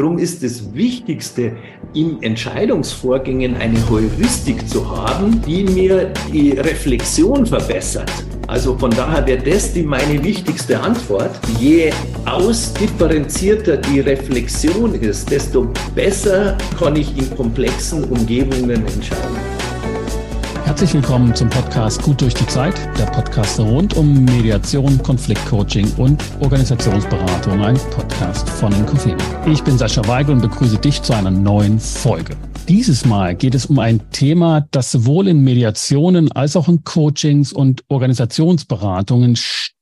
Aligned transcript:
Darum 0.00 0.16
ist 0.16 0.42
das 0.42 0.72
Wichtigste, 0.72 1.52
in 1.92 2.22
Entscheidungsvorgängen 2.22 3.58
eine 3.58 3.78
Heuristik 3.90 4.66
zu 4.66 4.90
haben, 4.90 5.42
die 5.42 5.62
mir 5.62 6.10
die 6.32 6.52
Reflexion 6.52 7.44
verbessert. 7.44 8.10
Also 8.46 8.78
von 8.78 8.90
daher 8.92 9.26
wäre 9.26 9.42
das 9.42 9.74
die 9.74 9.82
meine 9.82 10.24
wichtigste 10.24 10.80
Antwort. 10.80 11.38
Je 11.58 11.92
ausdifferenzierter 12.24 13.76
die 13.76 14.00
Reflexion 14.00 14.94
ist, 14.94 15.30
desto 15.30 15.70
besser 15.94 16.56
kann 16.78 16.96
ich 16.96 17.14
in 17.18 17.36
komplexen 17.36 18.04
Umgebungen 18.04 18.82
entscheiden. 18.86 19.49
Herzlich 20.70 20.94
willkommen 20.94 21.34
zum 21.34 21.50
Podcast 21.50 22.00
Gut 22.00 22.20
durch 22.20 22.32
die 22.32 22.46
Zeit, 22.46 22.76
der 22.96 23.06
Podcast 23.06 23.58
rund 23.58 23.96
um 23.96 24.24
Mediation, 24.24 25.02
Konfliktcoaching 25.02 25.92
und 25.96 26.22
Organisationsberatung, 26.38 27.60
ein 27.60 27.76
Podcast 27.90 28.48
von 28.48 28.72
Inkofema. 28.72 29.18
Ich 29.48 29.64
bin 29.64 29.76
Sascha 29.76 30.06
Weigel 30.06 30.36
und 30.36 30.42
begrüße 30.42 30.78
dich 30.78 31.02
zu 31.02 31.12
einer 31.12 31.32
neuen 31.32 31.80
Folge. 31.80 32.36
Dieses 32.68 33.04
Mal 33.04 33.34
geht 33.34 33.56
es 33.56 33.66
um 33.66 33.80
ein 33.80 34.12
Thema, 34.12 34.68
das 34.70 34.92
sowohl 34.92 35.26
in 35.26 35.42
Mediationen 35.42 36.30
als 36.30 36.54
auch 36.54 36.68
in 36.68 36.84
Coachings 36.84 37.52
und 37.52 37.82
Organisationsberatungen 37.88 39.34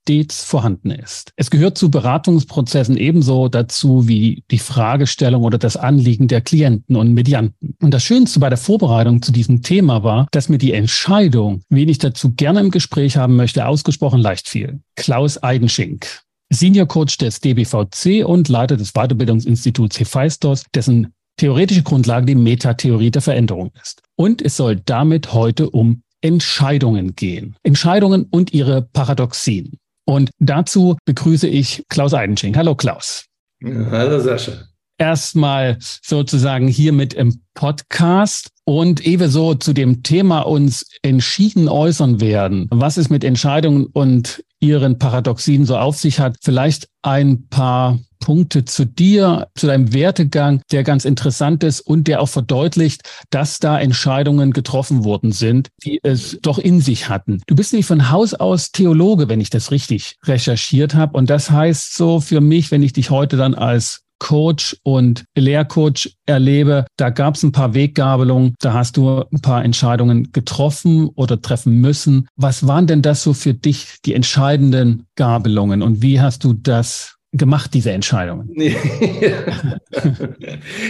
stets 0.08 0.42
vorhanden 0.42 0.90
ist. 0.90 1.32
Es 1.36 1.50
gehört 1.50 1.76
zu 1.76 1.90
Beratungsprozessen 1.90 2.96
ebenso 2.96 3.48
dazu 3.48 4.08
wie 4.08 4.42
die 4.50 4.58
Fragestellung 4.58 5.44
oder 5.44 5.58
das 5.58 5.76
Anliegen 5.76 6.28
der 6.28 6.40
Klienten 6.40 6.96
und 6.96 7.12
Medianten. 7.12 7.76
Und 7.82 7.92
das 7.92 8.04
Schönste 8.04 8.40
bei 8.40 8.48
der 8.48 8.56
Vorbereitung 8.56 9.20
zu 9.20 9.32
diesem 9.32 9.60
Thema 9.60 10.02
war, 10.04 10.26
dass 10.30 10.48
mir 10.48 10.56
die 10.56 10.72
Entscheidung, 10.72 11.60
wen 11.68 11.90
ich 11.90 11.98
dazu 11.98 12.32
gerne 12.32 12.60
im 12.60 12.70
Gespräch 12.70 13.18
haben 13.18 13.36
möchte, 13.36 13.66
ausgesprochen 13.66 14.20
leicht 14.20 14.48
fiel. 14.48 14.80
Klaus 14.96 15.42
Eidenschink. 15.42 16.22
Senior 16.50 16.86
Coach 16.86 17.18
des 17.18 17.40
DBVC 17.40 18.24
und 18.24 18.48
Leiter 18.48 18.78
des 18.78 18.92
Weiterbildungsinstituts 18.92 20.00
Hephaistos, 20.00 20.64
dessen 20.74 21.12
theoretische 21.36 21.82
Grundlage 21.82 22.24
die 22.24 22.34
Metatheorie 22.34 23.10
der 23.10 23.20
Veränderung 23.20 23.72
ist. 23.82 24.00
Und 24.16 24.40
es 24.40 24.56
soll 24.56 24.76
damit 24.76 25.34
heute 25.34 25.68
um 25.68 26.00
Entscheidungen 26.22 27.14
gehen. 27.14 27.56
Entscheidungen 27.62 28.26
und 28.30 28.54
ihre 28.54 28.80
Paradoxien. 28.80 29.78
Und 30.08 30.30
dazu 30.38 30.96
begrüße 31.04 31.46
ich 31.46 31.84
Klaus 31.90 32.14
Eidenschink. 32.14 32.56
Hallo 32.56 32.74
Klaus. 32.74 33.26
Hallo 33.62 34.18
Sascha. 34.18 34.52
Erstmal 34.96 35.76
sozusagen 35.80 36.66
hier 36.66 36.94
mit 36.94 37.12
im 37.12 37.42
Podcast 37.52 38.48
und 38.64 39.06
ehe 39.06 39.20
wir 39.20 39.28
so 39.28 39.54
zu 39.54 39.74
dem 39.74 40.02
Thema 40.02 40.40
uns 40.40 40.86
entschieden 41.02 41.68
äußern 41.68 42.22
werden, 42.22 42.68
was 42.70 42.96
es 42.96 43.10
mit 43.10 43.22
Entscheidungen 43.22 43.84
und 43.84 44.42
ihren 44.60 44.98
Paradoxien 44.98 45.66
so 45.66 45.76
auf 45.76 45.98
sich 45.98 46.20
hat, 46.20 46.38
vielleicht 46.42 46.88
ein 47.02 47.46
paar 47.48 47.98
Punkte 48.18 48.64
zu 48.64 48.84
dir, 48.84 49.48
zu 49.54 49.66
deinem 49.66 49.92
Wertegang, 49.92 50.62
der 50.70 50.84
ganz 50.84 51.04
interessant 51.04 51.64
ist 51.64 51.80
und 51.80 52.08
der 52.08 52.20
auch 52.20 52.28
verdeutlicht, 52.28 53.02
dass 53.30 53.58
da 53.58 53.78
Entscheidungen 53.78 54.52
getroffen 54.52 55.04
worden 55.04 55.32
sind, 55.32 55.68
die 55.84 56.00
es 56.02 56.38
doch 56.42 56.58
in 56.58 56.80
sich 56.80 57.08
hatten. 57.08 57.40
Du 57.46 57.54
bist 57.54 57.72
nämlich 57.72 57.86
von 57.86 58.10
Haus 58.10 58.34
aus 58.34 58.72
Theologe, 58.72 59.28
wenn 59.28 59.40
ich 59.40 59.50
das 59.50 59.70
richtig 59.70 60.16
recherchiert 60.24 60.94
habe. 60.94 61.16
Und 61.16 61.30
das 61.30 61.50
heißt 61.50 61.94
so 61.94 62.20
für 62.20 62.40
mich, 62.40 62.70
wenn 62.70 62.82
ich 62.82 62.92
dich 62.92 63.10
heute 63.10 63.36
dann 63.36 63.54
als 63.54 64.02
Coach 64.18 64.76
und 64.82 65.24
Lehrcoach 65.36 66.16
erlebe, 66.26 66.86
da 66.96 67.10
gab 67.10 67.36
es 67.36 67.42
ein 67.42 67.52
paar 67.52 67.74
Weggabelungen, 67.74 68.54
da 68.60 68.72
hast 68.72 68.96
du 68.96 69.24
ein 69.32 69.40
paar 69.40 69.64
Entscheidungen 69.64 70.32
getroffen 70.32 71.08
oder 71.14 71.40
treffen 71.40 71.80
müssen. 71.80 72.28
Was 72.36 72.66
waren 72.66 72.86
denn 72.86 73.02
das 73.02 73.22
so 73.22 73.32
für 73.32 73.54
dich 73.54 73.98
die 74.04 74.14
entscheidenden 74.14 75.06
Gabelungen 75.16 75.82
und 75.82 76.02
wie 76.02 76.20
hast 76.20 76.44
du 76.44 76.52
das 76.52 77.17
gemacht, 77.32 77.74
diese 77.74 77.90
Entscheidungen? 77.92 78.48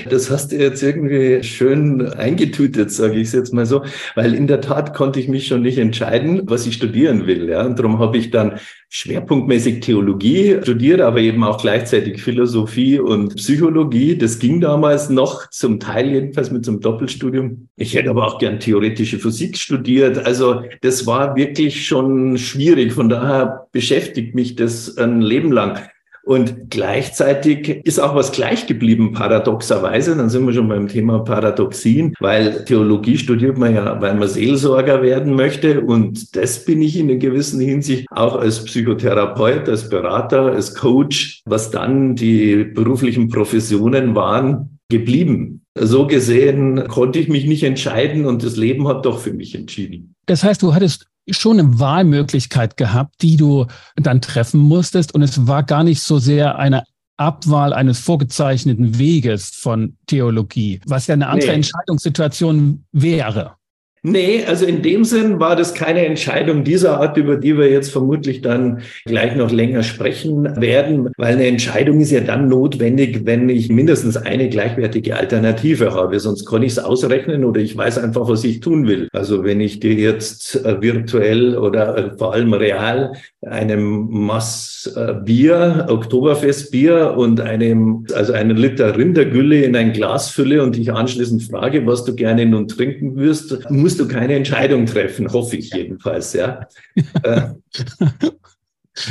das 0.08 0.30
hast 0.30 0.52
du 0.52 0.56
jetzt 0.56 0.82
irgendwie 0.82 1.42
schön 1.42 2.06
eingetütet, 2.12 2.92
sage 2.92 3.14
ich 3.14 3.28
es 3.28 3.32
jetzt 3.32 3.52
mal 3.52 3.66
so, 3.66 3.82
weil 4.14 4.34
in 4.34 4.46
der 4.46 4.60
Tat 4.60 4.94
konnte 4.94 5.18
ich 5.18 5.26
mich 5.28 5.48
schon 5.48 5.62
nicht 5.62 5.78
entscheiden, 5.78 6.42
was 6.44 6.66
ich 6.66 6.74
studieren 6.74 7.26
will. 7.26 7.48
Ja? 7.48 7.66
Und 7.66 7.78
darum 7.78 7.98
habe 7.98 8.18
ich 8.18 8.30
dann 8.30 8.60
schwerpunktmäßig 8.88 9.80
Theologie 9.80 10.58
studiert, 10.62 11.00
aber 11.00 11.18
eben 11.18 11.42
auch 11.42 11.60
gleichzeitig 11.60 12.22
Philosophie 12.22 13.00
und 13.00 13.34
Psychologie. 13.36 14.16
Das 14.16 14.38
ging 14.38 14.60
damals 14.60 15.10
noch, 15.10 15.50
zum 15.50 15.80
Teil 15.80 16.08
jedenfalls 16.08 16.52
mit 16.52 16.64
so 16.64 16.70
einem 16.70 16.80
Doppelstudium. 16.80 17.68
Ich 17.76 17.94
hätte 17.94 18.10
aber 18.10 18.26
auch 18.26 18.38
gern 18.38 18.60
theoretische 18.60 19.18
Physik 19.18 19.58
studiert. 19.58 20.24
Also 20.24 20.62
das 20.82 21.06
war 21.06 21.34
wirklich 21.34 21.86
schon 21.86 22.38
schwierig. 22.38 22.92
Von 22.92 23.08
daher 23.08 23.66
beschäftigt 23.72 24.36
mich 24.36 24.54
das 24.54 24.96
ein 24.96 25.20
Leben 25.20 25.50
lang. 25.52 25.80
Und 26.28 26.68
gleichzeitig 26.68 27.80
ist 27.84 27.98
auch 27.98 28.14
was 28.14 28.32
gleich 28.32 28.66
geblieben, 28.66 29.12
paradoxerweise. 29.12 30.14
Dann 30.14 30.28
sind 30.28 30.44
wir 30.44 30.52
schon 30.52 30.68
beim 30.68 30.86
Thema 30.86 31.20
Paradoxien, 31.20 32.12
weil 32.20 32.66
Theologie 32.66 33.16
studiert 33.16 33.56
man 33.56 33.74
ja, 33.74 33.98
weil 34.02 34.14
man 34.14 34.28
Seelsorger 34.28 35.00
werden 35.00 35.34
möchte. 35.34 35.80
Und 35.80 36.36
das 36.36 36.66
bin 36.66 36.82
ich 36.82 36.98
in 36.98 37.08
einer 37.08 37.18
gewissen 37.18 37.60
Hinsicht 37.60 38.06
auch 38.10 38.36
als 38.36 38.62
Psychotherapeut, 38.62 39.70
als 39.70 39.88
Berater, 39.88 40.52
als 40.52 40.74
Coach, 40.74 41.40
was 41.46 41.70
dann 41.70 42.14
die 42.14 42.62
beruflichen 42.74 43.30
Professionen 43.30 44.14
waren, 44.14 44.78
geblieben. 44.90 45.62
So 45.78 46.06
gesehen 46.06 46.88
konnte 46.88 47.20
ich 47.20 47.30
mich 47.30 47.46
nicht 47.46 47.62
entscheiden 47.62 48.26
und 48.26 48.42
das 48.42 48.56
Leben 48.56 48.86
hat 48.86 49.06
doch 49.06 49.18
für 49.18 49.32
mich 49.32 49.54
entschieden. 49.54 50.14
Das 50.26 50.44
heißt, 50.44 50.60
du 50.60 50.74
hattest 50.74 51.06
schon 51.30 51.58
eine 51.58 51.78
Wahlmöglichkeit 51.78 52.76
gehabt, 52.76 53.22
die 53.22 53.36
du 53.36 53.66
dann 53.96 54.20
treffen 54.20 54.60
musstest. 54.60 55.14
Und 55.14 55.22
es 55.22 55.46
war 55.46 55.62
gar 55.62 55.84
nicht 55.84 56.02
so 56.02 56.18
sehr 56.18 56.58
eine 56.58 56.84
Abwahl 57.16 57.72
eines 57.72 57.98
vorgezeichneten 57.98 58.98
Weges 58.98 59.50
von 59.50 59.96
Theologie, 60.06 60.80
was 60.86 61.08
ja 61.08 61.14
eine 61.14 61.28
andere 61.28 61.50
nee. 61.50 61.56
Entscheidungssituation 61.56 62.84
wäre. 62.92 63.57
Nee, 64.02 64.44
also 64.46 64.64
in 64.64 64.82
dem 64.82 65.04
Sinn 65.04 65.40
war 65.40 65.56
das 65.56 65.74
keine 65.74 66.06
Entscheidung 66.06 66.62
dieser 66.62 67.00
Art, 67.00 67.16
über 67.16 67.36
die 67.36 67.58
wir 67.58 67.68
jetzt 67.70 67.90
vermutlich 67.90 68.42
dann 68.42 68.80
gleich 69.04 69.34
noch 69.34 69.50
länger 69.50 69.82
sprechen 69.82 70.44
werden, 70.60 71.10
weil 71.16 71.34
eine 71.34 71.46
Entscheidung 71.46 72.00
ist 72.00 72.12
ja 72.12 72.20
dann 72.20 72.48
notwendig, 72.48 73.22
wenn 73.24 73.48
ich 73.48 73.68
mindestens 73.70 74.16
eine 74.16 74.48
gleichwertige 74.48 75.16
Alternative 75.16 75.92
habe. 75.94 76.20
Sonst 76.20 76.46
kann 76.46 76.62
ich 76.62 76.72
es 76.72 76.78
ausrechnen 76.78 77.44
oder 77.44 77.60
ich 77.60 77.76
weiß 77.76 77.98
einfach, 77.98 78.28
was 78.28 78.44
ich 78.44 78.60
tun 78.60 78.86
will. 78.86 79.08
Also 79.12 79.42
wenn 79.42 79.60
ich 79.60 79.80
dir 79.80 79.94
jetzt 79.94 80.64
äh, 80.64 80.80
virtuell 80.80 81.56
oder 81.56 81.96
äh, 81.96 82.16
vor 82.16 82.34
allem 82.34 82.52
real 82.52 83.12
einem 83.44 84.08
Mass 84.10 84.92
äh, 84.96 85.14
Bier, 85.24 85.86
Oktoberfestbier 85.88 87.14
und 87.16 87.40
einem, 87.40 88.06
also 88.14 88.32
einen 88.32 88.56
Liter 88.56 88.96
Rindergülle 88.96 89.62
in 89.62 89.74
ein 89.74 89.92
Glas 89.92 90.30
fülle 90.30 90.62
und 90.62 90.76
dich 90.76 90.92
anschließend 90.92 91.42
frage, 91.42 91.86
was 91.86 92.04
du 92.04 92.14
gerne 92.14 92.46
nun 92.46 92.68
trinken 92.68 93.16
wirst, 93.16 93.68
musst 93.88 94.00
du 94.00 94.06
keine 94.06 94.34
Entscheidung 94.34 94.84
treffen, 94.84 95.32
hoffe 95.32 95.56
ich 95.56 95.72
jedenfalls, 95.72 96.34
ja. 96.34 96.60
Äh, 97.22 97.40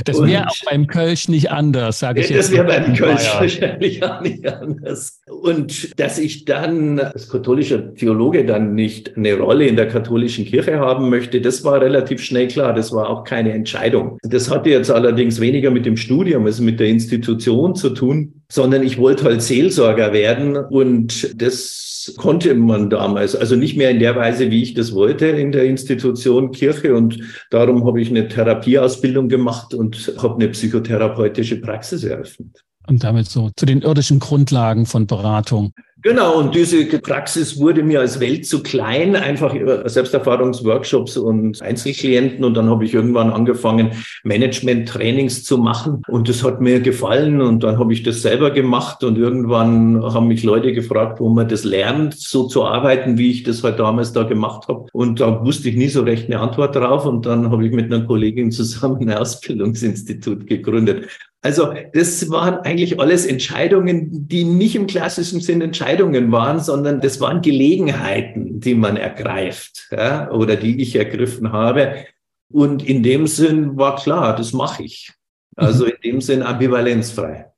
das 0.06 0.22
wäre 0.22 0.48
auch 0.50 0.56
beim 0.70 0.86
Kölsch 0.86 1.30
nicht 1.30 1.50
anders, 1.50 2.00
sage 2.00 2.20
ich 2.20 2.30
jetzt. 2.30 2.50
Das 2.50 2.52
wäre 2.52 2.66
beim 2.66 2.94
Kölsch 2.94 3.28
wahrscheinlich 3.40 4.04
auch 4.04 4.22
nicht 4.22 4.46
anders. 4.46 5.22
Und 5.28 5.98
dass 5.98 6.20
ich 6.20 6.46
dann 6.46 7.00
als 7.00 7.30
katholischer 7.30 7.96
Theologe 7.96 8.46
dann 8.46 8.76
nicht 8.76 9.16
eine 9.18 9.34
Rolle 9.36 9.66
in 9.66 9.78
der 9.78 9.88
katholischen 9.88 10.46
Kirche 10.46 10.78
haben 10.78 11.10
möchte, 11.10 11.42
das 11.42 11.64
war 11.64 11.82
relativ 11.82 12.22
schnell 12.22 12.50
klar. 12.50 12.74
Das 12.74 12.92
war 12.92 13.10
auch 13.10 13.24
keine 13.24 13.54
Entscheidung. 13.54 14.20
Das 14.24 14.52
hatte 14.52 14.70
jetzt 14.70 14.92
allerdings 14.92 15.40
weniger 15.40 15.72
mit 15.72 15.86
dem 15.86 15.98
Studium, 15.98 16.46
also 16.46 16.62
mit 16.62 16.80
der 16.80 16.88
Institution 16.88 17.74
zu 17.74 17.92
tun, 17.92 18.42
sondern 18.52 18.84
ich 18.84 18.98
wollte 18.98 19.24
halt 19.24 19.42
Seelsorger 19.42 20.14
werden 20.14 20.58
und 20.58 21.42
das 21.42 21.97
konnte 22.16 22.54
man 22.56 22.90
damals, 22.90 23.36
also 23.36 23.56
nicht 23.56 23.78
mehr 23.78 23.90
in 23.90 24.00
der 24.00 24.16
Weise, 24.16 24.50
wie 24.52 24.64
ich 24.64 24.74
das 24.74 24.94
wollte 24.94 25.28
in 25.28 25.52
der 25.52 25.66
Institution 25.66 26.52
Kirche 26.52 26.96
und 26.96 27.20
darum 27.50 27.86
habe 27.86 28.02
ich 28.02 28.10
eine 28.10 28.28
Therapieausbildung 28.28 29.30
gemacht 29.30 29.74
und 29.74 30.14
habe 30.18 30.36
eine 30.36 30.50
psychotherapeutische 30.50 31.60
Praxis 31.60 32.04
eröffnet. 32.04 32.64
Und 32.88 33.04
damit 33.04 33.28
so 33.28 33.50
zu 33.56 33.66
den 33.66 33.82
irdischen 33.82 34.20
Grundlagen 34.20 34.86
von 34.86 35.08
Beratung. 35.08 35.74
Genau, 36.04 36.38
und 36.38 36.54
diese 36.54 36.86
Praxis 37.00 37.60
wurde 37.60 37.82
mir 37.82 38.02
als 38.02 38.20
Welt 38.20 38.46
zu 38.46 38.62
klein, 38.62 39.16
einfach 39.16 39.56
über 39.56 39.90
Selbsterfahrungsworkshops 39.90 41.18
und 41.18 41.60
Einzelklienten. 41.62 42.46
Und 42.46 42.54
dann 42.54 42.70
habe 42.70 42.86
ich 42.86 42.94
irgendwann 42.94 43.32
angefangen, 43.32 43.92
Management-Trainings 44.24 45.44
zu 45.44 45.58
machen. 45.58 46.04
Und 46.08 46.30
das 46.30 46.44
hat 46.44 46.62
mir 46.62 46.82
gefallen. 46.82 47.42
Und 47.42 47.64
dann 47.64 47.80
habe 47.80 47.94
ich 47.94 48.04
das 48.04 48.22
selber 48.22 48.52
gemacht. 48.52 49.04
Und 49.04 49.18
irgendwann 49.18 50.04
haben 50.04 50.28
mich 50.28 50.44
Leute 50.44 50.72
gefragt, 50.72 51.20
wo 51.20 51.30
man 51.30 51.48
das 51.48 51.64
lernt, 51.64 52.14
so 52.14 52.48
zu 52.48 52.64
arbeiten, 52.64 53.18
wie 53.18 53.32
ich 53.32 53.42
das 53.42 53.64
halt 53.64 53.80
damals 53.80 54.14
da 54.14 54.22
gemacht 54.22 54.68
habe. 54.68 54.86
Und 54.94 55.20
da 55.20 55.44
wusste 55.44 55.70
ich 55.70 55.76
nie 55.76 55.90
so 55.90 56.04
recht 56.04 56.28
eine 56.28 56.40
Antwort 56.40 56.76
drauf. 56.76 57.08
Und 57.08 57.26
dann 57.26 57.50
habe 57.50 57.66
ich 57.66 57.74
mit 57.74 57.92
einer 57.92 58.06
Kollegin 58.06 58.52
zusammen 58.52 59.02
ein 59.02 59.18
Ausbildungsinstitut 59.18 60.46
gegründet. 60.46 61.08
Also 61.42 61.74
das 61.94 62.30
waren 62.30 62.56
eigentlich 62.60 63.00
alles 63.00 63.26
Entscheidungen, 63.26 64.28
die 64.28 64.44
nicht 64.44 64.76
im 64.76 64.88
klassischen 64.88 65.40
Sinn 65.40 65.62
Entscheidungen 65.62 66.32
waren, 66.32 66.60
sondern 66.60 67.00
das 67.00 67.22
waren 67.22 67.42
Gelegenheiten, 67.42 68.60
die 68.60 68.74
man 68.74 68.98
ergreift 68.98 69.88
ja, 69.92 70.32
oder 70.32 70.56
die 70.56 70.82
ich 70.82 70.96
ergriffen 70.96 71.52
habe. 71.52 72.06
Und 72.52 72.84
in 72.84 73.04
dem 73.04 73.28
Sinn 73.28 73.78
war 73.78 73.98
klar, 73.98 74.36
das 74.36 74.52
mache 74.54 74.84
ich. 74.84 75.12
Also 75.56 75.86
mhm. 75.86 75.92
in 75.92 76.12
dem 76.12 76.22
Sinn 76.22 76.44
ambivalenzfrei. 76.44 77.52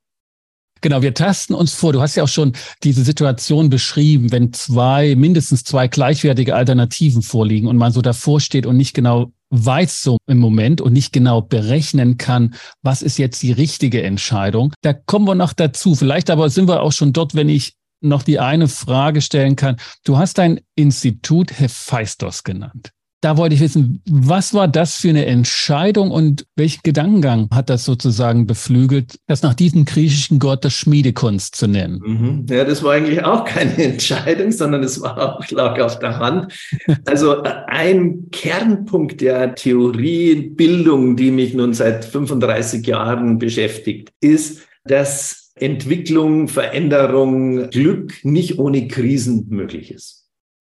Genau, 0.82 1.02
wir 1.02 1.12
tasten 1.12 1.54
uns 1.54 1.74
vor. 1.74 1.92
Du 1.92 2.00
hast 2.00 2.16
ja 2.16 2.22
auch 2.22 2.28
schon 2.28 2.52
diese 2.82 3.04
Situation 3.04 3.68
beschrieben, 3.68 4.32
wenn 4.32 4.52
zwei, 4.52 5.14
mindestens 5.14 5.62
zwei 5.62 5.88
gleichwertige 5.88 6.54
Alternativen 6.54 7.22
vorliegen 7.22 7.68
und 7.68 7.76
man 7.76 7.92
so 7.92 8.00
davor 8.00 8.40
steht 8.40 8.64
und 8.64 8.78
nicht 8.78 8.94
genau 8.94 9.32
weiß 9.50 10.02
so 10.02 10.18
im 10.26 10.38
Moment 10.38 10.80
und 10.80 10.92
nicht 10.92 11.12
genau 11.12 11.42
berechnen 11.42 12.16
kann, 12.16 12.54
was 12.82 13.02
ist 13.02 13.18
jetzt 13.18 13.42
die 13.42 13.52
richtige 13.52 14.02
Entscheidung. 14.02 14.72
Da 14.82 14.92
kommen 14.92 15.26
wir 15.26 15.34
noch 15.34 15.52
dazu. 15.52 15.94
Vielleicht 15.94 16.30
aber 16.30 16.50
sind 16.50 16.68
wir 16.68 16.82
auch 16.82 16.92
schon 16.92 17.12
dort, 17.12 17.34
wenn 17.34 17.48
ich 17.48 17.74
noch 18.00 18.22
die 18.22 18.38
eine 18.38 18.68
Frage 18.68 19.20
stellen 19.20 19.56
kann. 19.56 19.76
Du 20.04 20.16
hast 20.16 20.38
dein 20.38 20.60
Institut 20.74 21.58
Hephaistos 21.58 22.44
genannt. 22.44 22.92
Da 23.22 23.36
wollte 23.36 23.54
ich 23.54 23.60
wissen, 23.60 24.02
was 24.08 24.54
war 24.54 24.66
das 24.66 24.94
für 24.96 25.10
eine 25.10 25.26
Entscheidung 25.26 26.10
und 26.10 26.46
welchen 26.56 26.80
Gedankengang 26.82 27.48
hat 27.52 27.68
das 27.68 27.84
sozusagen 27.84 28.46
beflügelt, 28.46 29.18
das 29.26 29.42
nach 29.42 29.52
diesem 29.52 29.84
griechischen 29.84 30.38
Gott 30.38 30.64
das 30.64 30.72
Schmiedekunst 30.72 31.54
zu 31.54 31.66
nennen? 31.66 32.00
Mhm. 32.02 32.46
Ja, 32.48 32.64
das 32.64 32.82
war 32.82 32.94
eigentlich 32.94 33.22
auch 33.22 33.44
keine 33.44 33.76
Entscheidung, 33.84 34.52
sondern 34.52 34.82
es 34.82 35.02
war 35.02 35.18
auch, 35.18 35.50
lag 35.50 35.78
auf 35.80 35.98
der 35.98 36.18
Hand. 36.18 36.52
Also 37.04 37.42
ein 37.42 38.30
Kernpunkt 38.30 39.20
der 39.20 39.54
Theoriebildung, 39.54 41.16
die 41.16 41.30
mich 41.30 41.52
nun 41.52 41.74
seit 41.74 42.06
35 42.06 42.86
Jahren 42.86 43.38
beschäftigt, 43.38 44.12
ist, 44.20 44.62
dass 44.84 45.52
Entwicklung, 45.56 46.48
Veränderung, 46.48 47.68
Glück 47.68 48.14
nicht 48.24 48.58
ohne 48.58 48.88
Krisen 48.88 49.46
möglich 49.50 49.90
ist. 49.90 50.19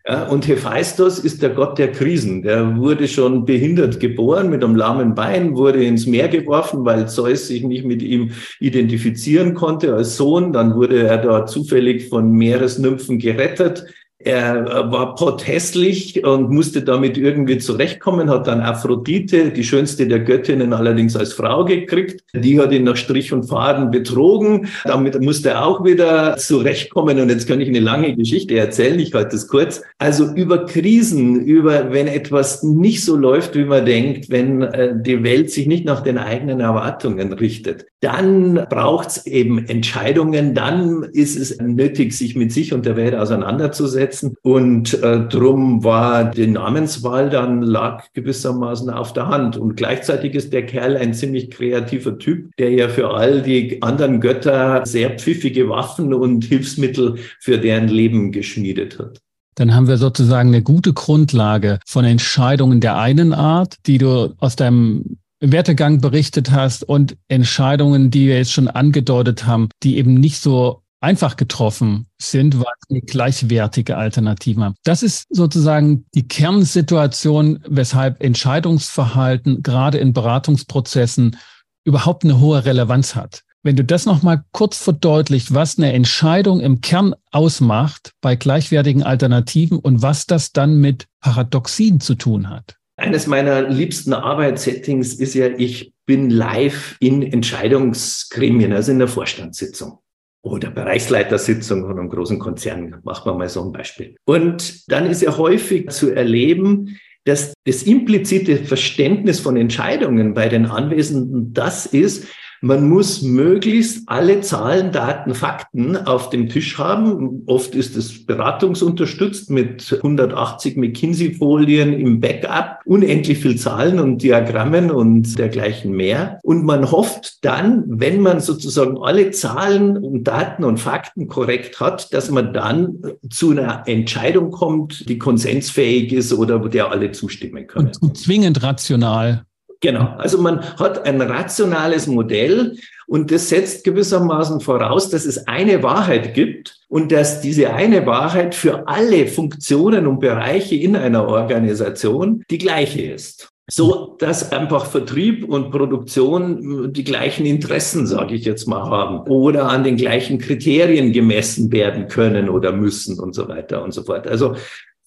Ja, 0.09 0.23
und 0.23 0.47
Hephaistos 0.47 1.19
ist 1.19 1.43
der 1.43 1.51
Gott 1.51 1.77
der 1.77 1.91
Krisen. 1.91 2.41
Der 2.41 2.77
wurde 2.77 3.07
schon 3.07 3.45
behindert 3.45 3.99
geboren 3.99 4.49
mit 4.49 4.63
einem 4.63 4.75
lahmen 4.75 5.13
Bein, 5.13 5.55
wurde 5.55 5.83
ins 5.83 6.07
Meer 6.07 6.29
geworfen, 6.29 6.83
weil 6.83 7.07
Zeus 7.07 7.47
sich 7.47 7.63
nicht 7.63 7.85
mit 7.85 8.01
ihm 8.01 8.31
identifizieren 8.59 9.53
konnte 9.53 9.93
als 9.93 10.17
Sohn. 10.17 10.51
Dann 10.51 10.73
wurde 10.73 11.03
er 11.03 11.19
da 11.19 11.45
zufällig 11.45 12.09
von 12.09 12.31
Meeresnymphen 12.31 13.19
gerettet. 13.19 13.85
Er 14.21 14.91
war 14.91 15.15
pothässlich 15.15 16.25
und 16.25 16.49
musste 16.49 16.81
damit 16.81 17.17
irgendwie 17.17 17.57
zurechtkommen, 17.57 18.29
hat 18.29 18.47
dann 18.47 18.59
Aphrodite, 18.59 19.51
die 19.51 19.63
schönste 19.63 20.07
der 20.07 20.19
Göttinnen, 20.19 20.73
allerdings 20.73 21.15
als 21.15 21.31
Frau 21.31 21.63
gekriegt. 21.63 22.21
Die 22.33 22.59
hat 22.59 22.73
ihn 22.73 22.83
nach 22.83 22.97
Strich 22.97 23.31
und 23.31 23.43
Faden 23.43 23.91
betrogen. 23.91 24.67
Damit 24.83 25.21
musste 25.21 25.51
er 25.51 25.65
auch 25.65 25.85
wieder 25.85 26.35
zurechtkommen. 26.35 27.17
Und 27.21 27.29
jetzt 27.29 27.47
kann 27.47 27.61
ich 27.61 27.69
eine 27.69 27.79
lange 27.79 28.13
Geschichte 28.13 28.57
erzählen. 28.57 28.99
Ich 28.99 29.13
halte 29.13 29.31
das 29.31 29.47
kurz. 29.47 29.83
Also 29.99 30.33
über 30.35 30.65
Krisen, 30.65 31.39
über 31.45 31.93
wenn 31.93 32.07
etwas 32.07 32.61
nicht 32.61 33.05
so 33.05 33.15
läuft, 33.15 33.55
wie 33.55 33.63
man 33.63 33.85
denkt, 33.85 34.29
wenn 34.29 34.63
äh, 34.63 35.01
die 35.01 35.23
Welt 35.23 35.49
sich 35.49 35.65
nicht 35.65 35.85
nach 35.85 36.01
den 36.01 36.17
eigenen 36.17 36.59
Erwartungen 36.59 37.31
richtet, 37.31 37.85
dann 38.01 38.65
braucht 38.69 39.09
es 39.09 39.25
eben 39.25 39.65
Entscheidungen. 39.65 40.55
Dann 40.55 41.03
ist 41.03 41.37
es 41.37 41.59
nötig, 41.59 42.13
sich 42.13 42.35
mit 42.35 42.51
sich 42.51 42.73
und 42.73 42.85
der 42.85 42.95
Welt 42.95 43.15
auseinanderzusetzen 43.15 44.09
setzen. 44.09 44.35
Und 44.41 44.93
äh, 45.03 45.27
drum 45.27 45.83
war 45.83 46.25
die 46.31 46.47
Namenswahl 46.47 47.29
dann 47.29 47.61
lag 47.61 48.05
gewissermaßen 48.13 48.89
auf 48.89 49.13
der 49.13 49.27
Hand. 49.27 49.57
Und 49.57 49.75
gleichzeitig 49.75 50.33
ist 50.35 50.53
der 50.53 50.65
Kerl 50.65 50.97
ein 50.97 51.13
ziemlich 51.13 51.51
kreativer 51.51 52.17
Typ, 52.17 52.55
der 52.57 52.71
ja 52.71 52.87
für 52.87 53.11
all 53.11 53.41
die 53.41 53.81
anderen 53.81 54.21
Götter 54.21 54.85
sehr 54.85 55.11
pfiffige 55.11 55.69
Waffen 55.69 56.13
und 56.13 56.45
Hilfsmittel 56.45 57.15
für 57.39 57.57
deren 57.57 57.87
Leben 57.87 58.31
geschmiedet 58.31 58.99
hat 58.99 59.19
dann 59.55 59.75
haben 59.75 59.89
wir 59.89 59.97
sozusagen 59.97 60.49
eine 60.49 60.61
gute 60.61 60.93
Grundlage 60.93 61.79
von 61.85 62.05
Entscheidungen 62.05 62.79
der 62.79 62.97
einen 62.97 63.33
Art, 63.33 63.75
die 63.87 63.97
du 63.97 64.33
aus 64.37 64.55
deinem 64.55 65.17
Wertegang 65.39 66.01
berichtet 66.01 66.51
hast 66.51 66.83
und 66.83 67.17
Entscheidungen, 67.27 68.11
die 68.11 68.27
wir 68.27 68.37
jetzt 68.37 68.51
schon 68.51 68.67
angedeutet 68.67 69.45
haben, 69.45 69.69
die 69.83 69.97
eben 69.97 70.15
nicht 70.15 70.41
so 70.41 70.83
einfach 71.01 71.37
getroffen 71.37 72.07
sind, 72.21 72.59
weil 72.59 72.73
sie 72.89 73.01
gleichwertige 73.01 73.97
Alternativen 73.97 74.63
haben. 74.63 74.75
Das 74.83 75.01
ist 75.01 75.27
sozusagen 75.29 76.05
die 76.13 76.27
Kernsituation, 76.27 77.59
weshalb 77.67 78.21
Entscheidungsverhalten 78.21 79.63
gerade 79.63 79.97
in 79.97 80.13
Beratungsprozessen 80.13 81.37
überhaupt 81.85 82.25
eine 82.25 82.39
hohe 82.39 82.65
Relevanz 82.65 83.15
hat. 83.15 83.43
Wenn 83.61 83.75
du 83.75 83.83
das 83.83 84.05
nochmal 84.05 84.43
kurz 84.51 84.77
verdeutlicht, 84.77 85.53
was 85.53 85.77
eine 85.77 85.91
Entscheidung 85.91 86.61
im 86.61 86.79
Kern 86.79 87.13
ausmacht 87.31 88.13
bei 88.21 88.35
gleichwertigen 88.35 89.03
Alternativen 89.03 89.79
und 89.79 90.01
was 90.01 90.25
das 90.25 90.53
dann 90.53 90.79
mit 90.79 91.07
Paradoxien 91.19 91.99
zu 91.99 92.15
tun 92.15 92.49
hat. 92.49 92.78
Eines 92.99 93.27
meiner 93.27 93.69
liebsten 93.69 94.13
Arbeitssettings 94.13 95.13
ist 95.13 95.33
ja, 95.33 95.47
ich 95.47 95.93
bin 96.05 96.29
live 96.29 96.97
in 96.99 97.21
Entscheidungsgremien, 97.21 98.73
also 98.73 98.91
in 98.91 98.99
der 98.99 99.07
Vorstandssitzung 99.07 99.99
oder 100.41 100.69
Bereichsleitersitzung 100.69 101.85
von 101.85 101.97
einem 101.97 102.09
großen 102.09 102.39
Konzern. 102.39 102.97
Machen 103.03 103.31
wir 103.31 103.37
mal 103.37 103.49
so 103.49 103.63
ein 103.63 103.71
Beispiel. 103.71 104.15
Und 104.25 104.91
dann 104.91 105.05
ist 105.05 105.21
ja 105.21 105.37
häufig 105.37 105.89
zu 105.89 106.11
erleben, 106.11 106.97
dass 107.25 107.53
das 107.65 107.83
implizite 107.83 108.57
Verständnis 108.57 109.39
von 109.39 109.55
Entscheidungen 109.55 110.33
bei 110.33 110.49
den 110.49 110.65
Anwesenden 110.65 111.53
das 111.53 111.85
ist, 111.85 112.27
man 112.61 112.89
muss 112.89 113.21
möglichst 113.21 114.03
alle 114.07 114.41
Zahlen, 114.41 114.91
Daten, 114.91 115.33
Fakten 115.33 115.95
auf 115.95 116.29
dem 116.29 116.49
Tisch 116.49 116.77
haben. 116.77 117.43
Oft 117.45 117.75
ist 117.75 117.95
es 117.95 118.25
beratungsunterstützt 118.25 119.49
mit 119.49 119.93
180 119.93 120.75
McKinsey-Folien 120.75 121.93
im 121.93 122.19
Backup, 122.19 122.79
unendlich 122.85 123.39
viel 123.39 123.57
Zahlen 123.57 123.99
und 123.99 124.21
Diagrammen 124.21 124.91
und 124.91 125.37
dergleichen 125.37 125.91
mehr. 125.91 126.39
Und 126.43 126.65
man 126.65 126.91
hofft 126.91 127.45
dann, 127.45 127.83
wenn 127.87 128.21
man 128.21 128.41
sozusagen 128.41 128.97
alle 129.01 129.31
Zahlen 129.31 129.97
und 129.97 130.25
Daten 130.25 130.63
und 130.63 130.79
Fakten 130.79 131.27
korrekt 131.27 131.79
hat, 131.79 132.13
dass 132.13 132.29
man 132.29 132.53
dann 132.53 133.01
zu 133.29 133.51
einer 133.51 133.83
Entscheidung 133.85 134.51
kommt, 134.51 135.07
die 135.07 135.17
konsensfähig 135.17 136.11
ist 136.11 136.33
oder 136.33 136.59
der 136.59 136.91
alle 136.91 137.11
zustimmen 137.11 137.67
können. 137.67 137.91
Und 138.01 138.17
zwingend 138.17 138.61
rational. 138.63 139.45
Genau. 139.81 140.15
Also 140.17 140.39
man 140.39 140.61
hat 140.77 141.05
ein 141.05 141.21
rationales 141.21 142.05
Modell 142.07 142.77
und 143.07 143.31
das 143.31 143.47
setzt 143.47 143.85
gewissermaßen 143.85 144.59
voraus, 144.59 145.09
dass 145.09 145.25
es 145.25 145.47
eine 145.47 145.81
Wahrheit 145.83 146.33
gibt 146.33 146.75
und 146.89 147.11
dass 147.11 147.39
diese 147.39 147.73
eine 147.73 148.05
Wahrheit 148.05 148.55
für 148.55 148.87
alle 148.87 149.27
Funktionen 149.27 150.05
und 150.05 150.19
Bereiche 150.19 150.75
in 150.75 150.97
einer 150.97 151.27
Organisation 151.27 152.43
die 152.49 152.57
gleiche 152.57 153.01
ist. 153.01 153.53
So, 153.71 154.15
dass 154.19 154.51
einfach 154.51 154.87
Vertrieb 154.87 155.47
und 155.47 155.69
Produktion 155.69 156.91
die 156.91 157.03
gleichen 157.03 157.45
Interessen, 157.45 158.07
sage 158.07 158.33
ich 158.33 158.43
jetzt 158.43 158.67
mal, 158.67 158.89
haben 158.89 159.29
oder 159.29 159.69
an 159.69 159.83
den 159.83 159.95
gleichen 159.95 160.39
Kriterien 160.39 161.13
gemessen 161.13 161.71
werden 161.71 162.07
können 162.07 162.49
oder 162.49 162.71
müssen 162.71 163.19
und 163.19 163.35
so 163.35 163.47
weiter 163.47 163.83
und 163.83 163.93
so 163.93 164.03
fort. 164.03 164.27
Also 164.27 164.55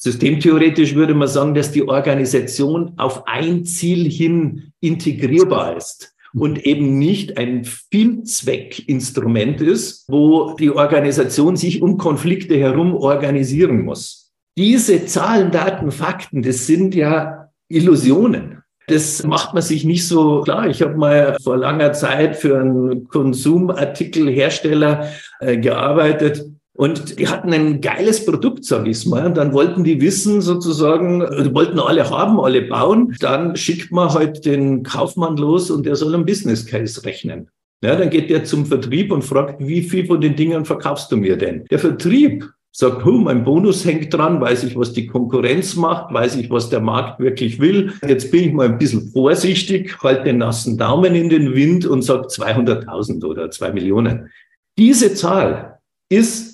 Systemtheoretisch 0.03 0.95
würde 0.97 1.15
man 1.15 1.29
sagen, 1.29 1.55
dass 1.55 1.71
die 1.71 1.87
Organisation 1.87 2.95
auf 2.97 3.29
ein 3.29 3.65
Ziel 3.65 4.11
hin 4.11 4.73
integrierbar 4.81 5.77
ist 5.77 6.17
und 6.35 6.67
eben 6.67 6.99
nicht 6.99 7.39
ein 7.39 7.65
Vielzweckinstrument 7.65 9.61
ist, 9.61 10.05
wo 10.09 10.55
die 10.55 10.73
Organisation 10.73 11.57
sich 11.57 11.83
um 11.83 11.99
Konflikte 11.99 12.57
herum 12.57 12.97
organisieren 12.97 13.85
muss. 13.85 14.33
Diese 14.59 15.07
Zahlen, 15.07 15.53
Daten, 15.53 15.93
Fakten, 15.93 16.43
das 16.43 16.67
sind 16.67 16.97
ja 16.97 17.51
Illusionen. 17.69 18.65
Das 18.89 19.23
macht 19.23 19.55
man 19.55 19.63
sich 19.63 19.85
nicht 19.85 20.09
so 20.09 20.41
klar. 20.41 20.67
Ich 20.67 20.83
habe 20.83 20.97
mal 20.97 21.37
vor 21.41 21.57
langer 21.57 21.93
Zeit 21.93 22.35
für 22.35 22.59
einen 22.59 23.07
Konsumartikelhersteller 23.07 25.07
äh, 25.39 25.59
gearbeitet 25.59 26.45
und 26.75 27.19
die 27.19 27.29
hatten 27.29 27.53
ein 27.53 27.81
geiles 27.81 28.25
Produkt, 28.25 28.65
sage 28.65 28.91
ich 28.91 29.07
mal. 29.07 29.27
Und 29.27 29.37
dann 29.37 29.53
wollten 29.53 29.85
die 29.85 30.01
wissen, 30.01 30.41
sozusagen, 30.41 31.21
die 31.21 31.55
wollten 31.55 31.79
alle 31.79 32.09
haben, 32.09 32.41
alle 32.41 32.63
bauen. 32.63 33.15
Dann 33.21 33.57
schickt 33.57 33.93
man 33.93 34.09
halt 34.09 34.45
den 34.47 34.83
Kaufmann 34.83 35.37
los 35.37 35.71
und 35.71 35.85
der 35.85 35.97
soll 35.97 36.15
einen 36.15 36.25
Business 36.25 36.65
Case 36.65 37.05
rechnen. 37.05 37.51
Ja, 37.85 37.97
dann 37.97 38.11
geht 38.11 38.31
der 38.31 38.45
zum 38.45 38.65
Vertrieb 38.65 39.13
und 39.13 39.23
fragt, 39.23 39.57
wie 39.61 39.83
viel 39.83 40.07
von 40.07 40.21
den 40.21 40.37
Dingen 40.37 40.65
verkaufst 40.65 41.13
du 41.13 41.17
mir 41.17 41.37
denn? 41.37 41.65
Der 41.71 41.79
Vertrieb 41.79 42.49
sagt, 42.71 43.05
oh, 43.05 43.19
mein 43.19 43.45
Bonus 43.45 43.85
hängt 43.85 44.15
dran, 44.15 44.41
weiß 44.41 44.65
ich, 44.65 44.77
was 44.77 44.95
die 44.95 45.07
Konkurrenz 45.07 45.77
macht, 45.77 46.15
weiß 46.15 46.37
ich, 46.37 46.49
was 46.49 46.71
der 46.71 46.81
Markt 46.81 47.21
wirklich 47.21 47.61
will. 47.61 47.93
Jetzt 48.07 48.31
bin 48.31 48.45
ich 48.45 48.53
mal 48.53 48.69
ein 48.69 48.79
bisschen 48.79 49.11
vorsichtig, 49.11 50.03
halte 50.03 50.25
den 50.25 50.39
nassen 50.39 50.79
Daumen 50.79 51.15
in 51.15 51.29
den 51.29 51.55
Wind 51.55 51.85
und 51.85 52.01
sage 52.01 52.29
200.000 52.29 53.25
oder 53.27 53.51
2 53.51 53.73
Millionen. 53.73 54.31
Diese 54.79 55.13
Zahl 55.13 55.81
ist 56.09 56.52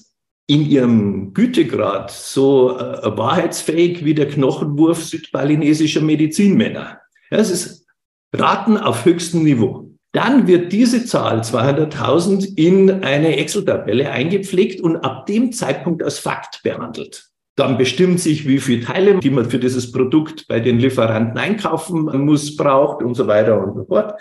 in 0.49 0.67
ihrem 0.67 1.35
Gütegrad 1.35 2.11
so 2.11 2.78
äh, 2.78 3.17
wahrheitsfähig 3.17 4.05
wie 4.05 4.14
der 4.14 4.28
Knochenwurf 4.28 5.05
südbalinesischer 5.05 6.00
Medizinmänner. 6.00 7.00
Ja, 7.31 7.38
es 7.38 7.50
ist 7.50 7.87
Raten 8.33 8.78
auf 8.78 9.05
höchstem 9.05 9.45
Niveau. 9.45 9.90
Dann 10.12 10.47
wird 10.47 10.73
diese 10.73 11.05
Zahl 11.05 11.40
200.000 11.40 12.57
in 12.57 13.05
eine 13.05 13.37
Excel-Tabelle 13.37 14.11
eingepflegt 14.11 14.81
und 14.81 14.97
ab 14.97 15.26
dem 15.26 15.52
Zeitpunkt 15.52 16.02
als 16.02 16.19
Fakt 16.19 16.62
behandelt. 16.62 17.28
Dann 17.55 17.76
bestimmt 17.76 18.19
sich, 18.19 18.49
wie 18.49 18.59
viele 18.59 18.85
Teile, 18.85 19.19
die 19.19 19.31
man 19.31 19.50
für 19.50 19.59
dieses 19.59 19.93
Produkt 19.93 20.49
bei 20.49 20.61
den 20.61 20.78
Lieferanten 20.78 21.37
einkaufen 21.37 22.05
muss, 22.25 22.57
braucht 22.57 23.02
und 23.02 23.14
so 23.14 23.26
weiter 23.26 23.62
und 23.62 23.75
so 23.75 23.85
fort. 23.85 24.19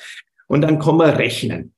Und 0.48 0.62
dann 0.62 0.78
kann 0.78 0.98
man 0.98 1.12
rechnen. 1.12 1.74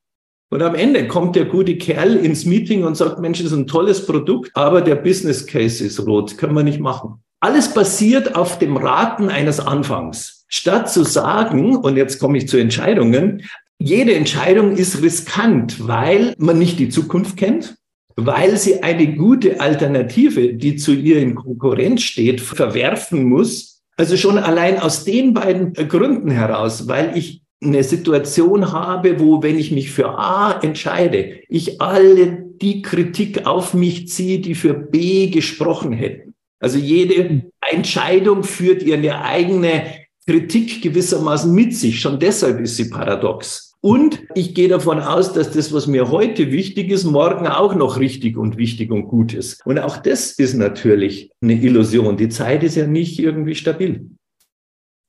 Und 0.52 0.62
am 0.62 0.74
Ende 0.74 1.06
kommt 1.06 1.36
der 1.36 1.44
gute 1.44 1.76
Kerl 1.76 2.16
ins 2.16 2.44
Meeting 2.44 2.82
und 2.82 2.96
sagt, 2.96 3.20
Mensch, 3.20 3.38
das 3.38 3.52
ist 3.52 3.58
ein 3.58 3.68
tolles 3.68 4.04
Produkt, 4.04 4.50
aber 4.54 4.80
der 4.80 4.96
Business 4.96 5.46
Case 5.46 5.84
ist 5.84 6.04
rot, 6.04 6.36
können 6.38 6.56
wir 6.56 6.64
nicht 6.64 6.80
machen. 6.80 7.22
Alles 7.38 7.72
basiert 7.72 8.34
auf 8.34 8.58
dem 8.58 8.76
Raten 8.76 9.28
eines 9.28 9.60
Anfangs. 9.60 10.44
Statt 10.48 10.90
zu 10.90 11.04
sagen, 11.04 11.76
und 11.76 11.96
jetzt 11.96 12.18
komme 12.18 12.36
ich 12.36 12.48
zu 12.48 12.56
Entscheidungen, 12.56 13.44
jede 13.78 14.14
Entscheidung 14.14 14.76
ist 14.76 15.00
riskant, 15.00 15.86
weil 15.86 16.34
man 16.36 16.58
nicht 16.58 16.80
die 16.80 16.88
Zukunft 16.88 17.36
kennt, 17.36 17.76
weil 18.16 18.56
sie 18.56 18.82
eine 18.82 19.14
gute 19.14 19.60
Alternative, 19.60 20.54
die 20.54 20.76
zu 20.76 20.92
ihr 20.92 21.20
in 21.20 21.36
Konkurrenz 21.36 22.02
steht, 22.02 22.40
verwerfen 22.40 23.24
muss. 23.24 23.82
Also 23.96 24.16
schon 24.16 24.36
allein 24.36 24.80
aus 24.80 25.04
den 25.04 25.32
beiden 25.32 25.72
Gründen 25.74 26.30
heraus, 26.30 26.88
weil 26.88 27.16
ich 27.16 27.42
eine 27.62 27.84
Situation 27.84 28.72
habe, 28.72 29.20
wo, 29.20 29.42
wenn 29.42 29.58
ich 29.58 29.70
mich 29.70 29.90
für 29.90 30.08
A 30.18 30.60
entscheide, 30.62 31.40
ich 31.48 31.80
alle 31.80 32.46
die 32.60 32.82
Kritik 32.82 33.46
auf 33.46 33.74
mich 33.74 34.08
ziehe, 34.08 34.38
die 34.40 34.54
für 34.54 34.74
B 34.74 35.28
gesprochen 35.28 35.92
hätten. 35.92 36.34
Also 36.58 36.78
jede 36.78 37.42
Entscheidung 37.70 38.44
führt 38.44 38.82
ihre 38.82 39.22
eigene 39.22 39.82
Kritik 40.26 40.82
gewissermaßen 40.82 41.52
mit 41.52 41.74
sich. 41.74 42.00
Schon 42.00 42.18
deshalb 42.18 42.60
ist 42.60 42.76
sie 42.76 42.90
paradox. 42.90 43.70
Und 43.82 44.22
ich 44.34 44.54
gehe 44.54 44.68
davon 44.68 45.00
aus, 45.00 45.32
dass 45.32 45.52
das, 45.52 45.72
was 45.72 45.86
mir 45.86 46.10
heute 46.10 46.52
wichtig 46.52 46.90
ist, 46.90 47.04
morgen 47.04 47.46
auch 47.46 47.74
noch 47.74 47.98
richtig 47.98 48.36
und 48.36 48.58
wichtig 48.58 48.90
und 48.90 49.08
gut 49.08 49.32
ist. 49.32 49.64
Und 49.64 49.78
auch 49.78 49.96
das 49.96 50.32
ist 50.32 50.52
natürlich 50.54 51.30
eine 51.40 51.54
Illusion. 51.54 52.18
Die 52.18 52.28
Zeit 52.28 52.62
ist 52.62 52.76
ja 52.76 52.86
nicht 52.86 53.18
irgendwie 53.18 53.54
stabil. 53.54 54.10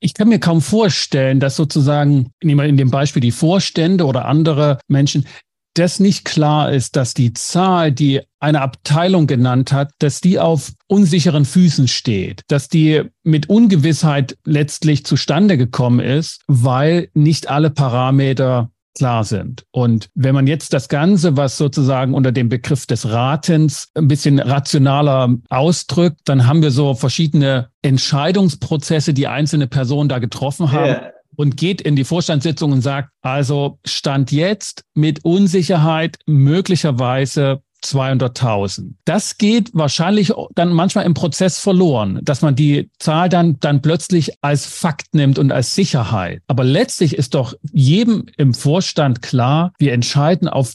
Ich 0.04 0.16
kann 0.16 0.30
mir 0.30 0.40
kaum 0.40 0.62
vorstellen, 0.62 1.40
dass 1.40 1.56
sozusagen, 1.56 2.32
nehmen 2.44 2.60
wir 2.60 2.68
in 2.68 2.78
dem 2.78 2.90
Beispiel 2.90 3.22
die 3.22 3.32
Vorstände 3.32 4.06
oder 4.06 4.26
andere 4.26 4.80
Menschen, 4.88 5.28
das 5.76 6.00
nicht 6.00 6.26
klar 6.26 6.72
ist, 6.72 6.96
dass 6.96 7.14
die 7.14 7.34
Zahl, 7.34 7.92
die 7.92 8.22
eine 8.40 8.62
Abteilung 8.62 9.28
genannt 9.28 9.72
hat, 9.72 9.92
dass 10.00 10.20
die 10.20 10.40
auf 10.40 10.74
unsicheren 10.88 11.46
Füßen 11.46 11.88
steht, 11.88 12.42
dass 12.48 12.68
die 12.68 13.04
mit 13.24 13.48
Ungewissheit 13.48 14.38
letztlich 14.44 15.06
zustande 15.06 15.58
gekommen 15.58 16.00
ist, 16.00 16.42
weil 16.48 17.10
nicht 17.14 17.48
alle 17.48 17.70
Parameter 17.70 18.72
klar 18.98 19.24
sind. 19.24 19.64
Und 19.72 20.10
wenn 20.16 20.36
man 20.36 20.48
jetzt 20.48 20.74
das 20.74 20.90
Ganze, 20.90 21.38
was 21.38 21.58
sozusagen 21.58 22.14
unter 22.14 22.32
dem 22.32 22.50
Begriff 22.50 22.86
des 22.86 23.10
Ratens 23.10 23.90
ein 23.96 24.08
bisschen 24.08 24.40
rationaler 24.40 25.36
ausdrückt, 25.50 26.22
dann 26.26 26.48
haben 26.48 26.62
wir 26.62 26.72
so 26.72 26.94
verschiedene 26.94 27.70
Entscheidungsprozesse, 27.82 29.14
die 29.14 29.28
einzelne 29.28 29.68
Personen 29.68 30.10
da 30.10 30.20
getroffen 30.20 30.72
haben. 30.72 30.86
Yeah. 30.86 31.14
Und 31.38 31.56
geht 31.56 31.82
in 31.82 31.96
die 31.96 32.04
Vorstandssitzung 32.04 32.74
und 32.74 32.82
sagt, 32.82 33.10
also 33.22 33.80
Stand 33.86 34.34
jetzt 34.34 34.84
mit 34.94 35.24
Unsicherheit 35.24 36.20
möglicherweise 36.28 37.62
200.000. 37.84 38.94
Das 39.06 39.38
geht 39.38 39.72
wahrscheinlich 39.74 40.34
dann 40.56 40.74
manchmal 40.74 41.06
im 41.06 41.14
Prozess 41.14 41.60
verloren, 41.60 42.20
dass 42.24 42.42
man 42.42 42.56
die 42.56 42.90
Zahl 43.00 43.30
dann, 43.30 43.60
dann 43.60 43.82
plötzlich 43.82 44.34
als 44.42 44.66
Fakt 44.66 45.14
nimmt 45.14 45.40
und 45.40 45.52
als 45.52 45.76
Sicherheit. 45.76 46.42
Aber 46.48 46.64
letztlich 46.64 47.16
ist 47.16 47.34
doch 47.34 47.54
jedem 47.72 48.26
im 48.38 48.54
Vorstand 48.54 49.22
klar, 49.22 49.74
wir 49.80 49.94
entscheiden 49.94 50.48
auf 50.48 50.74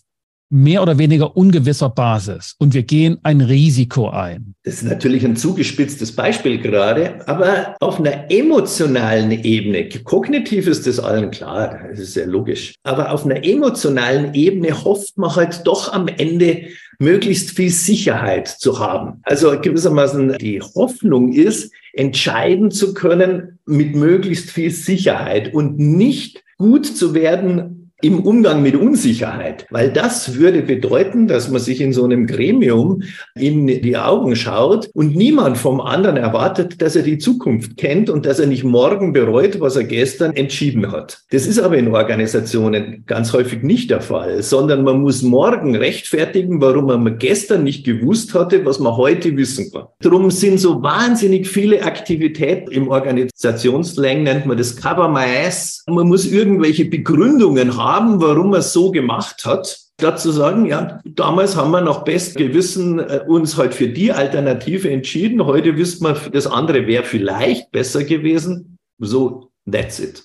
mehr 0.49 0.83
oder 0.83 0.99
weniger 0.99 1.37
ungewisser 1.37 1.89
Basis 1.89 2.55
und 2.59 2.73
wir 2.73 2.85
gehen 2.85 3.19
ein 3.23 3.41
Risiko 3.41 4.11
ein. 4.11 4.55
Das 4.63 4.75
ist 4.75 4.85
natürlich 4.85 5.25
ein 5.25 5.37
zugespitztes 5.37 6.15
Beispiel 6.15 6.59
gerade, 6.59 7.27
aber 7.27 7.77
auf 7.81 7.99
einer 7.99 8.31
emotionalen 8.31 9.33
Ebene, 9.33 9.89
kognitiv 10.05 10.69
ist 10.69 10.87
das 10.87 11.01
allen 11.01 11.31
klar, 11.31 11.81
das 11.91 11.99
ist 11.99 12.15
sehr 12.15 12.27
logisch, 12.27 12.75
aber 12.85 13.11
auf 13.11 13.25
einer 13.25 13.45
emotionalen 13.45 14.35
Ebene 14.35 14.85
hofft 14.85 15.19
man 15.19 15.35
halt 15.35 15.67
doch 15.67 15.93
am 15.93 16.07
Ende 16.07 16.69
möglichst 16.99 17.51
viel 17.51 17.71
Sicherheit 17.71 18.49
zu 18.49 18.79
haben. 18.79 19.21
Also 19.23 19.59
gewissermaßen 19.61 20.39
die 20.39 20.61
Hoffnung 20.61 21.33
ist, 21.33 21.73
entscheiden 21.93 22.71
zu 22.71 22.95
können 22.95 23.59
mit 23.67 23.95
möglichst 23.95 24.51
viel 24.51 24.71
Sicherheit 24.71 25.53
und 25.55 25.79
nicht 25.79 26.45
gut 26.59 26.87
zu 26.87 27.15
werden 27.15 27.86
im 28.03 28.21
Umgang 28.21 28.63
mit 28.63 28.77
Unsicherheit, 28.77 29.67
weil 29.71 29.91
das 29.91 30.37
würde 30.37 30.61
bedeuten, 30.61 31.29
dass 31.29 31.51
man 31.51 31.61
sich 31.61 31.81
in 31.81 31.95
so 31.95 32.05
einem 32.05 32.27
Gremium 32.27 33.03
in 33.35 33.67
die 33.67 33.97
Augen 33.97 34.37
schaut 34.37 34.91
und 34.93 35.17
niemand 35.17 35.57
vom 35.57 35.81
anderen 35.81 36.19
erwartet, 36.19 36.83
dass 36.83 36.95
er 36.95 37.03
die 37.03 37.17
Zukunft 37.17 37.79
kennt 37.79 38.11
und 38.11 38.27
dass 38.27 38.39
er 38.39 38.49
nicht 38.49 38.65
morgen 38.65 39.15
bereut, 39.15 39.61
was 39.61 39.77
er 39.77 39.85
gestern 39.85 40.37
entschieden 40.37 40.93
hat. 40.93 41.21
Das 41.31 41.47
ist 41.47 41.59
aber 41.59 41.79
in 41.79 41.89
Organisationen 41.89 43.05
ganz 43.07 43.33
häufig 43.33 43.63
nicht 43.63 43.91
der 43.91 44.03
Fall, 44.03 44.43
sondern 44.43 44.85
man 44.85 45.01
muss 45.01 45.23
morgen 45.23 45.75
rechtfertigen, 45.75 46.61
warum 46.61 46.87
man 46.87 47.19
gestern 47.19 47.65
nicht 47.65 47.87
gewusst 47.87 48.35
hatte, 48.35 48.67
was 48.67 48.79
man 48.79 48.97
heute 48.97 49.35
wissen 49.39 49.73
kann. 49.73 49.87
Darum 50.01 50.31
sind 50.31 50.61
so 50.61 50.83
wahnsinnig 50.83 51.49
viele 51.49 51.83
Aktivitäten 51.83 52.71
im 52.71 52.89
Organisationslängen, 52.89 54.25
nennt 54.25 54.45
man 54.45 54.59
das 54.59 54.77
Cover 54.77 55.09
My 55.09 55.25
Ass. 55.47 55.83
Man 55.89 56.09
muss 56.09 56.31
irgendwelche 56.31 56.85
Begründungen 56.85 57.77
haben, 57.77 57.86
haben, 57.87 58.21
warum 58.21 58.53
er 58.53 58.61
es 58.61 58.73
so 58.73 58.91
gemacht 58.91 59.45
hat. 59.45 59.79
Statt 59.99 60.21
zu 60.21 60.31
sagen, 60.31 60.67
ja, 60.67 61.01
damals 61.05 61.57
haben 61.57 61.71
wir 61.71 61.81
nach 61.81 62.05
bestem 62.05 62.49
Gewissen 62.49 62.99
äh, 62.99 63.21
uns 63.27 63.57
halt 63.57 63.75
für 63.75 63.89
die 63.89 64.13
Alternative 64.13 64.91
entschieden. 64.91 65.45
Heute 65.45 65.77
wissen 65.77 66.05
wir, 66.05 66.15
das 66.33 66.47
andere 66.47 66.87
wäre 66.87 67.05
vielleicht 67.05 67.71
besser 67.73 68.05
gewesen. 68.05 68.77
So, 68.99 69.51
that's 69.71 69.99
it. 69.99 70.23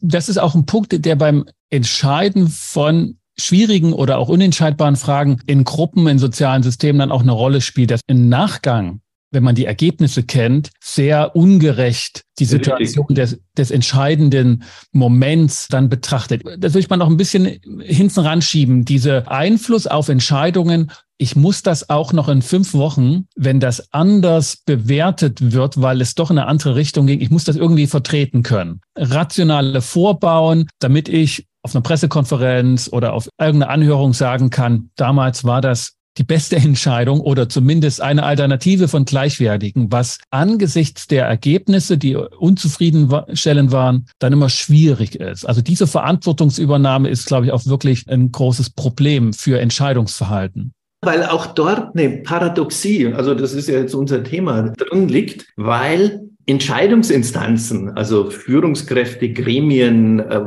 Das 0.00 0.28
ist 0.28 0.38
auch 0.38 0.54
ein 0.54 0.66
Punkt, 0.66 1.04
der 1.04 1.16
beim 1.16 1.46
Entscheiden 1.70 2.46
von 2.46 3.18
schwierigen 3.36 3.92
oder 3.92 4.18
auch 4.18 4.28
unentscheidbaren 4.28 4.96
Fragen 4.96 5.40
in 5.46 5.64
Gruppen, 5.64 6.06
in 6.06 6.18
sozialen 6.18 6.62
Systemen 6.62 7.00
dann 7.00 7.12
auch 7.12 7.22
eine 7.22 7.32
Rolle 7.32 7.60
spielt, 7.60 7.90
dass 7.90 8.00
im 8.06 8.28
Nachgang 8.28 9.00
wenn 9.30 9.42
man 9.42 9.54
die 9.54 9.66
Ergebnisse 9.66 10.22
kennt, 10.22 10.70
sehr 10.80 11.36
ungerecht 11.36 12.22
die 12.38 12.44
Situation 12.44 13.06
des, 13.10 13.40
des 13.56 13.70
entscheidenden 13.70 14.62
Moments 14.92 15.68
dann 15.68 15.88
betrachtet. 15.88 16.42
Das 16.58 16.74
will 16.74 16.80
ich 16.80 16.88
mal 16.88 16.96
noch 16.96 17.10
ein 17.10 17.16
bisschen 17.16 17.58
hinten 17.80 18.20
ranschieben. 18.20 18.84
Diese 18.84 19.28
Einfluss 19.30 19.86
auf 19.86 20.08
Entscheidungen. 20.08 20.90
Ich 21.18 21.34
muss 21.34 21.62
das 21.62 21.90
auch 21.90 22.12
noch 22.12 22.28
in 22.28 22.42
fünf 22.42 22.74
Wochen, 22.74 23.26
wenn 23.34 23.58
das 23.58 23.92
anders 23.92 24.58
bewertet 24.64 25.52
wird, 25.52 25.82
weil 25.82 26.00
es 26.00 26.14
doch 26.14 26.30
in 26.30 26.38
eine 26.38 26.46
andere 26.46 26.76
Richtung 26.76 27.06
ging. 27.06 27.20
Ich 27.20 27.30
muss 27.30 27.44
das 27.44 27.56
irgendwie 27.56 27.88
vertreten 27.88 28.44
können. 28.44 28.80
Rationale 28.96 29.82
Vorbauen, 29.82 30.68
damit 30.78 31.08
ich 31.08 31.46
auf 31.62 31.74
einer 31.74 31.82
Pressekonferenz 31.82 32.88
oder 32.92 33.12
auf 33.12 33.28
irgendeiner 33.38 33.72
Anhörung 33.72 34.14
sagen 34.14 34.50
kann, 34.50 34.90
damals 34.94 35.44
war 35.44 35.60
das 35.60 35.97
die 36.18 36.24
beste 36.24 36.56
Entscheidung 36.56 37.20
oder 37.20 37.48
zumindest 37.48 38.00
eine 38.02 38.24
Alternative 38.24 38.88
von 38.88 39.04
gleichwertigen, 39.04 39.90
was 39.92 40.18
angesichts 40.30 41.06
der 41.06 41.26
Ergebnisse, 41.26 41.96
die 41.96 42.16
unzufriedenstellend 42.16 43.72
waren, 43.72 44.06
dann 44.18 44.32
immer 44.32 44.48
schwierig 44.48 45.14
ist. 45.16 45.44
Also 45.44 45.62
diese 45.62 45.86
Verantwortungsübernahme 45.86 47.08
ist, 47.08 47.26
glaube 47.26 47.46
ich, 47.46 47.52
auch 47.52 47.64
wirklich 47.66 48.08
ein 48.08 48.32
großes 48.32 48.70
Problem 48.70 49.32
für 49.32 49.60
Entscheidungsverhalten. 49.60 50.72
Weil 51.02 51.24
auch 51.24 51.46
dort 51.46 51.94
eine 51.96 52.22
Paradoxie, 52.22 53.12
also 53.14 53.34
das 53.34 53.52
ist 53.52 53.68
ja 53.68 53.78
jetzt 53.78 53.94
unser 53.94 54.24
Thema, 54.24 54.72
drin 54.76 55.08
liegt, 55.08 55.46
weil 55.56 56.28
Entscheidungsinstanzen, 56.48 57.90
also 57.90 58.30
Führungskräfte, 58.30 59.30
Gremien, 59.34 60.18
äh, 60.18 60.40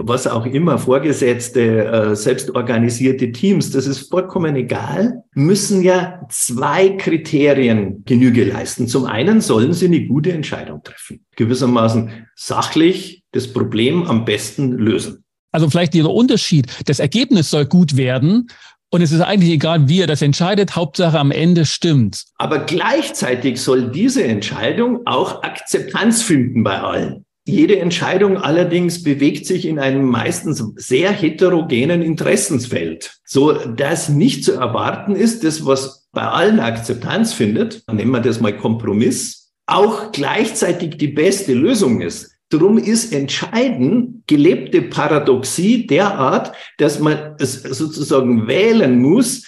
was 0.00 0.26
auch 0.26 0.44
immer, 0.44 0.76
Vorgesetzte, 0.76 1.86
äh, 1.86 2.14
selbstorganisierte 2.14 3.32
Teams, 3.32 3.70
das 3.70 3.86
ist 3.86 4.10
vollkommen 4.10 4.54
egal, 4.54 5.22
müssen 5.32 5.82
ja 5.82 6.20
zwei 6.28 6.90
Kriterien 6.90 8.04
Genüge 8.04 8.44
leisten. 8.44 8.86
Zum 8.86 9.06
einen 9.06 9.40
sollen 9.40 9.72
sie 9.72 9.86
eine 9.86 10.06
gute 10.06 10.30
Entscheidung 10.30 10.82
treffen, 10.82 11.24
gewissermaßen 11.36 12.10
sachlich 12.34 13.22
das 13.32 13.50
Problem 13.50 14.04
am 14.04 14.26
besten 14.26 14.72
lösen. 14.72 15.24
Also 15.52 15.70
vielleicht 15.70 15.94
dieser 15.94 16.12
Unterschied, 16.12 16.66
das 16.84 16.98
Ergebnis 16.98 17.48
soll 17.48 17.64
gut 17.64 17.96
werden, 17.96 18.48
und 18.90 19.02
es 19.02 19.12
ist 19.12 19.20
eigentlich 19.20 19.50
egal, 19.50 19.88
wie 19.88 20.00
er 20.00 20.06
das 20.06 20.22
entscheidet. 20.22 20.76
Hauptsache 20.76 21.18
am 21.18 21.30
Ende 21.30 21.66
stimmt. 21.66 22.24
Aber 22.36 22.60
gleichzeitig 22.60 23.60
soll 23.60 23.90
diese 23.90 24.24
Entscheidung 24.24 25.06
auch 25.06 25.42
Akzeptanz 25.42 26.22
finden 26.22 26.62
bei 26.62 26.80
allen. 26.80 27.24
Jede 27.48 27.78
Entscheidung 27.78 28.38
allerdings 28.38 29.04
bewegt 29.04 29.46
sich 29.46 29.66
in 29.66 29.78
einem 29.78 30.04
meistens 30.04 30.64
sehr 30.76 31.12
heterogenen 31.12 32.02
Interessensfeld, 32.02 33.18
so 33.24 33.52
dass 33.52 34.08
nicht 34.08 34.44
zu 34.44 34.54
erwarten 34.54 35.14
ist, 35.14 35.44
das 35.44 35.64
was 35.64 36.08
bei 36.12 36.22
allen 36.22 36.58
Akzeptanz 36.58 37.34
findet, 37.34 37.84
nehmen 37.92 38.10
wir 38.10 38.20
das 38.20 38.40
mal 38.40 38.56
Kompromiss, 38.56 39.52
auch 39.66 40.10
gleichzeitig 40.10 40.96
die 40.96 41.08
beste 41.08 41.54
Lösung 41.54 42.00
ist. 42.00 42.35
Drum 42.48 42.78
ist 42.78 43.12
entscheidend 43.12 44.26
gelebte 44.28 44.82
Paradoxie 44.82 45.86
derart, 45.86 46.52
dass 46.78 47.00
man 47.00 47.34
es 47.38 47.62
sozusagen 47.62 48.46
wählen 48.46 49.00
muss, 49.00 49.44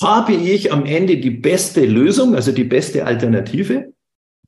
habe 0.00 0.32
ich 0.32 0.72
am 0.72 0.86
Ende 0.86 1.18
die 1.18 1.30
beste 1.30 1.84
Lösung, 1.84 2.34
also 2.34 2.52
die 2.52 2.64
beste 2.64 3.04
Alternative, 3.04 3.92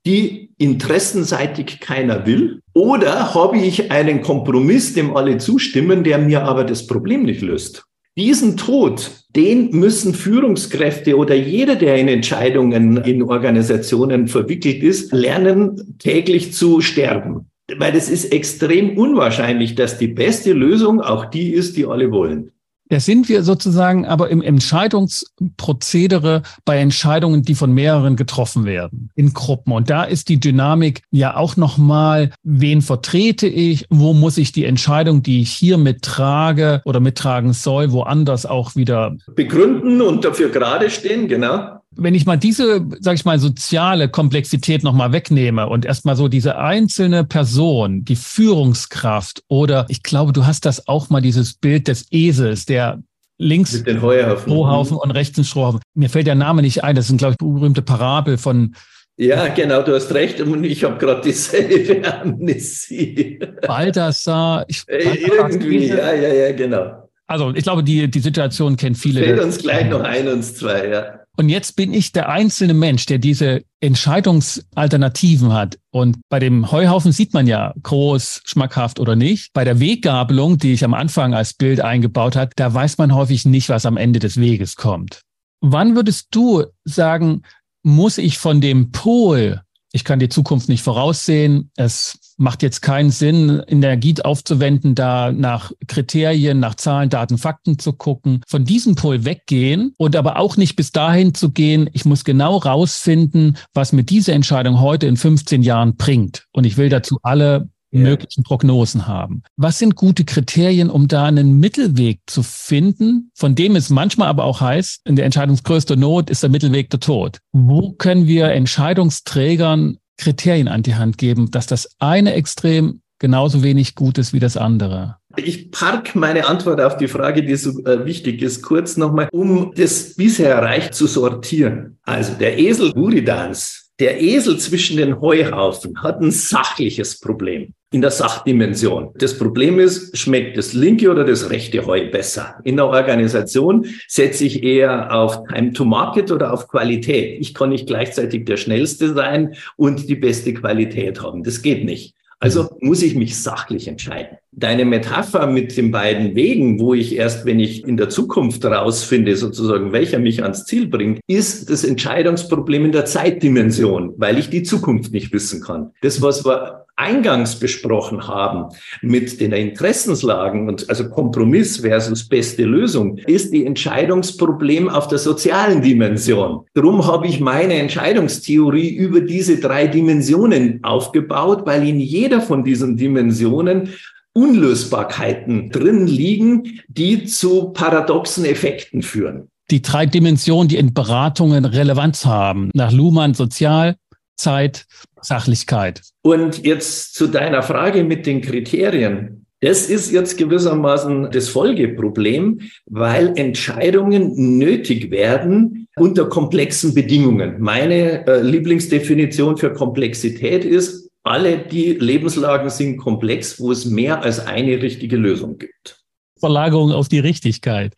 die 0.07 0.51
interessenseitig 0.57 1.81
keiner 1.81 2.25
will, 2.27 2.61
oder 2.73 3.35
habe 3.35 3.59
ich 3.59 3.91
einen 3.91 4.23
Kompromiss, 4.23 4.95
dem 4.95 5.15
alle 5.15 5.37
zustimmen, 5.39 6.03
der 6.03 6.19
mir 6.19 6.45
aber 6.45 6.65
das 6.65 6.87
Problem 6.87 7.25
nicht 7.25 7.43
löst. 7.43 7.85
Diesen 8.17 8.57
Tod, 8.57 9.11
den 9.31 9.71
müssen 9.71 10.15
Führungskräfte 10.15 11.17
oder 11.17 11.35
jeder, 11.35 11.77
der 11.77 11.97
in 11.97 12.09
Entscheidungen 12.09 12.99
in 12.99 13.23
Organisationen 13.23 14.29
verwickelt 14.29 14.83
ist, 14.83 15.13
lernen 15.13 15.97
täglich 15.99 16.53
zu 16.53 16.81
sterben. 16.81 17.47
Weil 17.77 17.97
es 17.97 18.09
ist 18.09 18.33
extrem 18.33 18.99
unwahrscheinlich, 18.99 19.75
dass 19.75 19.99
die 19.99 20.09
beste 20.09 20.53
Lösung 20.53 21.01
auch 21.01 21.27
die 21.27 21.53
ist, 21.53 21.77
die 21.77 21.87
alle 21.87 22.11
wollen. 22.11 22.53
Da 22.93 23.01
sind 23.01 23.31
wir 23.31 23.43
sozusagen 23.43 24.05
aber 24.05 24.29
im 24.29 24.43
Entscheidungsprozedere 24.43 26.43
bei 26.67 26.77
Entscheidungen, 26.77 27.41
die 27.41 27.55
von 27.55 27.73
mehreren 27.73 28.17
getroffen 28.17 28.67
werden 28.67 29.09
in 29.15 29.33
Gruppen. 29.33 29.73
Und 29.73 29.89
da 29.89 30.05
ist 30.05 30.29
die 30.29 30.39
Dynamik 30.39 31.01
ja 31.11 31.35
auch 31.35 31.57
nochmal, 31.57 32.33
wen 32.43 32.83
vertrete 32.83 33.47
ich, 33.47 33.87
wo 33.89 34.13
muss 34.13 34.37
ich 34.37 34.53
die 34.53 34.67
Entscheidung, 34.67 35.23
die 35.23 35.41
ich 35.41 35.53
hier 35.53 35.79
mittrage 35.79 36.83
oder 36.85 37.01
mittragen 37.01 37.55
soll, 37.55 37.93
woanders 37.93 38.45
auch 38.45 38.77
wieder 38.77 39.17
begründen 39.37 40.03
und 40.03 40.27
dafür 40.27 40.51
gerade 40.51 40.91
stehen, 40.91 41.29
genau 41.29 41.82
wenn 41.97 42.15
ich 42.15 42.27
mal 42.27 42.37
diese, 42.37 42.87
sag 43.01 43.15
ich 43.15 43.25
mal, 43.25 43.39
soziale 43.39 44.09
Komplexität 44.09 44.83
nochmal 44.83 45.13
wegnehme 45.13 45.69
und 45.69 45.85
erstmal 45.85 46.17
so 46.17 46.29
diese 46.29 46.59
einzelne 46.59 47.25
Person, 47.25 48.05
die 48.05 48.17
Führungskraft 48.17 49.43
oder 49.49 49.87
ich 49.89 50.03
glaube, 50.03 50.33
du 50.33 50.47
hast 50.47 50.65
das 50.65 50.89
auch 50.89 51.11
mal 51.11 51.21
dieses 51.21 51.55
Bild 51.55 51.89
des 51.89 52.07
Esels, 52.11 52.67
der 52.67 53.03
links 53.39 53.83
den 53.83 54.03
Heuhaufen. 54.03 54.51
Strohhaufen 54.51 54.97
und 54.97 55.11
rechts 55.11 55.39
ein 55.39 55.45
Strohhaufen. 55.45 55.81
Mir 55.95 56.09
fällt 56.09 56.27
der 56.27 56.35
Name 56.35 56.63
nicht 56.63 56.85
ein. 56.85 56.97
Das 56.97 57.11
ist, 57.11 57.19
glaube 57.19 57.33
ich, 57.33 57.39
berühmte 57.39 57.83
Parabel 57.83 58.39
von 58.39 58.75
ja, 59.19 59.49
genau, 59.49 59.83
du 59.83 59.95
hast 59.95 60.13
recht. 60.15 60.41
Und 60.41 60.65
ich 60.65 60.85
habe 60.85 60.97
gerade 60.99 61.21
dieselbe 61.21 62.03
Amnesie. 62.21 63.39
Baldassar. 63.67 64.65
Ich, 64.69 64.85
Irgendwie, 64.89 65.89
ja, 65.89 66.13
ja, 66.15 66.33
ja, 66.33 66.53
genau. 66.53 67.09
Also 67.27 67.55
ich 67.55 67.63
glaube, 67.63 67.85
die, 67.85 68.11
die 68.11 68.21
Situation 68.21 68.77
kennt 68.77 68.99
viele. 68.99 69.23
Fällt 69.23 69.41
uns 69.41 69.59
gleich 69.59 69.89
noch 69.89 70.01
ein, 70.01 70.29
uns 70.29 70.55
zwei, 70.55 70.89
ja. 70.89 71.21
Und 71.39 71.49
jetzt 71.49 71.77
bin 71.77 71.95
ich 71.95 72.13
der 72.13 72.29
einzelne 72.29 72.75
Mensch, 72.75 73.07
der 73.07 73.19
diese 73.19 73.63
Entscheidungsalternativen 73.81 75.53
hat. 75.53 75.79
Und 75.91 76.19
bei 76.29 76.39
dem 76.39 76.71
Heuhaufen 76.71 77.11
sieht 77.11 77.33
man 77.33 77.47
ja 77.47 77.73
groß, 77.83 78.43
schmackhaft 78.45 79.01
oder 79.01 79.17
nicht. 79.17 79.53
Bei 79.55 79.65
der 79.65 79.81
Weggabelung, 79.81 80.59
die 80.59 80.75
ich 80.75 80.85
am 80.85 80.93
Anfang 80.93 81.33
als 81.33 81.55
Bild 81.55 81.81
eingebaut 81.81 82.37
hat, 82.37 82.53
da 82.57 82.73
weiß 82.73 82.99
man 82.99 83.15
häufig 83.15 83.47
nicht, 83.47 83.71
was 83.71 83.87
am 83.87 83.97
Ende 83.97 84.19
des 84.19 84.39
Weges 84.39 84.77
kommt. 84.77 85.23
Wann 85.63 85.97
würdest 85.97 86.29
du 86.33 86.65
sagen, 86.85 87.43
muss 87.83 88.19
ich 88.19 88.39
von 88.39 88.61
dem 88.61 88.93
Pol 88.93 89.63
ich 89.93 90.05
kann 90.05 90.19
die 90.19 90.29
Zukunft 90.29 90.69
nicht 90.69 90.83
voraussehen. 90.83 91.71
Es 91.77 92.19
macht 92.39 92.63
jetzt 92.63 92.81
keinen 92.81 93.11
Sinn, 93.11 93.63
Energie 93.67 94.15
aufzuwenden, 94.23 94.95
da 94.95 95.31
nach 95.31 95.71
Kriterien, 95.87 96.59
nach 96.61 96.75
Zahlen, 96.75 97.11
Daten, 97.11 97.39
Fakten 97.39 97.79
zu 97.79 97.93
gucken, 97.93 98.41
von 98.49 98.65
diesem 98.65 98.95
Pol 98.95 99.25
weggehen 99.25 99.95
und 99.99 100.17
aber 100.17 100.39
auch 100.39 100.57
nicht 100.57 100.75
bis 100.77 100.93
dahin 100.93 101.35
zu 101.35 101.51
gehen, 101.53 101.89
ich 101.93 102.05
muss 102.05 102.25
genau 102.25 102.57
rausfinden, 102.57 103.59
was 103.75 103.93
mir 103.93 104.03
diese 104.03 104.33
Entscheidung 104.33 104.81
heute 104.81 105.07
in 105.07 105.17
15 105.17 105.63
Jahren 105.63 105.97
bringt. 105.97 106.47
Und 106.53 106.65
ich 106.65 106.77
will 106.77 106.89
dazu 106.89 107.19
alle 107.23 107.69
yeah. 107.93 108.03
möglichen 108.03 108.43
Prognosen 108.43 109.07
haben. 109.07 109.43
Was 109.57 109.79
sind 109.79 109.97
gute 109.97 110.25
Kriterien, 110.25 110.91
um 110.91 111.09
da 111.09 111.25
einen 111.25 111.59
Mittelweg 111.59 112.21
zu 112.27 112.43
finden, 112.43 113.31
von 113.35 113.55
dem 113.55 113.77
es 113.77 113.91
manchmal 113.91 114.29
aber 114.29 114.45
auch 114.45 114.61
heißt, 114.61 115.01
in 115.05 115.17
der 115.17 115.25
Entscheidungsgrößte 115.25 115.97
Not 115.97 116.31
ist 116.31 116.43
der 116.43 116.51
Mittelweg 116.51 116.91
der 116.91 117.01
Tod. 117.01 117.39
Wo 117.53 117.93
können 117.93 118.27
wir 118.27 118.49
Entscheidungsträgern 118.49 119.99
Kriterien 120.19 120.69
an 120.69 120.83
die 120.83 120.95
Hand 120.95 121.19
geben, 121.19 121.51
dass 121.51 121.67
das 121.67 121.89
eine 121.99 122.35
Extrem 122.35 123.01
genauso 123.19 123.63
wenig 123.63 123.95
gut 123.95 124.19
ist 124.19 124.33
wie 124.33 124.41
das 124.41 124.57
andere? 124.57 125.17
Ich 125.37 125.71
park 125.71 126.15
meine 126.15 126.47
Antwort 126.47 126.81
auf 126.81 126.99
die 126.99 127.09
Frage, 127.09 127.43
die 127.43 127.57
so 127.57 127.71
äh, 127.85 128.05
wichtig 128.05 128.43
ist, 128.43 128.63
kurz 128.63 128.97
nochmal, 128.97 129.29
um 129.33 129.73
das 129.75 130.15
bisher 130.15 130.51
erreicht 130.51 130.95
zu 130.95 131.07
sortieren. 131.07 131.99
Also 132.03 132.35
der 132.35 132.59
Esel 132.59 132.93
Buridans, 132.93 133.92
der 134.03 134.21
Esel 134.21 134.59
zwischen 134.59 134.97
den 134.97 135.21
Heuhaufen 135.21 136.03
hat 136.03 136.21
ein 136.21 136.33
sachliches 136.33 137.21
Problem 137.21 137.73
in 137.93 138.01
der 138.01 138.11
Sachdimension. 138.11 139.11
Das 139.15 139.39
Problem 139.39 139.79
ist, 139.79 140.19
schmeckt 140.19 140.57
das 140.57 140.73
linke 140.73 141.09
oder 141.09 141.23
das 141.23 141.51
rechte 141.51 141.87
Heu 141.87 142.11
besser? 142.11 142.57
In 142.65 142.79
der 142.79 142.87
Organisation 142.87 143.87
setze 144.09 144.45
ich 144.45 144.65
eher 144.65 145.15
auf 145.15 145.45
Time 145.45 145.73
to 145.73 145.85
Market 145.85 146.33
oder 146.33 146.53
auf 146.53 146.67
Qualität. 146.67 147.41
Ich 147.41 147.55
kann 147.55 147.69
nicht 147.69 147.87
gleichzeitig 147.87 148.45
der 148.45 148.57
Schnellste 148.57 149.15
sein 149.15 149.55
und 149.77 150.09
die 150.09 150.17
beste 150.17 150.53
Qualität 150.53 151.23
haben. 151.23 151.45
Das 151.45 151.63
geht 151.63 151.85
nicht. 151.85 152.17
Also 152.43 152.77
muss 152.81 153.03
ich 153.03 153.15
mich 153.15 153.41
sachlich 153.41 153.87
entscheiden. 153.87 154.37
Deine 154.51 154.85
Metapher 154.85 155.47
mit 155.47 155.77
den 155.77 155.93
beiden 155.93 156.35
Wegen, 156.35 156.81
wo 156.81 156.93
ich 156.93 157.15
erst, 157.15 157.47
wenn 157.47 157.61
ich 157.61 157.87
in 157.87 157.97
der 157.97 158.09
Zukunft 158.09 158.65
rausfinde, 158.65 159.37
sozusagen, 159.37 159.93
welcher 159.93 160.19
mich 160.19 160.43
ans 160.43 160.65
Ziel 160.65 160.89
bringt, 160.89 161.21
ist 161.29 161.71
das 161.71 161.85
Entscheidungsproblem 161.85 162.87
in 162.87 162.93
der 162.93 163.05
Zeitdimension, 163.05 164.15
weil 164.17 164.39
ich 164.39 164.51
die 164.51 164.65
Zukunft 164.65 165.13
nicht 165.13 165.33
wissen 165.33 165.63
kann. 165.63 165.93
Das, 166.01 166.21
was 166.21 166.45
wir 166.45 166.87
eingangs 167.03 167.59
besprochen 167.59 168.29
haben 168.29 168.75
mit 169.03 169.41
den 169.41 169.53
Interessenslagen 169.53 170.69
und 170.69 170.89
also 170.89 171.09
Kompromiss 171.11 171.79
versus 171.79 172.29
beste 172.29 172.65
Lösung, 172.65 173.19
ist 173.27 173.53
die 173.53 173.67
Entscheidungsproblem 173.67 174.89
auf 174.89 175.09
der 175.09 175.19
sozialen 175.19 175.83
Dimension. 175.83 176.65
Darum 176.75 177.07
habe 177.07 177.27
ich 177.27 177.41
meine 177.41 177.75
Entscheidungstheorie 177.75 178.91
über 178.91 179.21
diese 179.21 179.59
drei 179.59 179.87
Dimensionen 179.87 180.83
aufgebaut, 180.83 181.63
weil 181.67 181.87
in 181.87 182.01
jeder 182.01 182.41
von 182.41 182.65
diesen 182.65 182.97
Dimensionen 182.97 183.91
Unlösbarkeiten 184.35 185.71
drin 185.71 186.07
liegen, 186.07 186.81
die 186.89 187.25
zu 187.25 187.71
paradoxen 187.71 188.45
Effekten 188.45 189.03
führen. 189.03 189.49
Die 189.71 189.83
drei 189.83 190.07
Dimensionen, 190.07 190.69
die 190.69 190.77
in 190.77 190.95
Beratungen 190.95 191.65
Relevanz 191.65 192.25
haben, 192.25 192.71
nach 192.75 192.93
Luhmann 192.93 193.35
Sozial, 193.35 193.97
Zeit, 194.37 194.87
Sachlichkeit. 195.21 196.03
Und 196.23 196.65
jetzt 196.65 197.15
zu 197.15 197.27
deiner 197.27 197.63
Frage 197.63 198.05
mit 198.05 198.27
den 198.27 198.41
Kriterien. 198.41 199.47
Das 199.61 199.89
ist 199.89 200.11
jetzt 200.11 200.37
gewissermaßen 200.39 201.31
das 201.31 201.49
Folgeproblem, 201.49 202.63
weil 202.87 203.33
Entscheidungen 203.37 204.59
nötig 204.59 205.13
werden 205.13 205.87
unter 205.97 206.29
komplexen 206.29 206.95
Bedingungen. 206.95 207.61
Meine 207.61 208.27
äh, 208.27 208.41
Lieblingsdefinition 208.43 209.57
für 209.57 209.73
Komplexität 209.73 210.65
ist, 210.65 211.09
alle 211.23 211.59
die 211.59 211.93
Lebenslagen 211.93 212.71
sind 212.71 212.97
komplex, 212.97 213.61
wo 213.61 213.71
es 213.71 213.85
mehr 213.85 214.23
als 214.23 214.45
eine 214.45 214.83
richtige 214.83 215.17
Lösung 215.17 215.59
gibt. 215.59 216.02
Verlagerung 216.43 216.91
auf 216.91 217.09
die 217.09 217.21
Richtigkeit. 217.21 217.95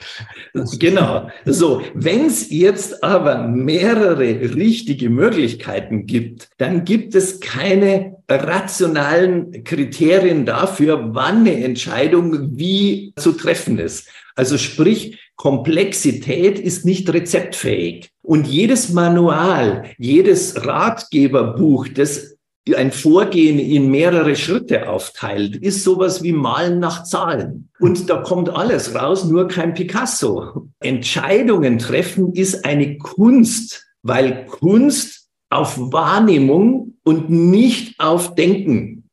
Genau. 0.79 1.31
So, 1.47 1.81
wenn 1.95 2.27
es 2.27 2.51
jetzt 2.51 3.03
aber 3.03 3.49
mehrere 3.49 4.55
richtige 4.55 5.09
Möglichkeiten 5.09 6.05
gibt, 6.05 6.51
dann 6.59 6.85
gibt 6.85 7.15
es 7.15 7.41
keine 7.41 8.17
rationalen 8.29 9.65
Kriterien 9.65 10.45
dafür, 10.45 11.15
wann 11.15 11.39
eine 11.39 11.65
Entscheidung 11.65 12.59
wie 12.59 13.15
zu 13.17 13.33
treffen 13.33 13.79
ist. 13.79 14.09
Also 14.37 14.59
sprich, 14.59 15.19
Komplexität 15.37 16.59
ist 16.59 16.85
nicht 16.85 17.11
rezeptfähig. 17.11 18.11
Und 18.23 18.47
jedes 18.47 18.91
Manual, 18.91 19.85
jedes 19.97 20.67
Ratgeberbuch, 20.67 21.89
das 21.89 22.34
ein 22.73 22.93
Vorgehen 22.93 23.59
in 23.59 23.91
mehrere 23.91 24.37
Schritte 24.37 24.89
aufteilt, 24.89 25.57
ist 25.57 25.85
sowas 25.85 26.23
wie 26.23 26.33
Malen 26.33 26.79
nach 26.79 27.05
Zahlen. 27.05 27.69
Und 27.79 28.09
da 28.09 28.23
kommt 28.23 28.49
alles 28.49 28.95
raus, 28.95 29.25
nur 29.25 29.49
kein 29.49 29.75
Picasso. 29.75 30.69
Entscheidungen 30.81 31.79
treffen 31.79 32.33
ist 32.33 32.65
eine 32.65 32.97
Kunst, 32.97 33.85
weil 34.03 34.47
Kunst 34.47 35.29
auf 35.51 35.77
Wahrnehmung 35.79 36.97
und 37.05 37.29
nicht 37.29 38.01
auf 38.01 38.35
Denken 38.35 39.11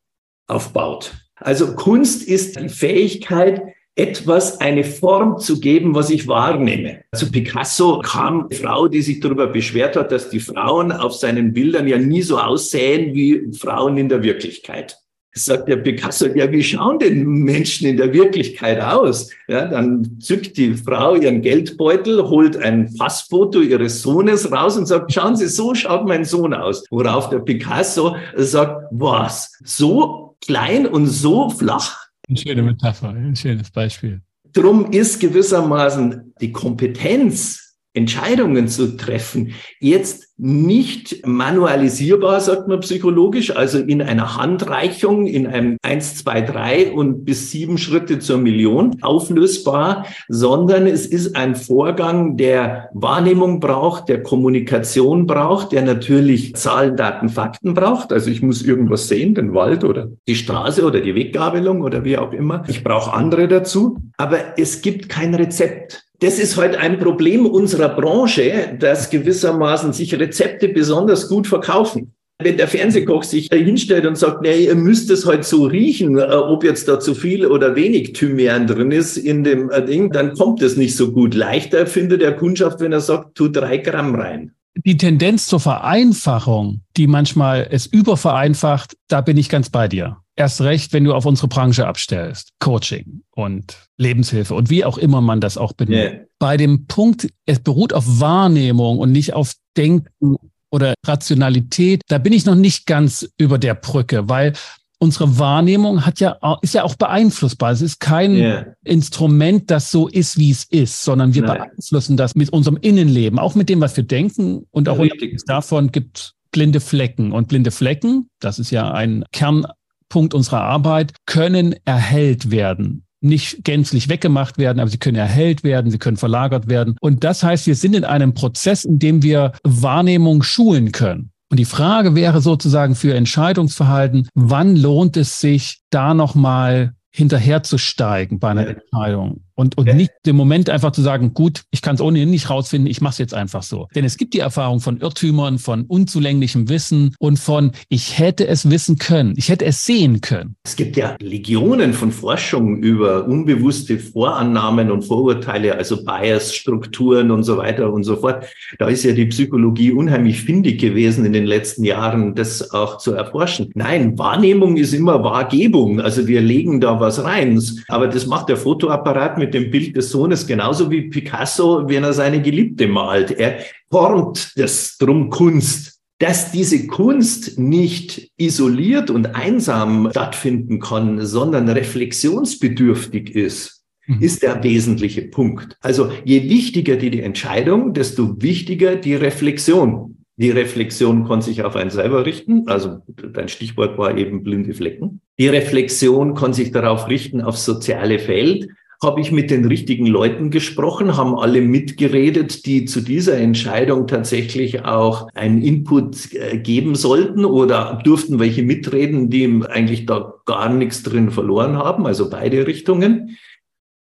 aufbaut. 0.48 1.14
Also 1.36 1.76
Kunst 1.76 2.24
ist 2.24 2.60
die 2.60 2.70
Fähigkeit, 2.70 3.62
etwas 3.96 4.62
eine 4.62 4.84
Form 4.84 5.38
zu 5.38 5.60
geben, 5.60 5.94
was 5.96 6.10
ich 6.10 6.28
wahrnehme. 6.28 7.04
Zu 7.14 7.30
Picasso 7.32 8.00
kam 8.00 8.48
eine 8.50 8.60
Frau, 8.60 8.88
die 8.88 9.02
sich 9.02 9.20
darüber 9.20 9.48
beschwert 9.48 9.96
hat, 9.96 10.12
dass 10.12 10.30
die 10.30 10.40
Frauen 10.40 10.92
auf 10.92 11.14
seinen 11.14 11.54
Bildern 11.54 11.88
ja 11.88 11.98
nie 11.98 12.22
so 12.22 12.40
aussehen 12.40 13.14
wie 13.14 13.52
Frauen 13.54 13.98
in 13.98 14.08
der 14.08 14.24
Wirklichkeit. 14.24 14.98
Sagt 15.34 15.70
der 15.70 15.78
Picasso, 15.78 16.26
ja, 16.28 16.52
wie 16.52 16.62
schauen 16.62 17.00
denn 17.00 17.24
Menschen 17.26 17.88
in 17.88 17.96
der 17.96 18.12
Wirklichkeit 18.12 18.82
aus? 18.82 19.30
Ja, 19.48 19.66
dann 19.66 20.18
zückt 20.20 20.58
die 20.58 20.74
Frau 20.74 21.16
ihren 21.16 21.42
Geldbeutel, 21.42 22.28
holt 22.28 22.58
ein 22.58 22.94
Passfoto 22.98 23.62
ihres 23.62 24.02
Sohnes 24.02 24.52
raus 24.52 24.78
und 24.78 24.88
sagt, 24.88 25.14
schauen 25.14 25.38
Sie, 25.38 25.48
so 25.48 25.74
schaut 25.74 26.06
mein 26.06 26.26
Sohn 26.26 26.54
aus. 26.54 26.84
Worauf 26.90 27.30
der 27.30 27.40
Picasso 27.40 28.18
sagt, 28.36 28.88
was? 28.92 29.54
So 29.64 30.36
klein 30.42 30.86
und 30.86 31.08
so 31.08 31.50
flach? 31.50 32.01
Eine 32.32 32.40
schöne 32.40 32.62
Metapher, 32.62 33.10
ein 33.10 33.36
schönes 33.36 33.70
Beispiel. 33.72 34.22
Drum 34.54 34.90
ist 34.90 35.20
gewissermaßen 35.20 36.34
die 36.40 36.54
Kompetenz 36.54 37.78
Entscheidungen 37.94 38.70
zu 38.70 38.96
treffen, 38.96 39.54
jetzt 39.82 40.31
nicht 40.38 41.26
manualisierbar, 41.28 42.42
sagt 42.42 42.68
man 42.68 42.80
psychologisch, 42.80 43.56
also 43.56 43.78
in 43.78 44.02
einer 44.02 44.38
Handreichung, 44.38 45.28
in 45.28 45.46
einem 45.46 45.78
1, 45.84 46.24
2, 46.24 46.42
3 46.42 46.92
und 46.92 47.26
bis 47.26 47.52
sieben 47.52 47.78
Schritte 47.78 48.20
zur 48.20 48.40
Million 48.40 48.98
auflösbar, 49.02 50.06
sondern 50.28 50.88
es 50.88 51.06
ist 51.06 51.36
ein 51.36 51.56
Vorgang, 51.56 52.38
der 52.38 52.90
Wahrnehmung 52.94 53.60
braucht, 53.60 54.10
der 54.10 54.24
Kommunikation 54.24 55.28
braucht, 55.28 55.74
der 55.74 55.84
natürlich 55.84 56.56
Zahlen, 56.56 56.98
Daten, 56.98 57.30
Fakten 57.30 57.74
braucht. 57.74 58.12
Also 58.12 58.32
ich 58.32 58.42
muss 58.42 58.64
irgendwas 58.64 59.08
sehen, 59.08 59.36
den 59.36 59.54
Wald 59.54 59.84
oder 59.84 60.10
die 60.28 60.36
Straße 60.36 60.84
oder 60.84 61.02
die 61.02 61.14
Weggabelung 61.14 61.82
oder 61.82 62.04
wie 62.04 62.18
auch 62.18 62.34
immer. 62.34 62.64
Ich 62.68 62.84
brauche 62.84 63.14
andere 63.14 63.48
dazu, 63.48 64.00
aber 64.18 64.58
es 64.58 64.82
gibt 64.82 65.08
kein 65.08 65.36
Rezept 65.36 66.04
das 66.22 66.38
ist 66.38 66.56
heute 66.56 66.80
ein 66.80 67.00
Problem 67.00 67.48
unserer 67.48 67.90
Branche, 67.90 68.78
dass 68.78 69.10
gewissermaßen 69.10 69.92
sich 69.92 70.14
Rezepte 70.14 70.31
besonders 70.74 71.28
gut 71.28 71.48
verkaufen. 71.48 72.14
Wenn 72.44 72.58
der 72.58 72.68
Fernsehkoch 72.68 73.24
sich 73.24 73.50
hinstellt 73.52 74.06
und 74.06 74.18
sagt, 74.18 74.42
nee, 74.42 74.66
ihr 74.66 74.76
müsst 74.76 75.12
es 75.12 75.26
heute 75.26 75.44
so 75.44 75.66
riechen, 75.66 76.18
äh, 76.18 76.24
ob 76.24 76.64
jetzt 76.64 76.88
da 76.88 77.00
zu 77.00 77.14
viel 77.14 77.46
oder 77.46 77.76
wenig 77.76 78.14
Thymian 78.14 78.66
drin 78.66 78.92
ist 78.92 79.18
in 79.18 79.44
dem 79.44 79.70
äh, 79.70 79.86
Ding, 79.86 80.12
dann 80.12 80.34
kommt 80.34 80.62
es 80.64 80.76
nicht 80.76 80.96
so 80.96 81.12
gut. 81.12 81.36
Leichter 81.36 81.86
findet 81.86 82.22
der 82.22 82.36
Kundschaft, 82.36 82.80
wenn 82.80 82.94
er 82.94 83.02
sagt, 83.02 83.36
tu 83.36 83.48
drei 83.48 83.78
Gramm 83.78 84.16
rein. 84.16 84.54
Die 84.86 84.98
Tendenz 84.98 85.48
zur 85.48 85.60
Vereinfachung, 85.60 86.82
die 86.98 87.06
manchmal 87.06 87.68
es 87.70 87.86
übervereinfacht, 87.86 88.96
da 89.08 89.22
bin 89.22 89.38
ich 89.38 89.50
ganz 89.50 89.70
bei 89.70 89.88
dir. 89.88 90.18
Erst 90.36 90.62
recht, 90.62 90.94
wenn 90.94 91.04
du 91.04 91.14
auf 91.14 91.26
unsere 91.26 91.50
Branche 91.50 91.86
abstellst. 91.86 92.54
Coaching 92.60 93.22
und 93.32 93.78
Lebenshilfe 93.98 94.56
und 94.56 94.70
wie 94.70 94.86
auch 94.86 94.98
immer 94.98 95.22
man 95.22 95.42
das 95.42 95.58
auch 95.58 95.74
benennt. 95.74 96.14
Yeah. 96.14 96.26
Bei 96.42 96.58
dem 96.58 96.88
Punkt, 96.88 97.30
es 97.46 97.60
beruht 97.60 97.94
auf 97.94 98.04
Wahrnehmung 98.20 98.98
und 98.98 99.12
nicht 99.12 99.34
auf 99.36 99.54
Denken 99.78 100.38
oder 100.72 100.96
Rationalität, 101.06 102.02
da 102.08 102.18
bin 102.18 102.34
ich 102.34 102.48
noch 102.48 102.56
nicht 102.56 102.88
ganz 102.88 103.30
über 103.38 103.60
der 103.60 103.76
Brücke, 103.76 104.28
weil 104.28 104.54
unsere 104.98 105.38
Wahrnehmung 105.38 106.04
hat 106.04 106.20
ja, 106.20 106.40
ist 106.64 106.74
ja 106.74 106.82
auch 106.82 106.96
beeinflussbar. 106.96 107.74
Es 107.74 107.84
ist 107.84 108.00
kein 108.00 108.34
yeah. 108.34 108.66
Instrument, 108.84 109.70
das 109.70 109.92
so 109.92 110.08
ist, 110.08 110.40
wie 110.40 110.50
es 110.50 110.64
ist, 110.64 111.04
sondern 111.04 111.36
wir 111.36 111.44
Nein. 111.44 111.60
beeinflussen 111.60 112.18
das 112.18 112.34
mit 112.34 112.50
unserem 112.50 112.78
Innenleben, 112.82 113.38
auch 113.38 113.54
mit 113.54 113.70
dem, 113.70 113.80
was 113.80 113.96
wir 113.96 114.04
denken 114.04 114.66
und 114.72 114.90
auch 114.90 114.98
davon 115.46 115.92
gibt 115.92 116.34
blinde 116.50 116.80
Flecken. 116.80 117.34
Und 117.34 117.50
blinde 117.50 117.70
Flecken, 117.70 118.32
das 118.40 118.58
ist 118.58 118.72
ja 118.72 118.90
ein 118.90 119.26
Kern 119.32 119.68
Punkt 120.10 120.34
unserer 120.34 120.62
Arbeit, 120.62 121.14
können 121.28 121.76
erhellt 121.86 122.50
werden 122.50 123.06
nicht 123.22 123.64
gänzlich 123.64 124.10
weggemacht 124.10 124.58
werden, 124.58 124.80
aber 124.80 124.90
sie 124.90 124.98
können 124.98 125.18
erhellt 125.18 125.64
werden, 125.64 125.92
sie 125.92 126.00
können 126.00 126.18
verlagert 126.18 126.68
werden. 126.68 126.96
Und 127.02 127.24
das 127.24 127.44
heißt, 127.44 127.68
wir 127.68 127.76
sind 127.76 127.96
in 127.96 128.04
einem 128.04 128.34
Prozess, 128.34 128.84
in 128.84 129.00
dem 129.00 129.24
wir 129.24 129.54
Wahrnehmung 129.64 130.44
schulen 130.44 130.92
können. 130.92 131.32
Und 131.50 131.60
die 131.60 131.66
Frage 131.66 132.16
wäre 132.16 132.42
sozusagen 132.42 132.96
für 132.96 133.14
Entscheidungsverhalten, 133.14 134.30
wann 134.34 134.76
lohnt 134.76 135.18
es 135.18 135.40
sich, 135.40 135.82
da 135.90 136.14
nochmal 136.14 136.94
hinterherzusteigen 137.14 138.40
bei 138.40 138.52
einer 138.52 138.64
ja. 138.64 138.70
Entscheidung 138.70 139.44
und, 139.62 139.78
und 139.78 139.88
ja. 139.88 139.94
nicht 139.94 140.12
im 140.26 140.36
Moment 140.36 140.70
einfach 140.70 140.92
zu 140.92 141.02
sagen, 141.02 141.36
gut, 141.36 141.62
ich 141.70 141.84
kann 141.84 141.96
es 141.96 142.02
ohnehin 142.02 142.32
nicht 142.32 142.50
rausfinden, 142.50 142.90
ich 142.90 143.00
mache 143.00 143.12
es 143.12 143.18
jetzt 143.20 143.34
einfach 143.36 143.62
so. 143.62 143.88
Denn 143.94 144.04
es 144.04 144.18
gibt 144.18 144.34
die 144.34 144.40
Erfahrung 144.40 144.80
von 144.80 144.98
Irrtümern, 145.00 145.60
von 145.60 145.84
unzulänglichem 145.84 146.68
Wissen 146.68 147.16
und 147.20 147.38
von, 147.38 147.72
ich 147.88 148.18
hätte 148.18 148.48
es 148.48 148.70
wissen 148.70 148.98
können, 148.98 149.36
ich 149.38 149.50
hätte 149.50 149.66
es 149.66 149.86
sehen 149.86 150.20
können. 150.22 150.56
Es 150.64 150.76
gibt 150.76 150.98
ja 150.98 151.16
Legionen 151.22 151.94
von 151.94 152.12
Forschung 152.12 152.78
über 152.78 153.26
unbewusste 153.28 154.00
Vorannahmen 154.00 154.90
und 154.90 155.04
Vorurteile, 155.04 155.76
also 155.76 156.04
Bias-Strukturen 156.04 157.30
und 157.30 157.44
so 157.44 157.58
weiter 157.58 157.94
und 157.94 158.04
so 158.04 158.16
fort. 158.16 158.46
Da 158.80 158.88
ist 158.88 159.04
ja 159.04 159.12
die 159.12 159.28
Psychologie 159.28 159.92
unheimlich 159.92 160.42
findig 160.42 160.82
gewesen 160.82 161.24
in 161.24 161.34
den 161.34 161.46
letzten 161.46 161.84
Jahren, 161.84 162.34
das 162.34 162.72
auch 162.72 162.98
zu 162.98 163.14
erforschen. 163.14 163.70
Nein, 163.76 164.18
Wahrnehmung 164.18 164.78
ist 164.78 164.94
immer 164.94 165.24
Wahrgebung. 165.24 166.02
Also 166.02 166.28
wir 166.28 166.42
legen 166.42 166.82
da 166.82 167.00
was 167.00 167.24
rein. 167.24 167.62
Aber 167.90 168.08
das 168.08 168.26
macht 168.26 168.50
der 168.50 168.58
Fotoapparat 168.58 169.38
mit 169.38 169.51
dem 169.54 169.72
Bild 169.72 169.96
des 169.96 170.10
Sohnes 170.10 170.48
genauso 170.48 170.90
wie 170.92 171.10
Picasso, 171.10 171.88
wenn 171.88 172.04
er 172.04 172.14
seine 172.14 172.42
Geliebte 172.42 172.88
malt. 172.88 173.32
Er 173.32 173.60
formt 173.90 174.54
das 174.56 174.98
drum 174.98 175.30
Kunst. 175.30 176.00
Dass 176.20 176.52
diese 176.52 176.86
Kunst 176.86 177.58
nicht 177.58 178.32
isoliert 178.38 179.10
und 179.10 179.36
einsam 179.36 180.08
stattfinden 180.12 180.80
kann, 180.80 181.26
sondern 181.26 181.68
reflexionsbedürftig 181.68 183.34
ist, 183.36 183.84
mhm. 184.06 184.22
ist 184.22 184.44
der 184.44 184.64
wesentliche 184.64 185.24
Punkt. 185.24 185.78
Also 185.82 186.12
je 186.24 186.48
wichtiger 186.48 186.96
die, 186.96 187.10
die 187.10 187.22
Entscheidung, 187.22 187.94
desto 187.94 188.40
wichtiger 188.40 188.96
die 188.98 189.16
Reflexion. 189.16 190.18
Die 190.38 190.52
Reflexion 190.52 191.28
kann 191.28 191.42
sich 191.42 191.64
auf 191.64 191.76
einen 191.76 191.90
selber 191.90 192.26
richten. 192.26 192.68
Also 192.68 193.00
dein 193.34 193.48
Stichwort 193.48 193.98
war 193.98 194.18
eben 194.18 194.44
blinde 194.44 194.74
Flecken. 194.74 195.22
Die 195.38 195.48
Reflexion 195.48 196.36
kann 196.36 196.54
sich 196.54 196.72
darauf 196.72 197.10
richten, 197.10 197.42
aufs 197.42 197.66
soziale 197.66 198.20
Feld. 198.20 198.68
Habe 199.04 199.20
ich 199.22 199.32
mit 199.32 199.50
den 199.50 199.66
richtigen 199.66 200.06
Leuten 200.06 200.52
gesprochen, 200.52 201.18
haben 201.18 201.34
alle 201.38 201.62
mitgeredet, 201.62 202.66
die 202.66 202.86
zu 202.86 203.02
dieser 203.02 203.38
Entscheidung 203.38 204.06
tatsächlich 204.06 204.86
auch 204.86 205.28
einen 205.34 205.64
Input 205.64 206.34
äh, 206.34 206.58
geben 206.60 206.94
sollten 206.96 207.44
oder 207.44 208.00
durften 208.04 208.40
welche 208.40 208.62
mitreden, 208.62 209.30
die 209.30 209.62
eigentlich 209.68 210.06
da 210.06 210.36
gar 210.46 210.70
nichts 210.70 211.02
drin 211.02 211.32
verloren 211.32 211.78
haben, 211.78 212.06
also 212.06 212.30
beide 212.30 212.68
Richtungen 212.68 213.38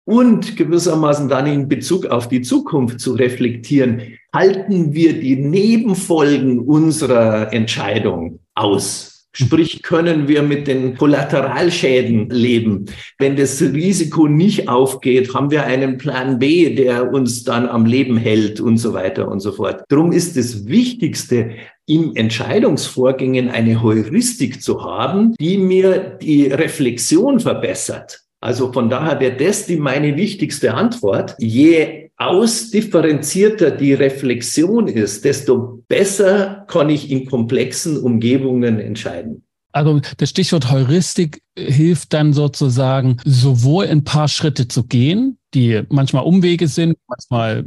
und 0.06 0.58
gewissermaßen 0.58 1.30
dann 1.30 1.48
in 1.48 1.68
Bezug 1.68 2.08
auf 2.08 2.28
die 2.28 2.42
Zukunft 2.42 3.00
zu 3.00 3.14
reflektieren, 3.14 4.18
halten 4.34 4.94
wir 4.94 5.20
die 5.20 5.36
Nebenfolgen 5.38 6.60
unserer 6.60 7.54
Entscheidung 7.54 8.40
aus? 8.54 9.11
Sprich, 9.34 9.82
können 9.82 10.28
wir 10.28 10.42
mit 10.44 10.68
den 10.68 10.98
Kollateralschäden 10.98 12.30
leben? 12.30 12.86
Wenn 13.18 13.38
das 13.38 13.62
Risiko 13.62 14.28
nicht 14.28 14.68
aufgeht, 14.68 15.34
haben 15.34 15.52
wir 15.52 15.64
einen 15.64 15.98
Plan 15.98 16.38
B, 16.38 16.76
der 16.76 17.14
uns 17.14 17.44
dann 17.44 17.68
am 17.68 17.86
Leben 17.86 18.18
hält 18.18 18.60
und 18.60 18.78
so 18.78 18.94
weiter 18.94 19.30
und 19.30 19.40
so 19.40 19.54
fort. 19.54 19.84
Darum 19.88 20.12
ist 20.12 20.36
das 20.36 20.68
Wichtigste, 20.68 21.52
im 21.86 22.16
Entscheidungsvorgängen 22.16 23.50
eine 23.50 23.82
Heuristik 23.82 24.62
zu 24.62 24.84
haben, 24.84 25.34
die 25.40 25.58
mir 25.58 26.18
die 26.22 26.48
Reflexion 26.48 27.40
verbessert. 27.40 28.22
Also 28.42 28.74
von 28.74 28.90
daher 28.90 29.20
wäre 29.20 29.38
das 29.38 29.68
die 29.68 29.78
meine 29.78 30.18
wichtigste 30.18 30.74
Antwort. 30.74 31.36
Je 31.40 32.10
ausdifferenzierter 32.18 33.72
die 33.72 33.94
Reflexion 33.94 34.88
ist, 34.88 35.26
desto 35.26 35.84
besser 35.88 36.66
kann 36.68 36.90
ich 36.90 37.12
in 37.12 37.26
komplexen 37.26 37.98
Umgebungen 37.98 38.80
entscheiden. 38.80 39.44
Also 39.74 40.02
das 40.18 40.30
Stichwort 40.30 40.70
Heuristik 40.72 41.42
hilft 41.58 42.14
dann 42.14 42.34
sozusagen, 42.34 43.18
sowohl 43.24 43.88
ein 43.88 44.04
paar 44.04 44.28
Schritte 44.28 44.68
zu 44.68 44.84
gehen, 44.84 45.38
die 45.54 45.84
manchmal 45.90 46.26
Umwege 46.26 46.68
sind, 46.68 46.98
manchmal 47.08 47.66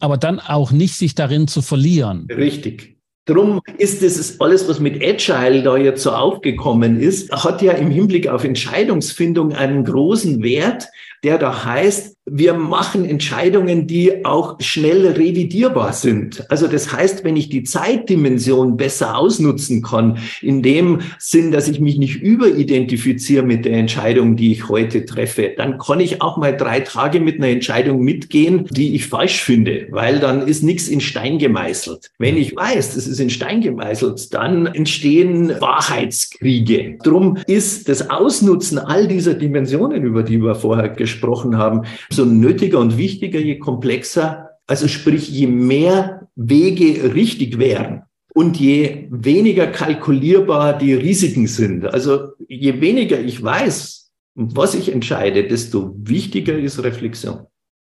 aber 0.00 0.16
dann 0.18 0.38
auch 0.38 0.70
nicht 0.72 0.94
sich 0.94 1.14
darin 1.14 1.48
zu 1.48 1.62
verlieren. 1.62 2.26
Richtig. 2.30 2.99
Drum 3.30 3.60
ist 3.78 4.02
das 4.02 4.40
alles, 4.40 4.68
was 4.68 4.80
mit 4.80 5.00
Agile 5.00 5.62
da 5.62 5.76
jetzt 5.76 6.02
so 6.02 6.10
aufgekommen 6.10 6.98
ist, 6.98 7.30
hat 7.30 7.62
ja 7.62 7.72
im 7.72 7.88
Hinblick 7.88 8.26
auf 8.26 8.42
Entscheidungsfindung 8.42 9.52
einen 9.52 9.84
großen 9.84 10.42
Wert, 10.42 10.88
der 11.22 11.38
da 11.38 11.64
heißt, 11.64 12.16
wir 12.32 12.54
machen 12.54 13.04
Entscheidungen, 13.04 13.86
die 13.86 14.24
auch 14.24 14.60
schnell 14.60 15.06
revidierbar 15.06 15.92
sind. 15.92 16.44
Also 16.48 16.68
das 16.68 16.92
heißt, 16.92 17.24
wenn 17.24 17.36
ich 17.36 17.48
die 17.48 17.64
Zeitdimension 17.64 18.76
besser 18.76 19.18
ausnutzen 19.18 19.82
kann, 19.82 20.18
in 20.40 20.62
dem 20.62 21.00
Sinn, 21.18 21.50
dass 21.50 21.66
ich 21.66 21.80
mich 21.80 21.98
nicht 21.98 22.22
überidentifiziere 22.22 23.42
mit 23.42 23.64
der 23.64 23.72
Entscheidung, 23.72 24.36
die 24.36 24.52
ich 24.52 24.68
heute 24.68 25.04
treffe, 25.04 25.52
dann 25.56 25.78
kann 25.78 25.98
ich 25.98 26.22
auch 26.22 26.36
mal 26.36 26.56
drei 26.56 26.80
Tage 26.80 27.20
mit 27.20 27.36
einer 27.36 27.48
Entscheidung 27.48 28.02
mitgehen, 28.02 28.66
die 28.70 28.94
ich 28.94 29.06
falsch 29.06 29.42
finde, 29.42 29.88
weil 29.90 30.20
dann 30.20 30.46
ist 30.46 30.62
nichts 30.62 30.88
in 30.88 31.00
Stein 31.00 31.38
gemeißelt. 31.38 32.12
Wenn 32.18 32.36
ich 32.36 32.54
weiß, 32.54 32.94
das 32.94 33.08
ist 33.08 33.18
in 33.18 33.30
Stein 33.30 33.60
gemeißelt, 33.60 34.32
dann 34.32 34.66
entstehen 34.66 35.60
Wahrheitskriege. 35.60 36.98
Drum 37.02 37.38
ist 37.46 37.88
das 37.88 38.08
Ausnutzen 38.08 38.78
all 38.78 39.08
dieser 39.08 39.34
Dimensionen, 39.34 40.04
über 40.04 40.22
die 40.22 40.40
wir 40.40 40.54
vorher 40.54 40.90
gesprochen 40.90 41.09
haben, 41.56 41.82
so 42.10 42.24
nötiger 42.24 42.78
und 42.78 42.96
wichtiger, 42.96 43.40
je 43.40 43.58
komplexer, 43.58 44.50
also 44.66 44.88
sprich, 44.88 45.28
je 45.28 45.46
mehr 45.46 46.28
Wege 46.36 47.14
richtig 47.14 47.58
wären 47.58 48.02
und 48.34 48.58
je 48.58 49.08
weniger 49.10 49.66
kalkulierbar 49.66 50.78
die 50.78 50.94
Risiken 50.94 51.46
sind. 51.46 51.86
Also 51.86 52.30
je 52.48 52.80
weniger 52.80 53.18
ich 53.20 53.42
weiß, 53.42 54.12
was 54.34 54.74
ich 54.74 54.92
entscheide, 54.92 55.46
desto 55.46 55.94
wichtiger 55.96 56.56
ist 56.56 56.82
Reflexion. 56.82 57.46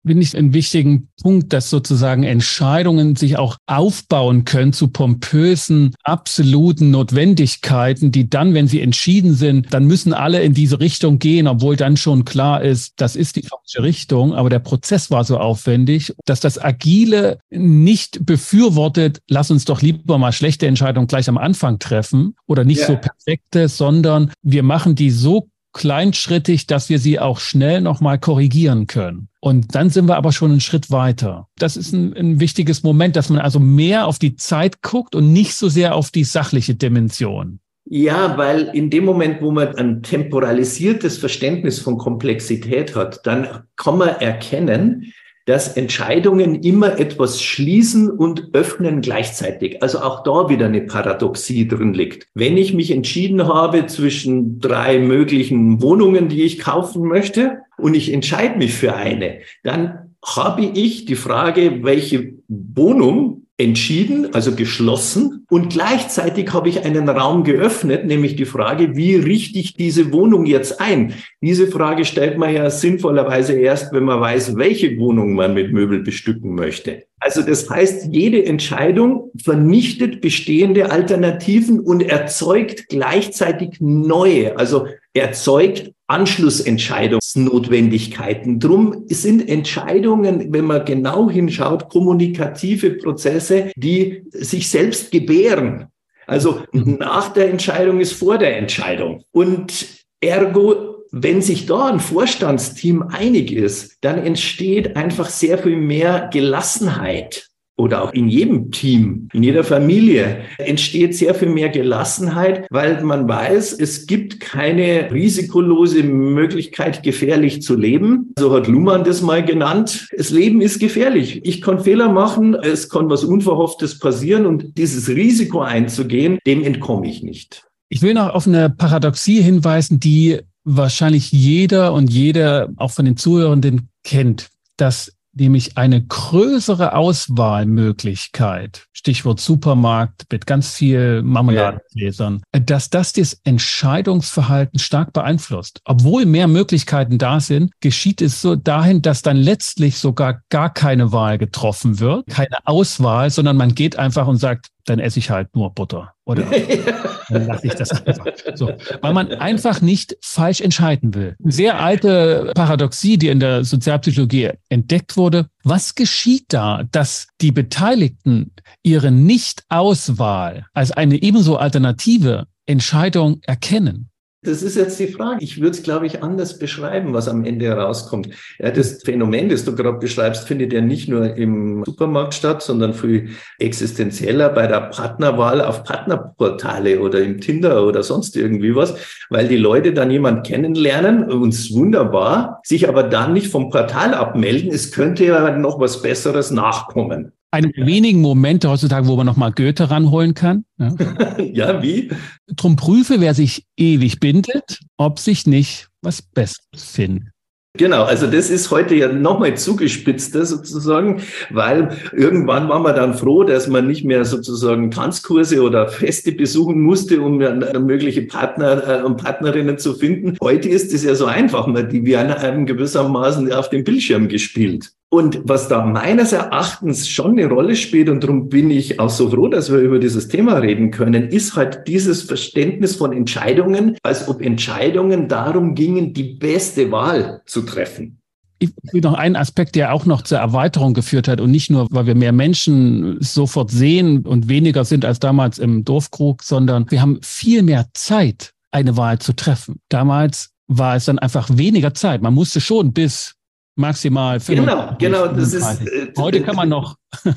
Finde 0.06 0.24
ich 0.24 0.38
einen 0.38 0.54
wichtigen 0.54 1.10
Punkt, 1.22 1.54
dass 1.54 1.70
sozusagen 1.70 2.24
Entscheidungen 2.24 3.16
sich 3.16 3.38
auch 3.38 3.58
aufbauen 3.66 4.46
können 4.46 4.74
zu 4.74 4.90
pompösen, 4.90 5.96
absoluten 6.04 6.92
Notwendigkeiten, 6.92 8.12
die 8.12 8.30
dann, 8.30 8.54
wenn 8.54 8.68
sie 8.68 8.82
entschieden 8.82 9.34
sind, 9.34 9.74
dann 9.74 9.86
müssen 9.86 10.14
alle 10.14 10.44
in 10.44 10.54
diese 10.54 10.80
Richtung 10.80 11.20
gehen, 11.20 11.48
obwohl 11.48 11.76
dann 11.76 11.98
schon 11.98 12.26
klar 12.26 12.62
ist, 12.62 12.94
das 12.98 13.16
ist 13.16 13.36
die 13.36 13.44
falsche 13.44 13.84
Richtung. 13.84 14.34
Aber 14.34 14.50
der 14.50 14.60
Prozess 14.60 15.12
war 15.12 15.24
so 15.24 15.38
aufwendig, 15.38 16.14
dass 16.26 16.40
das 16.40 16.62
Agile 16.62 17.40
nicht 17.50 18.26
befürwortet, 18.26 19.22
lass 19.28 19.52
uns 19.52 19.66
doch 19.66 19.82
lieber 19.82 20.18
mal 20.18 20.32
schlechte 20.32 20.68
Entscheidungen 20.68 21.08
gleich 21.08 21.30
am 21.30 21.38
Anfang 21.38 21.80
treffen 21.80 22.36
oder 22.48 22.64
nicht 22.64 22.82
ja. 22.82 22.88
so 22.88 22.98
perfekte, 22.98 23.70
sondern 23.70 24.32
wir 24.42 24.64
machen 24.64 24.96
die 24.96 25.12
so 25.12 25.50
kleinschrittig, 25.76 26.68
dass 26.68 26.90
wir 26.90 27.00
sie 27.00 27.20
auch 27.20 27.40
schnell 27.40 27.82
nochmal 27.82 28.18
korrigieren 28.18 28.88
können. 28.88 29.28
Und 29.42 29.76
dann 29.76 29.90
sind 29.90 30.08
wir 30.08 30.16
aber 30.16 30.32
schon 30.32 30.52
einen 30.52 30.62
Schritt 30.62 30.90
weiter. 30.90 31.48
Das 31.60 31.78
ist 31.78 31.94
ein, 31.94 32.16
ein, 32.16 32.40
wichtiges 32.40 32.82
Moment, 32.82 33.16
dass 33.16 33.30
man 33.30 33.40
also 33.40 33.60
mehr 33.60 34.08
auf 34.08 34.18
die 34.18 34.36
Zeit 34.36 34.82
guckt 34.82 35.14
und 35.16 35.34
nicht 35.34 35.54
so 35.54 35.70
sehr 35.70 35.94
auf 35.94 36.12
die 36.12 36.24
sachliche 36.24 36.76
Dimension. 36.76 37.60
Ja, 37.88 38.38
weil 38.38 38.72
in 38.74 38.90
dem 38.90 39.06
Moment, 39.06 39.42
wo 39.42 39.52
man 39.52 39.76
ein 39.76 40.02
temporalisiertes 40.02 41.18
Verständnis 41.20 41.80
von 41.80 41.98
Komplexität 41.98 42.96
hat, 42.96 43.20
dann 43.28 43.66
kann 43.76 43.98
man 43.98 44.10
erkennen, 44.10 45.14
dass 45.46 45.78
Entscheidungen 45.78 46.56
immer 46.64 47.00
etwas 47.00 47.42
schließen 47.42 48.10
und 48.10 48.50
öffnen 48.54 49.02
gleichzeitig. 49.02 49.82
Also 49.82 50.00
auch 50.00 50.24
da 50.24 50.50
wieder 50.50 50.66
eine 50.66 50.82
Paradoxie 50.82 51.68
drin 51.68 51.94
liegt. 51.94 52.28
Wenn 52.34 52.58
ich 52.58 52.74
mich 52.74 52.92
entschieden 52.92 53.48
habe 53.48 53.86
zwischen 53.86 54.60
drei 54.60 55.00
möglichen 55.00 55.82
Wohnungen, 55.82 56.30
die 56.30 56.44
ich 56.44 56.60
kaufen 56.60 57.04
möchte, 57.04 57.60
und 57.78 57.94
ich 57.94 58.12
entscheide 58.12 58.58
mich 58.58 58.74
für 58.74 58.96
eine, 58.96 59.40
dann 59.64 60.16
habe 60.26 60.64
ich 60.64 61.06
die 61.06 61.16
Frage, 61.16 61.84
welche 61.84 62.34
Wohnung 62.48 63.45
entschieden, 63.58 64.34
also 64.34 64.54
geschlossen. 64.54 65.46
Und 65.50 65.72
gleichzeitig 65.72 66.52
habe 66.52 66.68
ich 66.68 66.84
einen 66.84 67.08
Raum 67.08 67.44
geöffnet, 67.46 68.06
nämlich 68.06 68.36
die 68.36 68.46
Frage, 68.46 68.96
wie 68.98 69.16
richte 69.16 69.60
ich 69.60 69.76
diese 69.76 70.12
Wohnung 70.12 70.46
jetzt 70.46 70.82
ein? 70.82 71.14
Diese 71.42 71.68
Frage 71.68 72.04
stellt 72.04 72.38
man 72.38 72.54
ja 72.54 72.70
sinnvollerweise 72.70 73.54
erst, 73.54 73.94
wenn 73.94 74.04
man 74.04 74.20
weiß, 74.20 74.58
welche 74.58 74.98
Wohnung 74.98 75.36
man 75.36 75.54
mit 75.54 75.72
Möbel 75.72 76.00
bestücken 76.00 76.56
möchte. 76.56 77.04
Also 77.20 77.42
das 77.42 77.70
heißt, 77.70 78.10
jede 78.12 78.46
Entscheidung 78.46 79.32
vernichtet 79.42 80.20
bestehende 80.20 80.92
Alternativen 80.92 81.80
und 81.80 82.04
erzeugt 82.04 82.90
gleichzeitig 82.90 83.78
neue, 83.80 84.58
also 84.58 84.88
erzeugt 85.14 85.95
Anschlussentscheidungsnotwendigkeiten. 86.08 88.60
Drum 88.60 89.06
sind 89.08 89.50
Entscheidungen, 89.50 90.54
wenn 90.54 90.66
man 90.66 90.86
genau 90.86 91.28
hinschaut, 91.30 91.90
kommunikative 91.90 92.92
Prozesse, 92.92 93.72
die 93.76 94.24
sich 94.32 94.70
selbst 94.70 95.12
gebären. 95.12 95.88
Also 96.28 96.62
mhm. 96.72 96.98
nach 97.00 97.34
der 97.34 97.50
Entscheidung 97.50 98.00
ist 98.00 98.14
vor 98.14 98.38
der 98.38 98.58
Entscheidung. 98.58 99.24
Und 99.32 99.88
ergo 100.20 100.96
wenn 101.18 101.42
sich 101.42 101.66
da 101.66 101.88
ein 101.88 102.02
Vorstandsteam 102.02 103.04
einig 103.04 103.54
ist, 103.54 104.00
dann 104.02 104.18
entsteht 104.18 104.98
einfach 104.98 105.30
sehr 105.30 105.58
viel 105.58 105.78
mehr 105.78 106.30
Gelassenheit 106.32 107.48
oder 107.78 108.04
auch 108.04 108.14
in 108.14 108.30
jedem 108.30 108.72
Team, 108.72 109.28
in 109.34 109.44
jeder 109.44 109.64
Familie 109.64 110.44
entsteht 110.58 111.16
sehr 111.16 111.36
viel 111.36 111.50
mehr 111.50 111.70
Gelassenheit, 111.70 112.66
weil 112.70 113.04
man 113.04 113.28
weiß, 113.28 113.74
es 113.74 114.08
gibt 114.08 114.40
keine 114.40 115.12
risikolose 115.12 116.04
Möglichkeit, 116.04 117.04
gefährlich 117.04 117.62
zu 117.62 117.76
leben. 117.76 118.34
So 118.40 118.54
hat 118.54 118.68
Luhmann 118.68 119.04
das 119.04 119.22
mal 119.22 119.44
genannt. 119.44 120.08
Das 120.16 120.30
Leben 120.30 120.62
ist 120.62 120.80
gefährlich. 120.80 121.42
Ich 121.44 121.62
kann 121.62 121.80
Fehler 121.80 122.10
machen, 122.12 122.56
es 122.56 122.90
kann 122.90 123.10
was 123.10 123.24
Unverhofftes 123.24 124.00
passieren 124.00 124.46
und 124.46 124.78
dieses 124.78 125.10
Risiko 125.10 125.62
einzugehen, 125.62 126.40
dem 126.46 126.64
entkomme 126.64 127.08
ich 127.08 127.24
nicht. 127.24 127.66
Ich 127.90 128.02
will 128.02 128.14
noch 128.14 128.30
auf 128.30 128.48
eine 128.48 128.70
Paradoxie 128.70 129.42
hinweisen, 129.42 130.00
die 130.00 130.40
wahrscheinlich 130.64 131.32
jeder 131.32 131.94
und 131.94 132.10
jeder 132.10 132.70
auch 132.78 132.92
von 132.92 133.06
den 133.06 133.18
Zuhörenden 133.18 133.90
kennt, 134.04 134.50
dass 134.78 135.15
nämlich 135.36 135.78
eine 135.78 136.04
größere 136.04 136.94
Auswahlmöglichkeit, 136.94 138.88
Stichwort 138.94 139.40
Supermarkt 139.40 140.26
mit 140.32 140.46
ganz 140.46 140.74
viel 140.74 141.22
Marmeladengläsern, 141.22 142.42
ja. 142.54 142.60
dass 142.60 142.90
das 142.90 143.14
das 143.14 143.40
Entscheidungsverhalten 143.44 144.80
stark 144.80 145.14
beeinflusst. 145.14 145.82
Obwohl 145.86 146.26
mehr 146.26 146.48
Möglichkeiten 146.48 147.18
da 147.18 147.40
sind, 147.40 147.72
geschieht 147.82 148.22
es 148.22 148.42
so 148.42 148.56
dahin, 148.56 149.02
dass 149.02 149.22
dann 149.22 149.38
letztlich 149.38 149.98
sogar 149.98 150.42
gar 150.50 150.74
keine 150.74 151.12
Wahl 151.12 151.38
getroffen 151.38 152.00
wird, 152.00 152.28
keine 152.28 152.66
Auswahl, 152.66 153.30
sondern 153.30 153.58
man 153.58 153.76
geht 153.76 153.98
einfach 153.98 154.28
und 154.28 154.38
sagt, 154.38 154.70
dann 154.86 155.00
esse 155.00 155.20
ich 155.20 155.30
halt 155.30 155.56
nur 155.56 155.74
Butter. 155.74 156.14
Oder 156.26 156.44
dann 157.30 157.48
lasse 157.48 157.68
ich 157.68 157.74
das 157.74 158.06
einfach. 158.06 158.26
So, 158.56 158.72
weil 159.02 159.14
man 159.14 159.32
einfach 159.34 159.82
nicht 159.82 160.16
falsch 160.22 160.62
entscheiden 160.62 161.14
will. 161.14 161.36
Sehr 161.44 161.80
alte 161.80 162.52
Paradoxie, 162.56 163.18
die 163.18 163.30
in 163.30 163.40
der 163.40 163.64
Sozialpsychologie 163.64 164.52
entdeckt 164.70 165.18
wurde. 165.18 165.48
Was 165.64 165.96
geschieht 165.96 166.46
da, 166.50 166.84
dass 166.92 167.28
die 167.42 167.52
Beteiligten 167.52 168.52
ihre 168.84 169.12
Nicht-Auswahl 169.12 170.66
als 170.74 170.92
eine 170.92 171.22
ebenso 171.22 171.58
alternative 171.58 172.48
Entscheidung 172.66 173.42
erkennen? 173.44 174.10
Das 174.46 174.62
ist 174.62 174.76
jetzt 174.76 175.00
die 175.00 175.08
Frage. 175.08 175.44
Ich 175.44 175.60
würde 175.60 175.72
es, 175.72 175.84
glaube 175.84 176.06
ich, 176.06 176.22
anders 176.22 176.60
beschreiben, 176.60 177.14
was 177.14 177.28
am 177.28 177.44
Ende 177.46 177.66
herauskommt. 177.66 178.30
Ja, 178.60 178.72
das 178.72 179.02
Phänomen, 179.04 179.50
das 179.50 179.66
du 179.66 179.76
gerade 179.76 179.98
beschreibst, 179.98 180.48
findet 180.48 180.72
ja 180.72 180.82
nicht 180.82 181.10
nur 181.10 181.36
im 181.36 181.84
Supermarkt 181.86 182.34
statt, 182.36 182.62
sondern 182.62 182.94
viel 182.94 183.30
existenzieller 183.60 184.50
bei 184.50 184.68
der 184.68 184.82
Partnerwahl 184.82 185.62
auf 185.62 185.84
Partnerportale 185.84 187.00
oder 187.00 187.22
im 187.22 187.42
Tinder 187.42 187.86
oder 187.86 188.04
sonst 188.04 188.38
irgendwie 188.38 188.76
was, 188.76 188.96
weil 189.30 189.48
die 189.48 189.58
Leute 189.58 189.94
dann 189.94 190.12
jemand 190.12 190.46
kennenlernen, 190.46 191.32
uns 191.32 191.74
wunderbar, 191.74 192.62
sich 192.64 192.88
aber 192.88 193.04
dann 193.04 193.34
nicht 193.34 193.48
vom 193.48 193.70
Portal 193.70 194.14
abmelden. 194.14 194.72
Es 194.72 194.92
könnte 194.92 195.26
ja 195.26 195.58
noch 195.58 195.80
was 195.80 196.02
Besseres 196.02 196.52
nachkommen 196.52 197.32
eine 197.56 197.72
der 197.72 197.86
wenigen 197.86 198.22
Momente 198.22 198.70
heutzutage, 198.70 199.08
wo 199.08 199.16
man 199.16 199.26
nochmal 199.26 199.52
Goethe 199.52 199.90
ranholen 199.90 200.34
kann. 200.34 200.66
Ja. 200.78 200.94
ja, 201.54 201.84
wie? 201.84 202.12
Drum 202.56 202.76
prüfe, 202.76 203.22
wer 203.22 203.34
sich 203.34 203.66
ewig 203.78 204.20
bindet, 204.20 204.80
ob 204.98 205.20
sich 205.20 205.48
nicht 205.48 205.88
was 206.02 206.22
Besseres 206.22 206.92
findet. 206.92 207.36
Genau, 207.78 208.04
also 208.04 208.28
das 208.28 208.50
ist 208.50 208.72
heute 208.72 208.96
ja 208.96 209.12
nochmal 209.12 209.58
zugespitzter 209.58 210.46
sozusagen, 210.46 211.22
weil 211.50 211.90
irgendwann 212.14 212.70
war 212.70 212.80
man 212.80 212.96
dann 212.96 213.14
froh, 213.14 213.44
dass 213.44 213.68
man 213.68 213.88
nicht 213.88 214.06
mehr 214.06 214.24
sozusagen 214.24 214.92
Tanzkurse 214.92 215.62
oder 215.62 215.90
Feste 215.90 216.32
besuchen 216.32 216.80
musste, 216.80 217.20
um 217.20 217.38
mögliche 217.38 218.22
Partner 218.22 219.02
äh, 219.02 219.04
und 219.04 219.18
Partnerinnen 219.18 219.78
zu 219.78 219.94
finden. 219.94 220.38
Heute 220.42 220.70
ist 220.70 220.94
es 220.94 221.04
ja 221.04 221.16
so 221.16 221.26
einfach, 221.26 221.68
man, 221.68 221.90
die 221.90 222.06
werden 222.06 222.32
einem 222.32 222.66
gewissermaßen 222.66 223.52
auf 223.52 223.70
dem 223.70 223.84
Bildschirm 223.84 224.30
gespielt. 224.30 224.92
Und 225.10 225.42
was 225.44 225.68
da 225.68 225.86
meines 225.86 226.34
Erachtens 226.34 227.08
schon 227.08 227.40
eine 227.40 227.48
Rolle 227.48 227.76
spielt, 227.76 228.10
und 228.10 228.24
darum 228.24 228.50
bin 228.50 228.70
ich 228.70 229.00
auch 229.00 229.10
so 229.10 229.30
froh, 229.30 229.48
dass 229.48 229.72
wir 229.72 229.80
über 229.80 230.00
dieses 230.00 230.28
Thema 230.28 230.58
reden 230.58 230.92
können, 230.92 231.30
ist 231.30 231.56
halt 231.56 231.88
dieses 231.88 232.24
Verständnis 232.24 232.96
von 232.96 233.14
Entscheidungen, 233.14 233.98
als 234.04 234.28
ob 234.28 234.42
Entscheidungen 234.42 235.28
darum 235.28 235.76
gingen, 235.76 236.14
die 236.14 236.36
beste 236.36 236.92
Wahl 236.92 237.42
zu 237.46 237.62
treffen. 237.62 238.20
Ich 238.58 238.70
will 238.92 239.02
noch 239.02 239.14
einen 239.14 239.36
Aspekt, 239.36 239.76
der 239.76 239.94
auch 239.94 240.06
noch 240.06 240.22
zur 240.22 240.40
Erweiterung 240.40 240.94
geführt 240.94 241.28
hat 241.28 241.42
und 241.42 241.52
nicht 241.52 241.70
nur, 241.70 241.88
weil 241.92 242.08
wir 242.08 242.16
mehr 242.16 242.32
Menschen 242.32 243.18
sofort 243.20 243.70
sehen 243.70 244.26
und 244.26 244.48
weniger 244.48 244.86
sind 244.86 245.06
als 245.06 245.20
damals 245.20 245.60
im 245.60 245.84
Dorfkrug, 245.84 246.42
sondern 246.42 246.90
wir 246.90 247.02
haben 247.02 247.20
viel 247.22 247.64
mehr 247.64 247.88
Zeit, 247.94 248.54
eine 248.72 248.98
Wahl 248.98 249.20
zu 249.20 249.34
treffen. 249.34 249.82
Damals 249.90 250.52
war 250.68 250.96
es 250.96 251.06
dann 251.06 251.20
einfach 251.20 251.50
weniger 251.52 251.94
Zeit. 251.94 252.22
Man 252.22 252.34
musste 252.34 252.62
schon 252.62 252.94
bis 252.94 253.36
maximal. 253.76 254.40
Genau, 254.40 254.96
genau. 254.98 255.28
Das 255.28 255.54
ist, 255.54 255.82
äh, 255.82 256.12
Heute 256.18 256.42
kann 256.42 256.56
man 256.56 256.70
noch. 256.70 256.96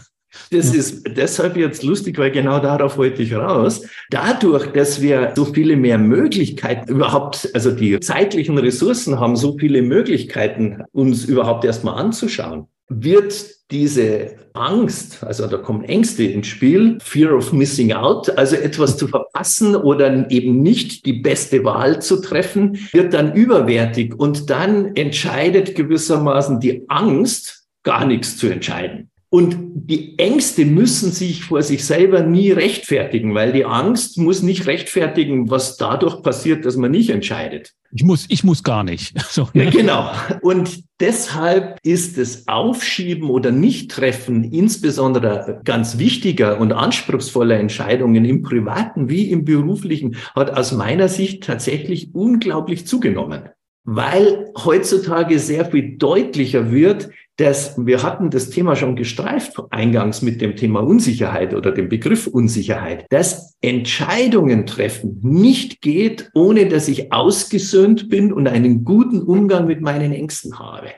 Das 0.51 0.75
ist 0.75 1.05
deshalb 1.17 1.57
jetzt 1.57 1.83
lustig, 1.83 2.19
weil 2.19 2.31
genau 2.31 2.59
darauf 2.61 2.97
wollte 2.99 3.23
ich 3.23 3.35
raus. 3.35 3.83
Dadurch, 4.11 4.67
dass 4.73 5.01
wir 5.01 5.33
so 5.35 5.47
viele 5.47 5.77
mehr 5.77 5.99
Möglichkeiten 5.99 6.89
überhaupt, 6.89 7.51
also 7.55 7.71
die 7.71 7.99
zeitlichen 8.01 8.57
Ressourcen 8.59 9.19
haben, 9.19 9.37
so 9.37 9.57
viele 9.59 9.83
Möglichkeiten, 9.83 10.83
uns 10.93 11.25
überhaupt 11.25 11.65
erstmal 11.65 11.99
anzuschauen, 11.99 12.69
wird 12.89 13.59
diese 13.71 14.37
Angst, 14.55 15.23
also 15.23 15.47
da 15.47 15.59
kommen 15.59 15.85
Ängste 15.85 16.25
ins 16.25 16.47
Spiel, 16.47 16.99
Fear 17.03 17.37
of 17.37 17.53
Missing 17.53 17.93
Out, 17.93 18.37
also 18.39 18.57
etwas 18.57 18.97
zu 18.97 19.09
verpassen 19.09 19.77
oder 19.77 20.31
eben 20.31 20.63
nicht 20.63 21.05
die 21.05 21.13
beste 21.13 21.65
Wahl 21.65 22.01
zu 22.01 22.21
treffen, 22.23 22.79
wird 22.93 23.13
dann 23.13 23.35
überwertig 23.35 24.15
und 24.19 24.49
dann 24.49 24.97
entscheidet 24.97 25.75
gewissermaßen 25.75 26.61
die 26.61 26.89
Angst, 26.89 27.67
gar 27.83 28.07
nichts 28.07 28.39
zu 28.39 28.49
entscheiden. 28.49 29.08
Und 29.31 29.57
die 29.75 30.19
Ängste 30.19 30.65
müssen 30.65 31.13
sich 31.13 31.45
vor 31.45 31.63
sich 31.63 31.85
selber 31.85 32.23
nie 32.23 32.51
rechtfertigen, 32.51 33.35
weil 33.35 33.53
die 33.53 33.67
Angst 33.67 34.17
muss 34.17 34.43
nicht 34.43 34.67
rechtfertigen, 34.67 35.51
was 35.51 35.77
dadurch 35.77 36.23
passiert, 36.23 36.65
dass 36.65 36.77
man 36.77 36.91
nicht 36.91 37.11
entscheidet. 37.11 37.75
Ich 37.93 38.05
muss, 38.05 38.25
ich 38.29 38.43
muss 38.43 38.63
gar 38.63 38.85
nicht. 38.85 39.15
So. 39.29 39.47
Ja, 39.53 39.69
genau. 39.69 40.11
Und 40.41 40.85
deshalb 41.01 41.79
ist 41.83 42.17
das 42.17 42.49
Aufschieben 42.49 43.29
oder 43.29 43.53
Nicht-Treffen 43.53 44.43
insbesondere 44.43 45.61
ganz 45.65 45.99
wichtiger 45.99 46.59
und 46.59 46.73
anspruchsvoller 46.73 47.59
Entscheidungen 47.59 48.25
im 48.25 48.43
privaten 48.43 49.11
wie 49.11 49.31
im 49.31 49.45
beruflichen 49.45 50.17
hat 50.35 50.51
aus 50.57 50.73
meiner 50.73 51.09
Sicht 51.09 51.45
tatsächlich 51.45 52.15
unglaublich 52.15 52.87
zugenommen 52.87 53.51
weil 53.91 54.53
heutzutage 54.55 55.39
sehr 55.39 55.65
viel 55.65 55.97
deutlicher 55.97 56.71
wird, 56.71 57.09
dass 57.39 57.75
wir 57.79 58.03
hatten 58.03 58.31
das 58.31 58.51
Thema 58.51 58.75
schon 58.75 58.97
gestreift 58.97 59.55
eingangs 59.71 60.23
mit 60.23 60.41
dem 60.41 60.57
Thema 60.57 60.81
Unsicherheit 60.81 61.55
oder 61.55 61.71
dem 61.71 61.89
Begriff 61.89 62.27
Unsicherheit, 62.27 63.07
dass 63.11 63.57
Entscheidungen 63.61 64.67
treffen 64.67 65.21
nicht 65.23 65.81
geht, 65.81 66.31
ohne 66.35 66.67
dass 66.67 66.89
ich 66.89 67.13
ausgesöhnt 67.13 68.09
bin 68.09 68.33
und 68.33 68.49
einen 68.49 68.85
guten 68.85 69.23
Umgang 69.23 69.67
mit 69.67 69.81
meinen 69.81 70.13
Ängsten 70.13 70.59
habe. 70.59 70.89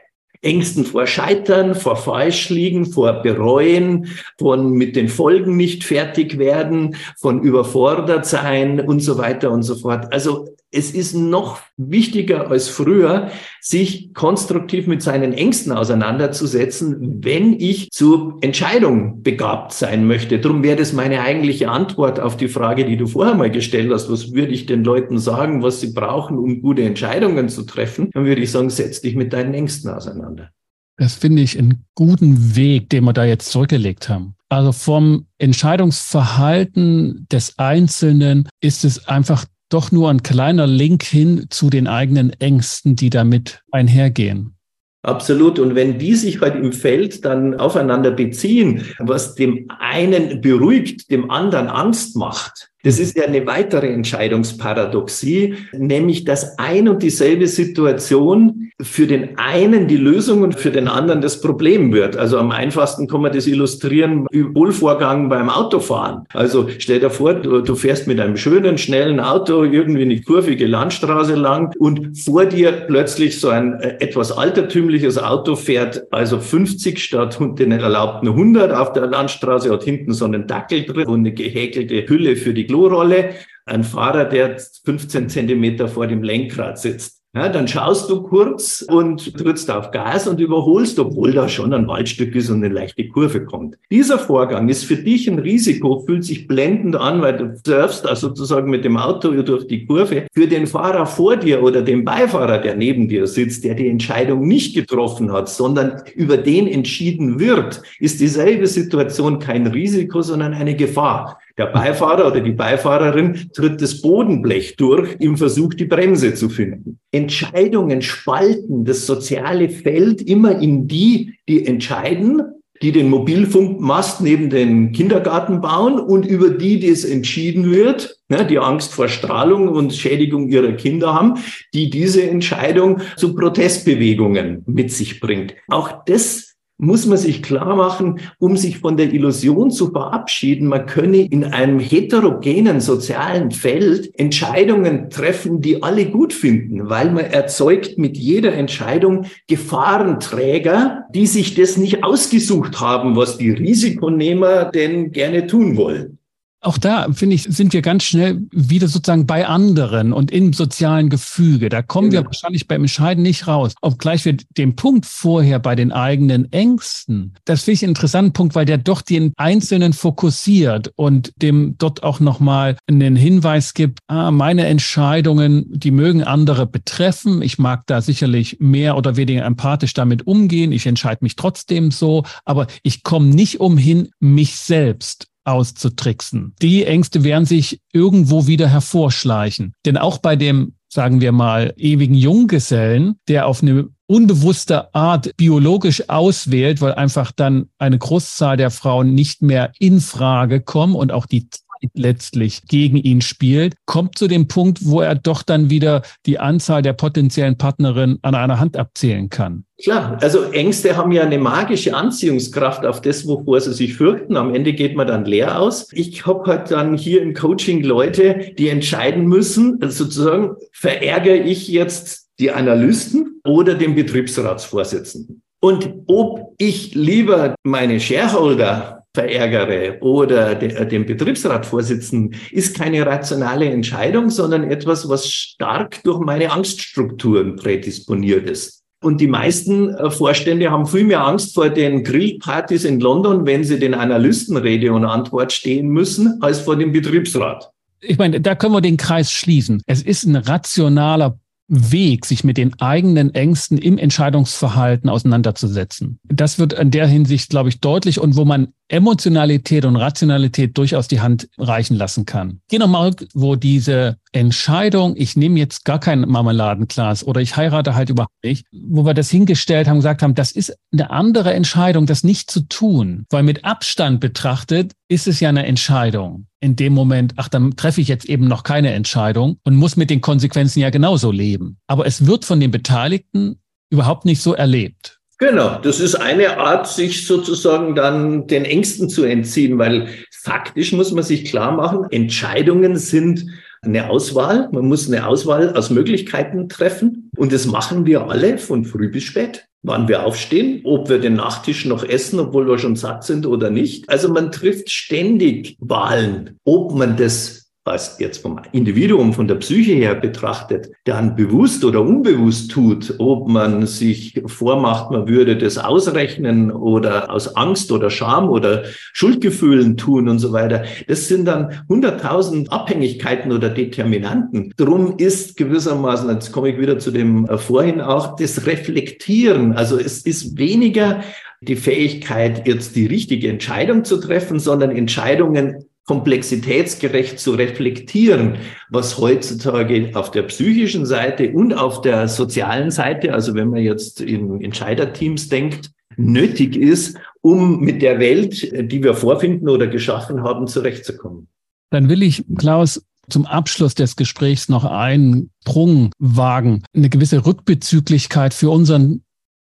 Ängsten 0.43 0.87
vor 0.87 1.07
Scheitern, 1.07 1.75
vor 1.75 1.97
Falschliegen, 1.97 2.87
vor 2.87 3.13
Bereuen, 3.23 4.07
von 4.39 4.73
mit 4.73 4.97
den 4.97 5.09
Folgen 5.09 5.59
nicht 5.59 5.85
fertig 5.85 6.39
werden, 6.39 6.97
von 7.19 7.43
überfordert 7.43 8.25
sein 8.25 8.81
und 8.81 9.01
so 9.01 9.19
weiter 9.19 9.51
und 9.51 9.63
so 9.63 9.75
fort. 9.75 10.11
Also 10.15 10.49
es 10.73 10.93
ist 10.93 11.15
noch 11.15 11.61
wichtiger 11.77 12.51
als 12.51 12.69
früher, 12.69 13.31
sich 13.61 14.15
konstruktiv 14.15 14.87
mit 14.87 15.03
seinen 15.03 15.33
Ängsten 15.33 15.73
auseinanderzusetzen, 15.73 17.25
wenn 17.25 17.59
ich 17.59 17.91
zur 17.91 18.39
Entscheidung 18.41 19.23
begabt 19.23 19.73
sein 19.73 20.07
möchte. 20.07 20.39
Darum 20.39 20.63
wäre 20.63 20.77
das 20.77 20.93
meine 20.93 21.23
eigentliche 21.23 21.69
Antwort 21.69 22.21
auf 22.21 22.37
die 22.37 22.49
Frage, 22.49 22.85
die 22.85 22.97
du 22.97 23.07
vorher 23.07 23.35
mal 23.35 23.51
gestellt 23.51 23.91
hast. 23.93 24.11
Was 24.11 24.33
würde 24.33 24.53
ich 24.53 24.67
den 24.67 24.85
Leuten 24.85 25.19
sagen, 25.19 25.63
was 25.63 25.81
sie 25.81 25.93
brauchen, 25.93 26.39
um 26.39 26.63
gute 26.63 26.83
Entscheidungen 26.83 27.49
zu 27.49 27.63
treffen? 27.63 28.11
Dann 28.13 28.25
würde 28.25 28.43
ich 28.43 28.53
sagen, 28.53 28.71
setz 28.71 29.01
dich 29.01 29.17
mit 29.17 29.33
deinen 29.33 29.55
Ängsten 29.55 29.91
auseinander. 29.91 30.51
Das 30.97 31.15
finde 31.15 31.43
ich 31.43 31.59
einen 31.59 31.87
guten 31.95 32.55
Weg, 32.57 32.91
den 32.91 33.05
wir 33.05 33.15
da 33.15 33.25
jetzt 33.25 33.51
zurückgelegt 33.51 34.09
haben. 34.09 34.35
Also 34.51 34.73
vom 34.73 35.27
Entscheidungsverhalten 35.39 37.27
des 37.33 37.59
Einzelnen 37.59 38.49
ist 38.61 38.85
es 38.85 39.09
einfach 39.09 39.47
doch 39.71 39.91
nur 39.93 40.11
ein 40.11 40.23
kleiner 40.23 40.67
Link 40.67 41.03
hin 41.03 41.47
zu 41.49 41.71
den 41.71 41.87
eigenen 41.87 42.31
Ängsten, 42.39 42.97
die 42.97 43.11
damit 43.11 43.63
einhergehen. 43.71 44.57
Absolut. 45.03 45.59
Und 45.59 45.75
wenn 45.75 45.99
die 45.99 46.15
sich 46.15 46.41
halt 46.41 46.57
im 46.57 46.73
Feld 46.73 47.25
dann 47.25 47.55
aufeinander 47.55 48.11
beziehen, 48.11 48.85
was 48.99 49.35
dem 49.35 49.67
einen 49.79 50.43
beruhigt, 50.43 51.11
dem 51.11 51.31
anderen 51.31 51.69
Angst 51.69 52.17
macht, 52.17 52.70
das 52.83 52.99
ist 52.99 53.17
ja 53.17 53.25
eine 53.25 53.47
weitere 53.47 53.89
Entscheidungsparadoxie, 53.89 55.55
nämlich 55.73 56.25
dass 56.25 56.59
ein 56.59 56.89
und 56.89 57.03
dieselbe 57.03 57.47
Situation 57.47 58.71
für 58.81 59.07
den 59.07 59.39
einen 59.39 59.89
die 59.89 59.97
Lösung 59.97 60.43
und 60.43 60.59
für 60.59 60.71
den 60.71 60.89
anderen 60.89 61.21
das 61.21 61.41
Problem 61.41 61.93
wird. 61.93 62.17
Also 62.17 62.39
am 62.39 62.51
einfachsten 62.51 63.07
kann 63.07 63.21
man 63.21 63.33
das 63.33 63.47
illustrieren 63.47 64.27
im 64.31 64.55
Wohlvorgang 64.55 65.29
beim 65.29 65.51
Autofahren. 65.51 66.25
Also 66.33 66.69
stell 66.79 67.01
dir 67.01 67.11
vor, 67.11 67.35
du, 67.35 67.61
du 67.61 67.75
fährst 67.75 68.07
mit 68.07 68.19
einem 68.19 68.37
schönen, 68.37 68.79
schnellen 68.79 69.21
Auto 69.21 69.65
irgendwie 69.65 70.03
eine 70.03 70.21
kurvige 70.23 70.67
Landstraße 70.67 71.35
lang 71.35 71.75
und 71.79 72.19
vor 72.19 72.47
dir 72.47 72.73
plötzlich 72.73 73.39
so 73.39 73.49
ein 73.49 73.75
äh, 73.81 73.97
etwas 74.01 74.33
altertümliches 74.33 75.19
Auto 75.19 75.57
fährt, 75.57 76.05
also 76.11 76.39
50 76.39 76.99
statt 76.99 77.39
den 77.41 77.73
erlaubten 77.73 78.29
100 78.29 78.73
auf 78.73 78.93
der 78.93 79.07
Landstraße, 79.07 79.71
hat 79.71 79.85
hinten 79.85 80.13
so 80.13 80.25
einen 80.25 80.47
Dackel 80.47 80.85
drin 80.85 81.07
und 81.07 81.21
eine 81.21 81.33
gehäkelte 81.33 82.09
Hülle 82.09 82.37
für 82.37 82.55
die 82.55 82.67
Klorolle, 82.71 83.35
ein 83.67 83.83
Fahrer, 83.83 84.27
der 84.27 84.57
15 84.85 85.29
Zentimeter 85.29 85.89
vor 85.89 86.07
dem 86.07 86.23
Lenkrad 86.23 86.79
sitzt. 86.79 87.21
Ja, 87.33 87.49
dann 87.49 87.69
schaust 87.69 88.11
du 88.11 88.23
kurz 88.23 88.83
und 88.83 89.41
drückst 89.41 89.71
auf 89.71 89.93
Gas 89.93 90.27
und 90.27 90.41
überholst, 90.41 90.99
obwohl 90.99 91.31
da 91.31 91.49
schon 91.49 91.73
ein 91.73 91.87
Waldstück 91.87 92.35
ist 92.35 92.51
und 92.51 92.65
eine 92.65 92.75
leichte 92.75 93.07
Kurve 93.07 93.45
kommt. 93.45 93.77
Dieser 93.89 94.19
Vorgang 94.19 94.69
ist 94.69 94.85
für 94.85 94.97
dich 94.97 95.31
ein 95.31 95.39
Risiko, 95.39 96.01
fühlt 96.01 96.25
sich 96.25 96.49
blendend 96.49 96.97
an, 96.97 97.23
weil 97.23 97.37
du 97.37 97.55
surfst 97.65 98.05
also 98.05 98.29
sozusagen 98.29 98.69
mit 98.69 98.85
dem 98.85 98.97
Auto 98.97 99.31
durch 99.43 99.69
die 99.69 99.87
Kurve. 99.87 100.27
Für 100.35 100.49
den 100.49 100.67
Fahrer 100.67 101.07
vor 101.07 101.37
dir 101.37 101.63
oder 101.63 101.83
den 101.83 102.05
Beifahrer, 102.05 102.59
der 102.59 102.75
neben 102.75 103.07
dir 103.07 103.29
sitzt, 103.29 103.63
der 103.63 103.77
die 103.77 103.89
Entscheidung 103.89 104.49
nicht 104.49 104.75
getroffen 104.75 105.31
hat, 105.31 105.49
sondern 105.49 106.03
über 106.17 106.37
den 106.37 106.67
entschieden 106.67 107.39
wird, 107.39 107.81
ist 108.01 108.19
dieselbe 108.19 108.67
Situation 108.67 109.39
kein 109.39 109.69
Risiko, 109.69 110.21
sondern 110.21 110.53
eine 110.53 110.75
Gefahr. 110.75 111.39
Der 111.61 111.67
Beifahrer 111.67 112.27
oder 112.27 112.41
die 112.41 112.53
Beifahrerin 112.53 113.51
tritt 113.53 113.83
das 113.83 114.01
Bodenblech 114.01 114.77
durch 114.77 115.17
im 115.19 115.37
Versuch, 115.37 115.75
die 115.75 115.85
Bremse 115.85 116.33
zu 116.33 116.49
finden. 116.49 116.99
Entscheidungen 117.13 118.01
spalten 118.01 118.87
das 118.87 119.05
soziale 119.05 119.69
Feld 119.69 120.23
immer 120.23 120.59
in 120.59 120.89
die, 120.89 121.35
die 121.51 121.67
entscheiden, 121.67 122.41
die 122.81 122.93
den 122.93 123.11
Mobilfunkmast 123.11 124.23
neben 124.23 124.49
den 124.49 124.93
Kindergarten 124.93 125.61
bauen 125.61 126.01
und 126.01 126.25
über 126.25 126.49
die, 126.49 126.81
die 126.81 126.89
es 126.89 127.05
entschieden 127.05 127.71
wird, 127.71 128.17
ne, 128.31 128.47
die 128.47 128.59
Angst 128.59 128.95
vor 128.95 129.09
Strahlung 129.09 129.69
und 129.69 129.93
Schädigung 129.93 130.49
ihrer 130.49 130.73
Kinder 130.73 131.13
haben, 131.13 131.35
die 131.75 131.91
diese 131.91 132.23
Entscheidung 132.23 133.03
zu 133.19 133.35
Protestbewegungen 133.35 134.63
mit 134.65 134.93
sich 134.93 135.21
bringt. 135.21 135.55
Auch 135.69 136.07
das 136.07 136.50
muss 136.81 137.07
man 137.07 137.19
sich 137.19 137.43
klar 137.43 137.77
machen, 137.77 138.21
um 138.39 138.57
sich 138.57 138.79
von 138.79 138.97
der 138.97 139.13
Illusion 139.13 139.71
zu 139.71 139.91
verabschieden, 139.91 140.67
man 140.67 140.87
könne 140.87 141.19
in 141.19 141.45
einem 141.45 141.79
heterogenen 141.79 142.81
sozialen 142.81 143.51
Feld 143.51 144.19
Entscheidungen 144.19 145.11
treffen, 145.11 145.61
die 145.61 145.83
alle 145.83 146.07
gut 146.07 146.33
finden, 146.33 146.89
weil 146.89 147.11
man 147.11 147.27
erzeugt 147.27 147.99
mit 147.99 148.17
jeder 148.17 148.55
Entscheidung 148.55 149.27
Gefahrenträger, 149.47 151.05
die 151.15 151.27
sich 151.27 151.55
das 151.55 151.77
nicht 151.77 152.03
ausgesucht 152.03 152.81
haben, 152.81 153.15
was 153.15 153.37
die 153.37 153.51
Risikonehmer 153.51 154.67
denn 154.67 155.13
gerne 155.13 155.47
tun 155.47 155.77
wollen. 155.77 156.20
Auch 156.63 156.77
da, 156.77 157.11
finde 157.13 157.37
ich, 157.37 157.45
sind 157.45 157.73
wir 157.73 157.81
ganz 157.81 158.05
schnell 158.05 158.43
wieder 158.51 158.87
sozusagen 158.87 159.27
bei 159.27 159.47
anderen 159.47 160.13
und 160.13 160.31
im 160.31 160.53
sozialen 160.53 161.09
Gefüge. 161.09 161.71
Da 161.71 161.81
kommen 161.81 162.11
genau. 162.11 162.23
wir 162.23 162.27
wahrscheinlich 162.27 162.69
beim 162.69 162.83
Entscheiden 162.83 163.23
nicht 163.23 163.47
raus. 163.47 163.73
Obgleich 163.81 164.27
wir 164.27 164.37
den 164.59 164.77
Punkt 164.77 165.07
vorher 165.07 165.59
bei 165.59 165.75
den 165.75 165.91
eigenen 165.91 166.53
Ängsten, 166.53 167.35
das 167.47 167.63
finde 167.63 167.75
ich 167.75 167.83
einen 167.85 167.91
interessanten 167.93 168.33
Punkt, 168.35 168.55
weil 168.55 168.67
der 168.67 168.77
doch 168.77 169.01
den 169.01 169.33
Einzelnen 169.39 169.95
fokussiert 169.95 170.93
und 170.97 171.33
dem 171.37 171.77
dort 171.79 172.03
auch 172.03 172.21
nochmal 172.21 172.77
einen 172.87 173.17
Hinweis 173.17 173.73
gibt, 173.73 174.01
ah, 174.09 174.31
meine 174.31 174.67
Entscheidungen, 174.67 175.65
die 175.71 175.91
mögen 175.91 176.23
andere 176.23 176.67
betreffen. 176.67 177.41
Ich 177.41 177.59
mag 177.59 177.87
da 177.87 178.03
sicherlich 178.03 178.59
mehr 178.61 178.99
oder 178.99 179.17
weniger 179.17 179.47
empathisch 179.47 179.95
damit 179.95 180.27
umgehen. 180.27 180.73
Ich 180.73 180.87
entscheide 180.87 181.21
mich 181.23 181.37
trotzdem 181.37 181.91
so, 181.91 182.25
aber 182.45 182.67
ich 182.83 183.03
komme 183.03 183.29
nicht 183.29 183.61
umhin, 183.61 184.11
mich 184.21 184.57
selbst 184.57 185.30
auszutricksen. 185.45 186.55
Die 186.61 186.85
Ängste 186.85 187.25
werden 187.25 187.47
sich 187.47 187.81
irgendwo 187.93 188.47
wieder 188.47 188.69
hervorschleichen. 188.69 189.73
Denn 189.87 189.97
auch 189.97 190.19
bei 190.19 190.37
dem, 190.37 190.75
sagen 190.89 191.21
wir 191.21 191.33
mal, 191.33 191.73
ewigen 191.77 192.15
Junggesellen, 192.15 193.17
der 193.29 193.47
auf 193.47 193.63
eine 193.63 193.89
unbewusste 194.07 194.93
Art 194.95 195.37
biologisch 195.37 196.09
auswählt, 196.09 196.81
weil 196.81 196.95
einfach 196.95 197.31
dann 197.31 197.69
eine 197.79 197.99
Großzahl 197.99 198.57
der 198.57 198.71
Frauen 198.71 199.15
nicht 199.15 199.41
mehr 199.41 199.73
in 199.79 200.01
Frage 200.01 200.61
kommen 200.61 200.97
und 200.97 201.13
auch 201.13 201.27
die 201.27 201.49
letztlich 201.95 202.63
gegen 202.69 202.97
ihn 202.97 203.21
spielt, 203.21 203.75
kommt 203.87 204.19
zu 204.19 204.29
dem 204.29 204.49
Punkt, 204.49 204.79
wo 204.83 205.01
er 205.01 205.15
doch 205.15 205.43
dann 205.43 205.71
wieder 205.71 206.03
die 206.27 206.39
Anzahl 206.39 206.83
der 206.83 206.93
potenziellen 206.93 207.57
Partnerinnen 207.57 208.19
an 208.23 208.35
einer 208.35 208.61
Hand 208.61 208.77
abzählen 208.77 209.29
kann. 209.29 209.65
Klar, 209.83 210.19
also 210.21 210.43
Ängste 210.53 210.97
haben 210.97 211.13
ja 211.13 211.23
eine 211.23 211.39
magische 211.39 211.95
Anziehungskraft 211.95 212.85
auf 212.85 213.01
das, 213.01 213.27
wovor 213.27 213.61
sie 213.61 213.73
sich 213.73 213.95
fürchten. 213.95 214.37
Am 214.37 214.55
Ende 214.55 214.75
geht 214.75 214.95
man 214.95 215.07
dann 215.07 215.25
leer 215.25 215.59
aus. 215.59 215.89
Ich 215.93 216.27
habe 216.27 216.51
halt 216.51 216.71
dann 216.71 216.97
hier 216.97 217.23
im 217.23 217.33
Coaching 217.33 217.83
Leute, 217.83 218.53
die 218.59 218.69
entscheiden 218.69 219.27
müssen, 219.27 219.79
also 219.81 220.05
sozusagen, 220.05 220.57
verärgere 220.73 221.37
ich 221.37 221.69
jetzt 221.69 222.29
die 222.39 222.51
Analysten 222.51 223.41
oder 223.45 223.75
den 223.75 223.95
Betriebsratsvorsitzenden? 223.95 225.43
Und 225.61 225.93
ob 226.07 226.55
ich 226.59 226.95
lieber 226.95 227.55
meine 227.63 228.01
Shareholder 228.01 229.00
verärgere 229.15 229.99
oder 230.01 230.55
den 230.55 231.07
Betriebsratvorsitzenden, 231.07 232.39
ist 232.53 232.77
keine 232.77 233.05
rationale 233.05 233.67
Entscheidung, 233.67 234.31
sondern 234.31 234.71
etwas, 234.71 235.09
was 235.09 235.29
stark 235.29 236.03
durch 236.05 236.21
meine 236.21 236.53
Angststrukturen 236.53 237.57
prädisponiert 237.57 238.49
ist. 238.49 238.81
Und 239.03 239.21
die 239.21 239.27
meisten 239.27 239.95
äh, 239.95 240.11
Vorstände 240.11 240.71
haben 240.71 240.87
viel 240.87 241.05
mehr 241.05 241.25
Angst 241.25 241.55
vor 241.55 241.71
den 241.71 242.05
Grillpartys 242.05 242.85
in 242.85 243.01
London, 243.01 243.47
wenn 243.47 243.65
sie 243.65 243.79
den 243.79 243.95
Analysten 243.95 244.59
Rede 244.59 244.93
und 244.93 245.07
Antwort 245.07 245.53
stehen 245.53 245.89
müssen, 245.89 246.41
als 246.43 246.61
vor 246.61 246.77
dem 246.77 246.93
Betriebsrat. 246.93 247.71
Ich 248.03 248.19
meine, 248.19 248.41
da 248.41 248.55
können 248.55 248.75
wir 248.75 248.83
den 248.83 248.99
Kreis 248.99 249.33
schließen. 249.33 249.83
Es 249.87 250.03
ist 250.03 250.25
ein 250.25 250.37
rationaler 250.37 251.39
Weg, 251.69 252.27
sich 252.27 252.45
mit 252.45 252.57
den 252.57 252.79
eigenen 252.81 253.35
Ängsten 253.35 253.79
im 253.79 253.97
Entscheidungsverhalten 253.97 255.09
auseinanderzusetzen. 255.09 256.19
Das 256.25 256.59
wird 256.59 256.73
in 256.73 256.91
der 256.91 257.07
Hinsicht, 257.07 257.49
glaube 257.49 257.69
ich, 257.69 257.81
deutlich 257.81 258.19
und 258.21 258.37
wo 258.37 258.45
man 258.45 258.73
Emotionalität 258.91 259.85
und 259.85 259.95
Rationalität 259.95 260.77
durchaus 260.77 261.07
die 261.07 261.21
Hand 261.21 261.49
reichen 261.59 261.97
lassen 261.97 262.27
kann. 262.27 262.61
Geh 262.69 262.79
nochmal, 262.79 263.15
wo 263.35 263.55
diese 263.55 264.17
Entscheidung, 264.33 265.15
ich 265.17 265.37
nehme 265.37 265.59
jetzt 265.61 265.85
gar 265.85 266.01
kein 266.01 266.23
Marmeladenglas 266.23 267.25
oder 267.25 267.41
ich 267.41 267.57
heirate 267.57 267.95
halt 267.95 268.11
überhaupt 268.11 268.35
nicht, 268.43 268.67
wo 268.73 269.05
wir 269.05 269.15
das 269.15 269.31
hingestellt 269.31 269.87
haben, 269.87 269.99
gesagt 269.99 270.23
haben, 270.23 270.35
das 270.35 270.51
ist 270.51 270.77
eine 270.93 271.11
andere 271.11 271.55
Entscheidung, 271.55 272.07
das 272.07 272.25
nicht 272.25 272.51
zu 272.51 272.63
tun, 272.63 273.27
weil 273.31 273.45
mit 273.45 273.65
Abstand 273.65 274.19
betrachtet 274.19 274.93
ist 275.09 275.29
es 275.29 275.39
ja 275.39 275.49
eine 275.49 275.67
Entscheidung. 275.67 276.47
In 276.61 276.75
dem 276.75 276.93
Moment, 276.93 277.35
ach, 277.37 277.49
dann 277.49 277.77
treffe 277.77 278.01
ich 278.01 278.09
jetzt 278.09 278.27
eben 278.27 278.49
noch 278.49 278.65
keine 278.65 278.93
Entscheidung 278.93 279.59
und 279.65 279.77
muss 279.77 279.97
mit 279.97 280.11
den 280.11 280.21
Konsequenzen 280.21 280.81
ja 280.81 280.91
genauso 280.91 281.31
leben. 281.31 281.79
Aber 281.87 282.07
es 282.07 282.27
wird 282.27 282.45
von 282.45 282.59
den 282.59 282.73
Beteiligten 282.73 283.61
überhaupt 283.91 284.25
nicht 284.25 284.43
so 284.43 284.55
erlebt. 284.55 285.20
Genau, 285.41 285.79
das 285.83 286.01
ist 286.01 286.17
eine 286.17 286.59
Art, 286.59 286.87
sich 286.87 287.27
sozusagen 287.27 287.95
dann 287.95 288.47
den 288.47 288.67
Ängsten 288.67 289.09
zu 289.09 289.25
entziehen, 289.25 289.79
weil 289.79 290.09
faktisch 290.31 290.93
muss 290.93 291.13
man 291.13 291.25
sich 291.25 291.47
klar 291.47 291.73
machen, 291.73 292.07
Entscheidungen 292.11 292.97
sind 292.97 293.47
eine 293.81 294.11
Auswahl. 294.11 294.69
Man 294.73 294.85
muss 294.87 295.09
eine 295.09 295.27
Auswahl 295.27 295.75
aus 295.75 295.89
Möglichkeiten 295.89 296.69
treffen. 296.69 297.31
Und 297.37 297.53
das 297.55 297.67
machen 297.67 298.05
wir 298.05 298.29
alle 298.29 298.59
von 298.59 298.85
früh 298.85 299.09
bis 299.09 299.25
spät. 299.25 299.67
Wann 299.83 300.09
wir 300.09 300.27
aufstehen, 300.27 300.83
ob 300.85 301.09
wir 301.09 301.19
den 301.19 301.37
Nachtisch 301.37 301.87
noch 301.87 302.05
essen, 302.05 302.39
obwohl 302.39 302.69
wir 302.69 302.79
schon 302.79 302.97
satt 302.97 303.25
sind 303.25 303.47
oder 303.47 303.71
nicht. 303.71 304.11
Also 304.11 304.29
man 304.29 304.53
trifft 304.53 304.91
ständig 304.91 305.77
Wahlen, 305.81 306.59
ob 306.65 306.95
man 306.95 307.17
das 307.17 307.60
was 307.85 308.19
jetzt 308.19 308.43
vom 308.43 308.61
Individuum, 308.73 309.33
von 309.33 309.49
der 309.49 309.55
Psyche 309.55 309.93
her 309.93 310.15
betrachtet, 310.15 310.91
dann 311.05 311.35
bewusst 311.35 311.83
oder 311.85 312.03
unbewusst 312.03 312.71
tut, 312.71 313.15
ob 313.19 313.49
man 313.49 313.87
sich 313.87 314.43
vormacht, 314.47 315.11
man 315.11 315.27
würde 315.27 315.57
das 315.57 315.79
ausrechnen 315.79 316.71
oder 316.71 317.31
aus 317.33 317.57
Angst 317.57 317.91
oder 317.91 318.11
Scham 318.11 318.51
oder 318.51 318.85
Schuldgefühlen 319.13 319.97
tun 319.97 320.29
und 320.29 320.41
so 320.41 320.53
weiter, 320.53 320.85
das 321.09 321.29
sind 321.29 321.47
dann 321.47 321.83
hunderttausend 321.89 322.71
Abhängigkeiten 322.71 323.51
oder 323.51 323.71
Determinanten. 323.71 324.75
Drum 324.77 325.15
ist 325.17 325.57
gewissermaßen, 325.57 326.29
jetzt 326.29 326.53
komme 326.53 326.69
ich 326.69 326.79
wieder 326.79 326.99
zu 326.99 327.11
dem 327.11 327.47
äh, 327.47 327.57
vorhin 327.57 328.03
auch, 328.03 328.37
das 328.37 328.67
Reflektieren. 328.67 329.73
Also 329.73 329.99
es 329.99 330.23
ist 330.23 330.59
weniger 330.59 331.23
die 331.63 331.77
Fähigkeit, 331.77 332.67
jetzt 332.67 332.97
die 332.97 333.07
richtige 333.07 333.49
Entscheidung 333.49 334.05
zu 334.05 334.19
treffen, 334.19 334.59
sondern 334.59 334.91
Entscheidungen 334.91 335.85
komplexitätsgerecht 336.11 337.39
zu 337.39 337.53
reflektieren, 337.53 338.57
was 338.89 339.19
heutzutage 339.19 340.11
auf 340.15 340.33
der 340.33 340.43
psychischen 340.43 341.07
Seite 341.07 341.53
und 341.53 341.73
auf 341.73 342.01
der 342.01 342.27
sozialen 342.27 342.91
Seite, 342.91 343.33
also 343.33 343.55
wenn 343.55 343.69
man 343.69 343.81
jetzt 343.81 344.21
in 344.21 344.61
Entscheiderteams 344.61 345.51
denkt, 345.51 345.93
nötig 346.17 346.75
ist, 346.75 347.17
um 347.43 347.79
mit 347.79 348.03
der 348.03 348.19
Welt, 348.19 348.91
die 348.91 349.05
wir 349.05 349.15
vorfinden 349.15 349.69
oder 349.69 349.87
geschaffen 349.87 350.43
haben, 350.43 350.67
zurechtzukommen. 350.67 351.47
Dann 351.91 352.09
will 352.09 352.25
ich, 352.25 352.45
Klaus, 352.59 353.07
zum 353.29 353.47
Abschluss 353.47 353.95
des 353.95 354.17
Gesprächs 354.17 354.69
noch 354.69 354.85
einen 354.85 355.51
Sprung 355.63 356.11
wagen, 356.19 356.83
eine 356.93 357.09
gewisse 357.09 357.47
Rückbezüglichkeit 357.47 358.53
für 358.53 358.71
unseren 358.71 359.23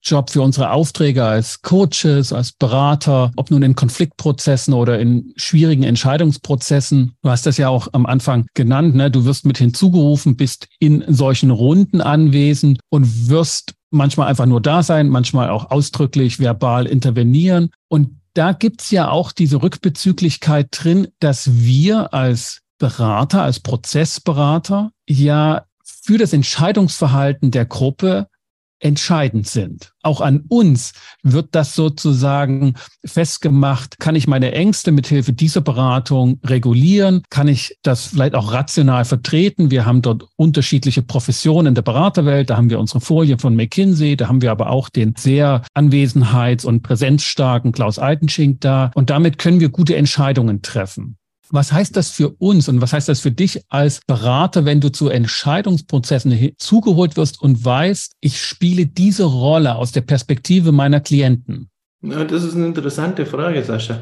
Job 0.03 0.29
für 0.29 0.41
unsere 0.41 0.71
Aufträge 0.71 1.23
als 1.23 1.61
Coaches, 1.61 2.31
als 2.31 2.51
Berater, 2.51 3.31
ob 3.35 3.51
nun 3.51 3.63
in 3.63 3.75
Konfliktprozessen 3.75 4.73
oder 4.73 4.99
in 4.99 5.33
schwierigen 5.35 5.83
Entscheidungsprozessen. 5.83 7.13
Du 7.21 7.29
hast 7.29 7.45
das 7.45 7.57
ja 7.57 7.69
auch 7.69 7.89
am 7.93 8.05
Anfang 8.05 8.45
genannt, 8.53 8.95
ne? 8.95 9.11
Du 9.11 9.25
wirst 9.25 9.45
mit 9.45 9.57
hinzugerufen, 9.57 10.37
bist 10.37 10.67
in 10.79 11.03
solchen 11.07 11.51
Runden 11.51 12.01
anwesend 12.01 12.79
und 12.89 13.29
wirst 13.29 13.73
manchmal 13.91 14.27
einfach 14.27 14.45
nur 14.45 14.61
da 14.61 14.83
sein, 14.83 15.09
manchmal 15.09 15.49
auch 15.49 15.71
ausdrücklich 15.71 16.39
verbal 16.39 16.85
intervenieren. 16.85 17.71
Und 17.87 18.19
da 18.33 18.53
gibt's 18.53 18.91
ja 18.91 19.09
auch 19.09 19.31
diese 19.31 19.61
Rückbezüglichkeit 19.61 20.67
drin, 20.71 21.07
dass 21.19 21.49
wir 21.51 22.13
als 22.13 22.61
Berater, 22.77 23.43
als 23.43 23.59
Prozessberater 23.59 24.91
ja 25.07 25.65
für 25.83 26.17
das 26.17 26.33
Entscheidungsverhalten 26.33 27.51
der 27.51 27.65
Gruppe 27.65 28.27
entscheidend 28.79 29.47
sind. 29.47 29.91
Auch 30.01 30.21
an 30.21 30.45
uns 30.47 30.93
wird 31.23 31.49
das 31.51 31.75
sozusagen 31.75 32.75
festgemacht. 33.05 33.99
Kann 33.99 34.15
ich 34.15 34.27
meine 34.27 34.53
Ängste 34.53 34.91
mithilfe 34.91 35.33
dieser 35.33 35.61
Beratung 35.61 36.39
regulieren? 36.45 37.23
Kann 37.29 37.47
ich 37.47 37.77
das 37.83 38.07
vielleicht 38.07 38.35
auch 38.35 38.53
rational 38.53 39.05
vertreten? 39.05 39.71
Wir 39.71 39.85
haben 39.85 40.01
dort 40.01 40.25
unterschiedliche 40.37 41.01
Professionen 41.01 41.67
in 41.67 41.75
der 41.75 41.81
Beraterwelt. 41.81 42.49
Da 42.49 42.57
haben 42.57 42.69
wir 42.69 42.79
unsere 42.79 43.01
Folie 43.01 43.37
von 43.37 43.55
McKinsey. 43.55 44.15
Da 44.15 44.29
haben 44.29 44.41
wir 44.41 44.51
aber 44.51 44.69
auch 44.69 44.89
den 44.89 45.13
sehr 45.17 45.63
anwesenheits- 45.73 46.65
und 46.65 46.81
präsenzstarken 46.81 47.73
Klaus 47.73 47.99
Altenschink 47.99 48.61
da. 48.61 48.91
Und 48.95 49.09
damit 49.09 49.37
können 49.37 49.59
wir 49.59 49.69
gute 49.69 49.95
Entscheidungen 49.97 50.61
treffen. 50.61 51.18
Was 51.51 51.71
heißt 51.71 51.95
das 51.95 52.11
für 52.11 52.29
uns 52.29 52.69
und 52.69 52.79
was 52.81 52.93
heißt 52.93 53.09
das 53.09 53.21
für 53.21 53.31
dich 53.31 53.63
als 53.69 54.01
Berater, 54.05 54.65
wenn 54.65 54.81
du 54.81 54.89
zu 54.89 55.09
Entscheidungsprozessen 55.09 56.53
zugeholt 56.57 57.17
wirst 57.17 57.41
und 57.41 57.63
weißt, 57.65 58.13
ich 58.21 58.39
spiele 58.39 58.85
diese 58.85 59.23
Rolle 59.23 59.75
aus 59.75 59.91
der 59.91 60.01
Perspektive 60.01 60.71
meiner 60.71 60.99
Klienten? 60.99 61.69
Ja, 62.01 62.23
das 62.23 62.43
ist 62.43 62.55
eine 62.55 62.67
interessante 62.67 63.25
Frage, 63.25 63.63
Sascha. 63.63 64.01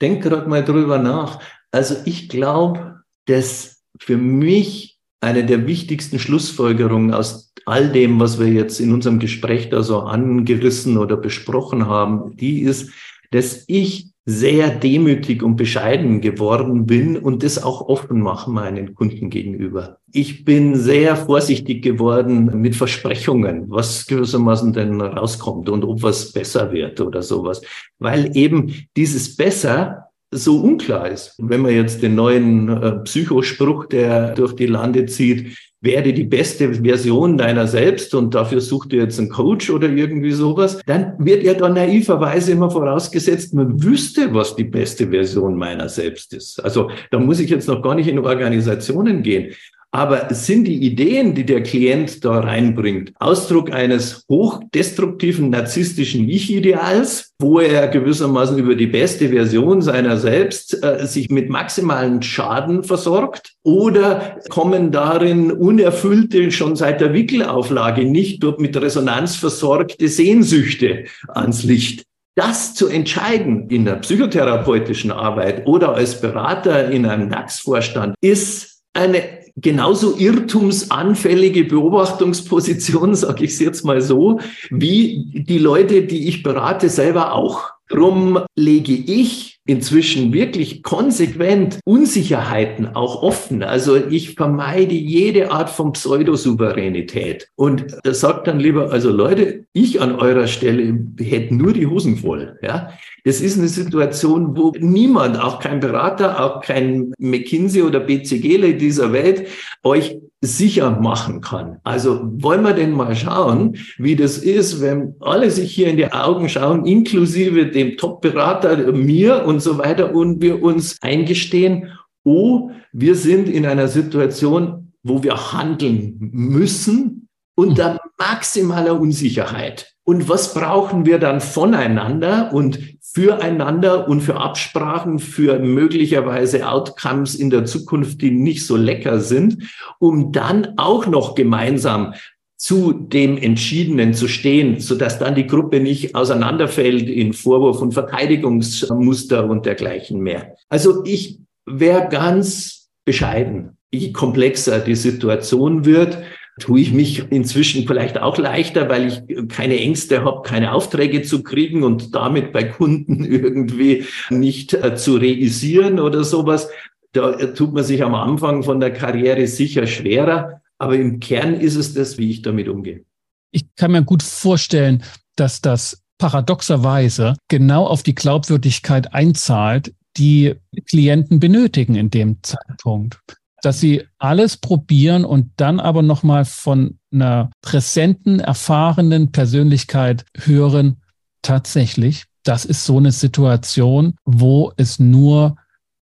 Denk 0.00 0.22
gerade 0.22 0.48
mal 0.48 0.64
drüber 0.64 0.98
nach. 0.98 1.40
Also 1.70 1.96
ich 2.04 2.28
glaube, 2.28 3.00
dass 3.26 3.82
für 3.98 4.16
mich 4.16 4.98
eine 5.20 5.46
der 5.46 5.66
wichtigsten 5.66 6.18
Schlussfolgerungen 6.18 7.14
aus 7.14 7.52
all 7.64 7.90
dem, 7.90 8.18
was 8.20 8.38
wir 8.38 8.48
jetzt 8.48 8.80
in 8.80 8.92
unserem 8.92 9.18
Gespräch 9.18 9.70
da 9.70 9.82
so 9.82 10.00
angerissen 10.00 10.98
oder 10.98 11.16
besprochen 11.16 11.86
haben, 11.86 12.36
die 12.36 12.60
ist, 12.60 12.90
dass 13.30 13.64
ich 13.66 14.11
sehr 14.24 14.70
demütig 14.70 15.42
und 15.42 15.56
bescheiden 15.56 16.20
geworden 16.20 16.86
bin 16.86 17.16
und 17.16 17.42
das 17.42 17.62
auch 17.62 17.88
offen 17.88 18.20
mache 18.20 18.50
meinen 18.50 18.94
Kunden 18.94 19.30
gegenüber. 19.30 19.98
Ich 20.12 20.44
bin 20.44 20.76
sehr 20.76 21.16
vorsichtig 21.16 21.82
geworden 21.82 22.60
mit 22.60 22.76
Versprechungen, 22.76 23.64
was 23.68 24.06
gewissermaßen 24.06 24.72
denn 24.72 25.00
rauskommt 25.00 25.68
und 25.68 25.84
ob 25.84 26.02
was 26.02 26.32
besser 26.32 26.70
wird 26.72 27.00
oder 27.00 27.22
sowas, 27.22 27.62
weil 27.98 28.36
eben 28.36 28.86
dieses 28.96 29.36
besser 29.36 30.11
so 30.32 30.60
unklar 30.60 31.10
ist. 31.10 31.34
Wenn 31.38 31.60
man 31.60 31.74
jetzt 31.74 32.02
den 32.02 32.14
neuen 32.14 32.68
äh, 32.68 32.92
Psychospruch, 33.04 33.86
der 33.86 34.34
durch 34.34 34.54
die 34.54 34.66
Lande 34.66 35.06
zieht, 35.06 35.56
werde 35.82 36.12
die 36.12 36.24
beste 36.24 36.74
Version 36.74 37.36
deiner 37.36 37.66
selbst 37.66 38.14
und 38.14 38.34
dafür 38.34 38.60
sucht 38.60 38.92
du 38.92 38.96
jetzt 38.96 39.18
einen 39.18 39.28
Coach 39.28 39.68
oder 39.68 39.88
irgendwie 39.88 40.30
sowas, 40.30 40.80
dann 40.86 41.14
wird 41.18 41.42
ja 41.42 41.54
dann 41.54 41.74
naiverweise 41.74 42.52
immer 42.52 42.70
vorausgesetzt, 42.70 43.52
man 43.52 43.82
wüsste, 43.82 44.32
was 44.32 44.54
die 44.54 44.64
beste 44.64 45.08
Version 45.08 45.56
meiner 45.56 45.88
selbst 45.88 46.32
ist. 46.34 46.64
Also 46.64 46.90
da 47.10 47.18
muss 47.18 47.40
ich 47.40 47.50
jetzt 47.50 47.66
noch 47.68 47.82
gar 47.82 47.96
nicht 47.96 48.08
in 48.08 48.20
Organisationen 48.20 49.22
gehen. 49.22 49.54
Aber 49.94 50.32
sind 50.32 50.64
die 50.64 50.86
Ideen, 50.86 51.34
die 51.34 51.44
der 51.44 51.62
Klient 51.62 52.24
da 52.24 52.40
reinbringt, 52.40 53.12
Ausdruck 53.20 53.70
eines 53.72 54.24
hochdestruktiven 54.26 55.50
narzisstischen 55.50 56.30
Ich-Ideals, 56.30 57.34
wo 57.38 57.60
er 57.60 57.88
gewissermaßen 57.88 58.56
über 58.56 58.74
die 58.74 58.86
beste 58.86 59.28
Version 59.28 59.82
seiner 59.82 60.16
selbst 60.16 60.82
äh, 60.82 61.06
sich 61.06 61.28
mit 61.28 61.50
maximalen 61.50 62.22
Schaden 62.22 62.84
versorgt? 62.84 63.52
Oder 63.64 64.38
kommen 64.48 64.92
darin 64.92 65.52
unerfüllte, 65.52 66.50
schon 66.52 66.74
seit 66.74 67.02
der 67.02 67.12
Wickelauflage 67.12 68.06
nicht 68.06 68.42
dort 68.42 68.60
mit 68.60 68.74
Resonanz 68.80 69.36
versorgte 69.36 70.08
Sehnsüchte 70.08 71.04
ans 71.28 71.64
Licht? 71.64 72.04
Das 72.34 72.74
zu 72.74 72.88
entscheiden 72.88 73.68
in 73.68 73.84
der 73.84 73.96
psychotherapeutischen 73.96 75.12
Arbeit 75.12 75.66
oder 75.66 75.94
als 75.94 76.18
Berater 76.18 76.90
in 76.90 77.04
einem 77.04 77.28
DAX-Vorstand 77.28 78.14
ist 78.22 78.80
eine 78.94 79.41
genauso 79.56 80.16
irrtumsanfällige 80.16 81.64
Beobachtungsposition, 81.64 83.14
sage 83.14 83.44
ich 83.44 83.52
es 83.52 83.60
jetzt 83.60 83.84
mal 83.84 84.00
so, 84.00 84.40
wie 84.70 85.44
die 85.48 85.58
Leute, 85.58 86.02
die 86.02 86.28
ich 86.28 86.42
berate, 86.42 86.88
selber 86.88 87.32
auch. 87.32 87.70
Drum 87.88 88.40
lege 88.56 88.94
ich 88.94 89.60
inzwischen 89.64 90.32
wirklich 90.32 90.82
konsequent 90.82 91.78
Unsicherheiten 91.84 92.94
auch 92.94 93.22
offen. 93.22 93.62
Also 93.62 93.96
ich 93.96 94.34
vermeide 94.34 94.94
jede 94.94 95.52
Art 95.52 95.70
von 95.70 95.92
Pseudosouveränität 95.92 97.48
und 97.54 97.86
sagt 98.04 98.46
dann 98.48 98.58
lieber, 98.58 98.90
also 98.90 99.10
Leute, 99.10 99.64
ich 99.72 100.00
an 100.00 100.16
eurer 100.16 100.48
Stelle 100.48 100.98
hätte 101.18 101.54
nur 101.54 101.72
die 101.72 101.86
Hosen 101.86 102.16
voll. 102.16 102.58
Ja, 102.62 102.90
das 103.24 103.40
ist 103.40 103.58
eine 103.58 103.68
Situation, 103.68 104.56
wo 104.56 104.72
niemand, 104.78 105.38
auch 105.40 105.60
kein 105.60 105.80
Berater, 105.80 106.44
auch 106.44 106.60
kein 106.60 107.12
McKinsey 107.18 107.82
oder 107.82 108.00
BCG 108.00 108.72
dieser 108.72 109.12
Welt 109.12 109.46
euch 109.84 110.16
sicher 110.44 110.90
machen 110.90 111.40
kann. 111.40 111.78
Also 111.84 112.20
wollen 112.24 112.62
wir 112.62 112.72
denn 112.72 112.90
mal 112.90 113.14
schauen, 113.14 113.76
wie 113.96 114.16
das 114.16 114.38
ist, 114.38 114.82
wenn 114.82 115.14
alle 115.20 115.50
sich 115.52 115.72
hier 115.72 115.86
in 115.86 115.96
die 115.96 116.10
Augen 116.10 116.48
schauen, 116.48 116.84
inklusive 116.84 117.66
dem 117.66 117.96
Top-Berater, 117.96 118.92
mir 118.92 119.44
und 119.46 119.51
so 119.60 119.78
weiter, 119.78 120.14
und 120.14 120.40
wir 120.40 120.62
uns 120.62 120.98
eingestehen, 121.02 121.92
oh, 122.24 122.70
wir 122.92 123.14
sind 123.14 123.48
in 123.48 123.66
einer 123.66 123.88
Situation, 123.88 124.92
wo 125.02 125.22
wir 125.22 125.52
handeln 125.52 126.16
müssen, 126.32 127.28
unter 127.54 128.00
maximaler 128.18 129.00
Unsicherheit. 129.00 129.94
Und 130.04 130.28
was 130.28 130.54
brauchen 130.54 131.06
wir 131.06 131.18
dann 131.18 131.40
voneinander 131.40 132.52
und 132.52 132.78
füreinander 133.00 134.08
und 134.08 134.20
für 134.20 134.40
Absprachen, 134.40 135.18
für 135.18 135.58
möglicherweise 135.58 136.68
Outcomes 136.68 137.34
in 137.34 137.50
der 137.50 137.66
Zukunft, 137.66 138.22
die 138.22 138.30
nicht 138.30 138.66
so 138.66 138.76
lecker 138.76 139.20
sind, 139.20 139.70
um 139.98 140.32
dann 140.32 140.74
auch 140.78 141.06
noch 141.06 141.34
gemeinsam 141.34 142.14
zu 142.62 142.92
dem 142.92 143.38
Entschiedenen 143.38 144.14
zu 144.14 144.28
stehen, 144.28 144.78
so 144.78 144.94
dass 144.94 145.18
dann 145.18 145.34
die 145.34 145.48
Gruppe 145.48 145.80
nicht 145.80 146.14
auseinanderfällt 146.14 147.08
in 147.08 147.32
Vorwurf 147.32 147.82
und 147.82 147.92
Verteidigungsmuster 147.92 149.50
und 149.50 149.66
dergleichen 149.66 150.20
mehr. 150.20 150.54
Also 150.68 151.02
ich 151.04 151.40
wäre 151.66 152.08
ganz 152.08 152.88
bescheiden. 153.04 153.76
Je 153.90 154.12
komplexer 154.12 154.78
die 154.78 154.94
Situation 154.94 155.84
wird, 155.84 156.18
tue 156.60 156.78
ich 156.78 156.92
mich 156.92 157.32
inzwischen 157.32 157.84
vielleicht 157.84 158.18
auch 158.22 158.38
leichter, 158.38 158.88
weil 158.88 159.08
ich 159.08 159.48
keine 159.48 159.80
Ängste 159.80 160.22
habe, 160.22 160.42
keine 160.42 160.72
Aufträge 160.72 161.22
zu 161.22 161.42
kriegen 161.42 161.82
und 161.82 162.14
damit 162.14 162.52
bei 162.52 162.62
Kunden 162.62 163.24
irgendwie 163.28 164.04
nicht 164.30 164.72
äh, 164.72 164.94
zu 164.94 165.16
reisieren 165.16 165.98
oder 165.98 166.22
sowas. 166.22 166.70
Da 167.10 167.32
tut 167.32 167.74
man 167.74 167.82
sich 167.82 168.04
am 168.04 168.14
Anfang 168.14 168.62
von 168.62 168.78
der 168.78 168.92
Karriere 168.92 169.48
sicher 169.48 169.88
schwerer. 169.88 170.61
Aber 170.82 170.96
im 170.96 171.20
Kern 171.20 171.54
ist 171.54 171.76
es 171.76 171.94
das, 171.94 172.18
wie 172.18 172.28
ich 172.28 172.42
damit 172.42 172.66
umgehe. 172.66 173.04
Ich 173.52 173.72
kann 173.76 173.92
mir 173.92 174.02
gut 174.02 174.20
vorstellen, 174.20 175.04
dass 175.36 175.60
das 175.60 176.02
paradoxerweise 176.18 177.36
genau 177.46 177.86
auf 177.86 178.02
die 178.02 178.16
Glaubwürdigkeit 178.16 179.14
einzahlt, 179.14 179.94
die 180.16 180.56
Klienten 180.88 181.38
benötigen 181.38 181.94
in 181.94 182.10
dem 182.10 182.42
Zeitpunkt. 182.42 183.20
Dass 183.62 183.78
sie 183.78 184.02
alles 184.18 184.56
probieren 184.56 185.24
und 185.24 185.52
dann 185.56 185.78
aber 185.78 186.02
nochmal 186.02 186.44
von 186.44 186.98
einer 187.12 187.52
präsenten, 187.60 188.40
erfahrenen 188.40 189.30
Persönlichkeit 189.30 190.24
hören, 190.36 191.00
tatsächlich, 191.42 192.24
das 192.42 192.64
ist 192.64 192.84
so 192.84 192.98
eine 192.98 193.12
Situation, 193.12 194.16
wo 194.24 194.72
es 194.76 194.98
nur 194.98 195.54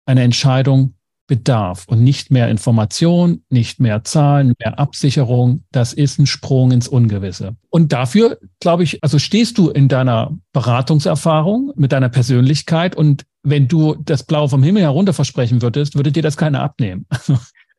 eine 0.04 0.22
Entscheidung 0.22 0.95
bedarf 1.26 1.84
und 1.88 2.02
nicht 2.02 2.30
mehr 2.30 2.48
Information, 2.48 3.42
nicht 3.50 3.80
mehr 3.80 4.04
Zahlen, 4.04 4.54
mehr 4.58 4.78
Absicherung. 4.78 5.64
Das 5.72 5.92
ist 5.92 6.18
ein 6.18 6.26
Sprung 6.26 6.70
ins 6.70 6.88
Ungewisse. 6.88 7.56
Und 7.70 7.92
dafür, 7.92 8.38
glaube 8.60 8.84
ich, 8.84 9.02
also 9.02 9.18
stehst 9.18 9.58
du 9.58 9.70
in 9.70 9.88
deiner 9.88 10.36
Beratungserfahrung 10.52 11.72
mit 11.76 11.92
deiner 11.92 12.08
Persönlichkeit 12.08 12.96
und 12.96 13.24
wenn 13.42 13.68
du 13.68 13.94
das 13.94 14.24
Blau 14.24 14.48
vom 14.48 14.62
Himmel 14.62 14.82
herunter 14.82 15.12
versprechen 15.12 15.62
würdest, 15.62 15.94
würde 15.94 16.10
dir 16.10 16.22
das 16.22 16.36
keiner 16.36 16.62
abnehmen. 16.62 17.06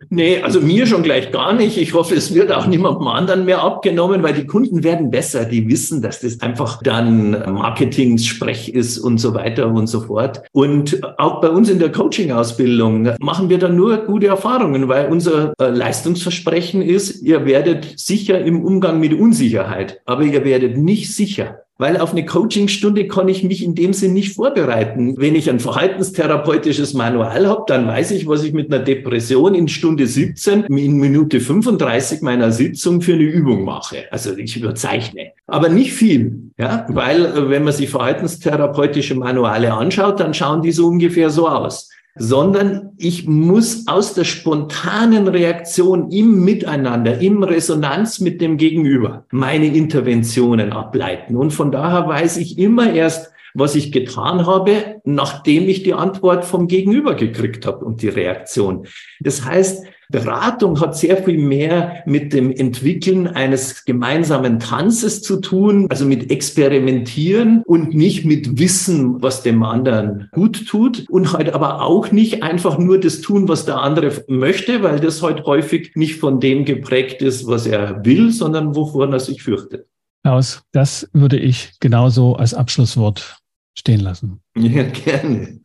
Nee, 0.10 0.42
also 0.44 0.62
mir 0.62 0.86
schon 0.86 1.02
gleich 1.02 1.32
gar 1.32 1.54
nicht. 1.54 1.78
Ich 1.78 1.96
hoffe, 1.96 2.14
es 2.14 2.34
wird 2.34 2.52
auch 2.52 2.68
niemandem 2.68 3.08
anderen 3.08 3.46
mehr 3.46 3.64
abgenommen, 3.64 4.22
weil 4.22 4.34
die 4.34 4.46
Kunden 4.46 4.84
werden 4.84 5.10
besser. 5.10 5.46
Die 5.46 5.68
wissen, 5.68 6.04
dass 6.04 6.22
das 6.22 6.40
einfach 6.42 6.84
dann 6.84 7.32
Marketing-Sprech 7.32 8.70
ist 8.70 9.00
und 9.00 9.18
so 9.18 9.34
weiter 9.34 9.68
und 9.68 9.88
so 9.88 10.02
fort. 10.02 10.44
Und 10.52 11.02
auch 11.18 11.42
bei 11.42 11.50
uns 11.50 11.70
in 11.70 11.80
der 11.80 11.92
Coaching-Ausbildung 11.92 13.10
machen 13.20 13.50
wir 13.50 13.58
dann 13.58 13.76
nur 13.76 14.06
gute 14.06 14.28
Erfahrungen, 14.28 14.88
weil 14.88 15.10
unser 15.10 15.54
äh, 15.60 15.70
Leistungsversprechen 15.70 16.84
ist, 16.84 17.24
ihr 17.24 17.46
werdet 17.46 18.00
sicher 18.00 18.40
im 18.40 18.64
Umgang 18.64 19.00
mit 19.00 19.14
Unsicherheit, 19.14 20.02
aber 20.06 20.24
ihr 20.24 20.46
werdet 20.46 20.78
nicht 20.78 21.14
sicher. 21.14 21.64
Weil 21.78 21.98
auf 21.98 22.12
eine 22.12 22.26
Coachingstunde 22.26 23.08
kann 23.08 23.28
ich 23.28 23.44
mich 23.44 23.64
in 23.64 23.76
dem 23.76 23.94
Sinn 23.94 24.14
nicht 24.14 24.34
vorbereiten. 24.34 25.16
Wenn 25.18 25.36
ich 25.36 25.50
ein 25.50 25.60
verhaltenstherapeutisches 25.60 26.94
Manual 26.94 27.48
habe, 27.48 27.64
dann 27.68 27.88
weiß 27.88 28.12
ich, 28.12 28.28
was 28.28 28.44
ich 28.44 28.54
mit 28.54 28.74
einer 28.74 28.84
Depression 28.84 29.54
in 29.54 29.68
Stunde 29.68 30.08
17 30.08 30.64
in 30.64 30.98
Minute 30.98 31.40
35 31.40 32.22
meiner 32.22 32.52
Sitzung 32.52 33.02
für 33.02 33.14
eine 33.14 33.24
Übung 33.24 33.64
mache. 33.64 34.06
Also 34.12 34.36
ich 34.36 34.58
überzeichne. 34.58 35.34
Aber 35.46 35.70
nicht 35.70 35.94
viel, 35.94 36.52
ja, 36.58 36.86
weil 36.90 37.26
äh, 37.26 37.50
wenn 37.50 37.64
man 37.64 37.74
sich 37.74 37.90
verhaltenstherapeutische 37.90 39.16
Manuale 39.16 39.74
anschaut, 39.74 40.20
dann 40.20 40.34
schauen 40.34 40.62
die 40.62 40.72
so 40.72 40.88
ungefähr 40.88 41.30
so 41.30 41.48
aus 41.48 41.90
sondern 42.20 42.94
ich 42.98 43.28
muss 43.28 43.88
aus 43.88 44.14
der 44.14 44.24
spontanen 44.24 45.28
Reaktion 45.28 46.12
im 46.12 46.44
Miteinander, 46.44 47.20
im 47.20 47.44
Resonanz 47.44 48.20
mit 48.20 48.42
dem 48.42 48.58
Gegenüber 48.58 49.26
meine 49.32 49.68
Interventionen 49.68 50.72
ableiten. 50.72 51.36
Und 51.36 51.52
von 51.52 51.72
daher 51.72 52.08
weiß 52.08 52.38
ich 52.38 52.58
immer 52.58 52.92
erst, 52.94 53.32
was 53.54 53.76
ich 53.76 53.92
getan 53.92 54.46
habe, 54.46 55.02
nachdem 55.04 55.68
ich 55.68 55.84
die 55.84 55.94
Antwort 55.94 56.46
vom 56.46 56.68
Gegenüber 56.68 57.16
gekriegt 57.16 57.66
habe 57.66 57.84
und 57.84 58.02
die 58.02 58.10
Reaktion. 58.10 58.86
Das 59.20 59.46
heißt, 59.46 59.86
Beratung 60.10 60.80
hat 60.80 60.98
sehr 60.98 61.18
viel 61.18 61.38
mehr 61.38 62.04
mit 62.06 62.34
dem 62.34 62.52
Entwickeln 62.52 63.28
eines 63.28 63.86
gemeinsamen 63.86 64.60
Tanzes 64.60 65.22
zu 65.22 65.42
tun, 65.42 65.88
also 65.90 66.06
mit 66.06 66.32
Experimentieren 66.32 67.62
und 67.66 67.94
nicht 67.94 68.26
mit 68.26 68.58
Wissen, 68.58 69.22
was 69.22 69.44
dem 69.44 69.64
anderen 69.64 70.30
gut 70.32 70.68
tut 70.68 71.06
und 71.10 71.34
halt 71.34 71.54
aber 71.54 71.82
auch 71.82 72.12
nicht 72.12 72.44
einfach 72.44 72.78
nur 72.78 73.00
das 73.00 73.22
tun, 73.22 73.48
was 73.48 73.66
der 73.66 73.82
andere 73.82 74.24
möchte, 74.28 74.82
weil 74.84 75.00
das 75.00 75.22
halt 75.22 75.46
häufig 75.46 75.92
nicht 75.96 76.16
von 76.20 76.40
dem 76.40 76.66
geprägt 76.66 77.22
ist, 77.22 77.48
was 77.48 77.66
er 77.66 78.06
will, 78.06 78.32
sondern 78.32 78.76
wovor 78.76 79.12
er 79.12 79.20
sich 79.20 79.44
fürchtet. 79.44 79.88
Aus, 80.24 80.64
das 80.72 81.10
würde 81.14 81.38
ich 81.38 81.74
genauso 81.80 82.36
als 82.36 82.54
Abschlusswort 82.54 83.38
stehen 83.78 84.00
lassen. 84.00 84.42
Ja, 84.58 84.84
gerne. 84.84 85.60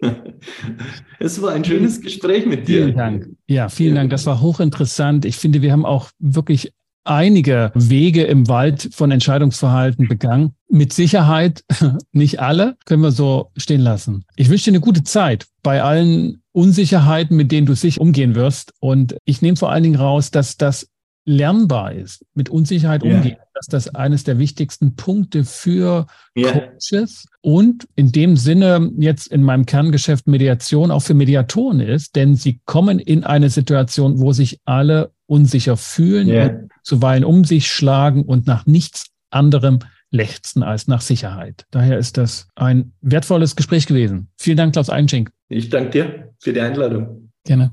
es 1.18 1.40
war 1.40 1.52
ein 1.52 1.64
schönes 1.64 2.00
Gespräch 2.00 2.46
mit 2.46 2.68
dir. 2.68 2.84
Vielen 2.84 2.96
Dank. 2.96 3.28
Ja, 3.46 3.68
vielen 3.68 3.94
Dank. 3.94 4.10
Das 4.10 4.26
war 4.26 4.40
hochinteressant. 4.40 5.24
Ich 5.24 5.36
finde, 5.36 5.62
wir 5.62 5.72
haben 5.72 5.86
auch 5.86 6.10
wirklich 6.18 6.72
einige 7.04 7.72
Wege 7.74 8.22
im 8.24 8.48
Wald 8.48 8.90
von 8.92 9.10
Entscheidungsverhalten 9.10 10.08
begangen. 10.08 10.54
Mit 10.68 10.92
Sicherheit 10.92 11.64
nicht 12.12 12.40
alle, 12.40 12.76
können 12.84 13.02
wir 13.02 13.10
so 13.10 13.50
stehen 13.56 13.80
lassen. 13.80 14.24
Ich 14.36 14.48
wünsche 14.48 14.66
dir 14.66 14.76
eine 14.76 14.80
gute 14.80 15.02
Zeit 15.02 15.46
bei 15.62 15.82
allen 15.82 16.42
Unsicherheiten, 16.52 17.36
mit 17.36 17.50
denen 17.50 17.66
du 17.66 17.74
sich 17.74 18.00
umgehen 18.00 18.34
wirst. 18.34 18.72
Und 18.80 19.16
ich 19.24 19.42
nehme 19.42 19.56
vor 19.56 19.70
allen 19.70 19.82
Dingen 19.82 19.96
raus, 19.96 20.30
dass 20.30 20.56
das 20.56 20.88
lernbar 21.24 21.92
ist, 21.92 22.24
mit 22.34 22.48
Unsicherheit 22.48 23.04
yeah. 23.04 23.36
Dass 23.68 23.86
das 23.86 23.94
eines 23.94 24.24
der 24.24 24.38
wichtigsten 24.38 24.96
Punkte 24.96 25.44
für 25.44 26.06
yeah. 26.36 26.52
Coaches 26.52 27.26
und 27.40 27.86
in 27.94 28.12
dem 28.12 28.36
Sinne 28.36 28.90
jetzt 28.98 29.28
in 29.28 29.42
meinem 29.42 29.66
Kerngeschäft 29.66 30.26
Mediation 30.26 30.90
auch 30.90 31.02
für 31.02 31.14
Mediatoren 31.14 31.80
ist, 31.80 32.16
denn 32.16 32.34
sie 32.34 32.60
kommen 32.64 32.98
in 32.98 33.24
eine 33.24 33.50
Situation, 33.50 34.20
wo 34.20 34.32
sich 34.32 34.60
alle 34.64 35.12
unsicher 35.26 35.76
fühlen, 35.76 36.28
yeah. 36.28 36.60
zuweilen 36.82 37.24
um 37.24 37.44
sich 37.44 37.70
schlagen 37.70 38.24
und 38.24 38.46
nach 38.46 38.66
nichts 38.66 39.06
anderem 39.30 39.78
lechzen 40.10 40.62
als 40.62 40.88
nach 40.88 41.00
Sicherheit. 41.00 41.66
Daher 41.70 41.98
ist 41.98 42.18
das 42.18 42.48
ein 42.54 42.92
wertvolles 43.00 43.56
Gespräch 43.56 43.86
gewesen. 43.86 44.28
Vielen 44.38 44.58
Dank, 44.58 44.74
Klaus 44.74 44.90
Einschenk. 44.90 45.30
Ich 45.48 45.70
danke 45.70 45.90
dir 45.90 46.34
für 46.38 46.52
die 46.52 46.60
Einladung. 46.60 47.30
Gerne. 47.44 47.72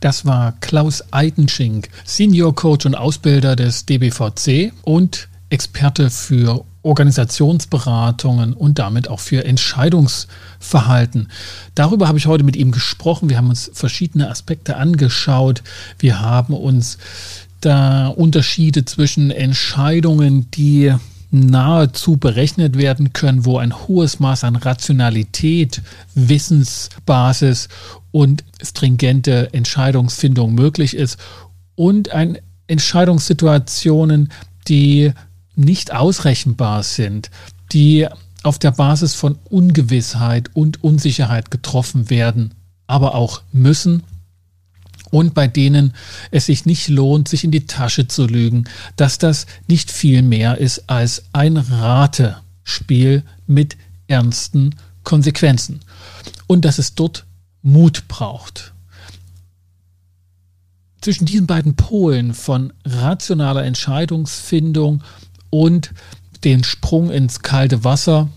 Das 0.00 0.24
war 0.26 0.52
Klaus 0.60 1.04
Eidenschink, 1.12 1.88
Senior 2.04 2.54
Coach 2.54 2.86
und 2.86 2.94
Ausbilder 2.94 3.56
des 3.56 3.86
DBVC 3.86 4.72
und 4.82 5.28
Experte 5.48 6.10
für 6.10 6.64
Organisationsberatungen 6.82 8.52
und 8.52 8.78
damit 8.78 9.08
auch 9.08 9.20
für 9.20 9.44
Entscheidungsverhalten. 9.44 11.28
Darüber 11.74 12.08
habe 12.08 12.18
ich 12.18 12.26
heute 12.26 12.44
mit 12.44 12.56
ihm 12.56 12.70
gesprochen. 12.70 13.28
Wir 13.28 13.38
haben 13.38 13.48
uns 13.48 13.70
verschiedene 13.72 14.30
Aspekte 14.30 14.76
angeschaut. 14.76 15.62
Wir 15.98 16.20
haben 16.20 16.54
uns 16.54 16.98
da 17.60 18.08
Unterschiede 18.08 18.84
zwischen 18.84 19.30
Entscheidungen, 19.30 20.50
die 20.52 20.94
nahezu 21.30 22.16
berechnet 22.16 22.76
werden 22.76 23.12
können, 23.12 23.44
wo 23.44 23.58
ein 23.58 23.74
hohes 23.86 24.20
Maß 24.20 24.44
an 24.44 24.56
Rationalität, 24.56 25.82
Wissensbasis 26.14 27.68
und 28.12 28.44
stringente 28.62 29.52
Entscheidungsfindung 29.52 30.54
möglich 30.54 30.94
ist 30.96 31.18
und 31.74 32.10
ein 32.12 32.38
Entscheidungssituationen, 32.68 34.32
die 34.68 35.12
nicht 35.54 35.92
ausrechenbar 35.92 36.82
sind, 36.82 37.30
die 37.72 38.06
auf 38.42 38.58
der 38.58 38.70
Basis 38.70 39.14
von 39.14 39.38
Ungewissheit 39.50 40.50
und 40.54 40.82
Unsicherheit 40.84 41.50
getroffen 41.50 42.10
werden, 42.10 42.54
aber 42.86 43.14
auch 43.14 43.42
müssen 43.52 44.02
und 45.10 45.34
bei 45.34 45.46
denen 45.46 45.94
es 46.30 46.46
sich 46.46 46.66
nicht 46.66 46.88
lohnt, 46.88 47.28
sich 47.28 47.44
in 47.44 47.50
die 47.50 47.66
Tasche 47.66 48.08
zu 48.08 48.26
lügen, 48.26 48.64
dass 48.96 49.18
das 49.18 49.46
nicht 49.68 49.90
viel 49.90 50.22
mehr 50.22 50.58
ist 50.58 50.88
als 50.88 51.24
ein 51.32 51.56
Ratespiel 51.56 53.22
mit 53.46 53.76
ernsten 54.08 54.74
Konsequenzen 55.04 55.80
und 56.46 56.64
dass 56.64 56.78
es 56.78 56.94
dort 56.94 57.24
Mut 57.62 58.08
braucht. 58.08 58.72
Zwischen 61.00 61.26
diesen 61.26 61.46
beiden 61.46 61.76
Polen 61.76 62.34
von 62.34 62.72
rationaler 62.84 63.64
Entscheidungsfindung 63.64 65.02
und 65.50 65.92
den 66.44 66.64
Sprung 66.64 67.10
ins 67.10 67.40
kalte 67.40 67.84
Wasser 67.84 68.28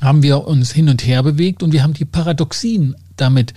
haben 0.00 0.22
wir 0.22 0.46
uns 0.46 0.72
hin 0.72 0.88
und 0.88 1.06
her 1.06 1.22
bewegt 1.22 1.62
und 1.62 1.72
wir 1.72 1.82
haben 1.82 1.92
die 1.92 2.04
Paradoxien 2.04 2.96
damit 3.16 3.54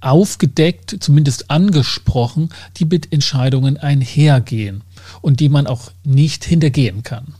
aufgedeckt, 0.00 0.96
zumindest 1.00 1.50
angesprochen, 1.50 2.50
die 2.76 2.84
mit 2.84 3.12
Entscheidungen 3.12 3.76
einhergehen 3.76 4.82
und 5.20 5.40
die 5.40 5.48
man 5.48 5.66
auch 5.66 5.90
nicht 6.04 6.44
hintergehen 6.44 7.02
kann. 7.02 7.34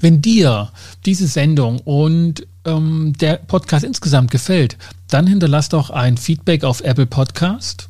Wenn 0.00 0.20
dir 0.20 0.72
diese 1.06 1.26
Sendung 1.26 1.78
und 1.80 2.46
ähm, 2.64 3.12
der 3.20 3.34
Podcast 3.36 3.84
insgesamt 3.84 4.30
gefällt, 4.30 4.76
dann 5.08 5.26
hinterlass 5.26 5.68
doch 5.68 5.90
ein 5.90 6.16
Feedback 6.16 6.64
auf 6.64 6.80
Apple 6.80 7.06
Podcast. 7.06 7.88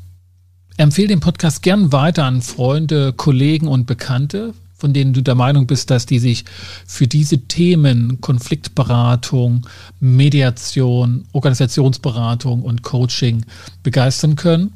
Empfehle 0.76 1.08
den 1.08 1.20
Podcast 1.20 1.62
gern 1.62 1.92
weiter 1.92 2.24
an 2.24 2.42
Freunde, 2.42 3.12
Kollegen 3.12 3.68
und 3.68 3.86
Bekannte 3.86 4.54
von 4.80 4.92
denen 4.92 5.12
du 5.12 5.20
der 5.22 5.34
Meinung 5.34 5.66
bist, 5.66 5.90
dass 5.90 6.06
die 6.06 6.18
sich 6.18 6.44
für 6.86 7.06
diese 7.06 7.38
Themen 7.38 8.20
Konfliktberatung, 8.20 9.66
Mediation, 10.00 11.26
Organisationsberatung 11.32 12.62
und 12.62 12.82
Coaching 12.82 13.44
begeistern 13.82 14.36
können. 14.36 14.72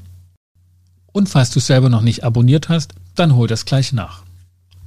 Und 1.12 1.28
falls 1.28 1.50
du 1.50 1.59
es 1.59 1.66
selber 1.66 1.88
noch 1.88 2.02
nicht 2.02 2.24
abonniert 2.24 2.68
hast, 2.68 2.92
dann 3.14 3.34
hol 3.34 3.48
das 3.48 3.64
gleich 3.64 3.92
nach. 3.92 4.24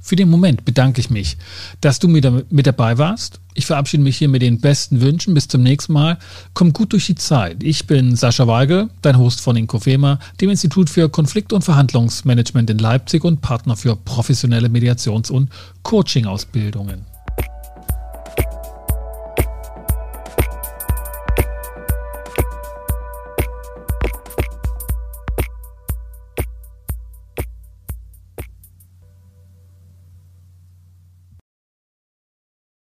Für 0.08 0.16
den 0.16 0.30
Moment 0.30 0.64
bedanke 0.64 1.02
ich 1.02 1.10
mich, 1.10 1.36
dass 1.82 1.98
du 1.98 2.08
mit, 2.08 2.24
dabei 2.24 2.96
warst. 2.96 3.40
Ich 3.52 3.66
verabschiede 3.66 4.02
mich 4.02 4.16
hier 4.16 4.30
mit 4.30 4.40
den 4.40 4.58
besten 4.58 5.02
Wünschen. 5.02 5.34
Bis 5.34 5.48
zum 5.48 5.62
nächsten 5.62 5.92
Mal. 5.92 6.16
Komm 6.54 6.72
gut 6.72 6.94
durch 6.94 7.04
die 7.04 7.14
Zeit. 7.14 7.62
Ich 7.62 7.86
bin 7.86 8.16
Sascha 8.16 8.46
Weigel, 8.46 8.88
dein 9.02 9.18
Host 9.18 9.42
von 9.42 9.54
Inkofema, 9.54 10.18
dem 10.40 10.48
Institut 10.48 10.88
für 10.88 11.10
Konflikt- 11.10 11.52
und 11.52 11.60
Verhandlungsmanagement 11.60 12.70
in 12.70 12.78
Leipzig 12.78 13.22
und 13.22 13.42
Partner 13.42 13.76
für 13.76 13.96
professionelle 13.96 14.70
Mediations- 14.70 15.30
und 15.30 15.50
Coaching-Ausbildungen. 15.82 17.04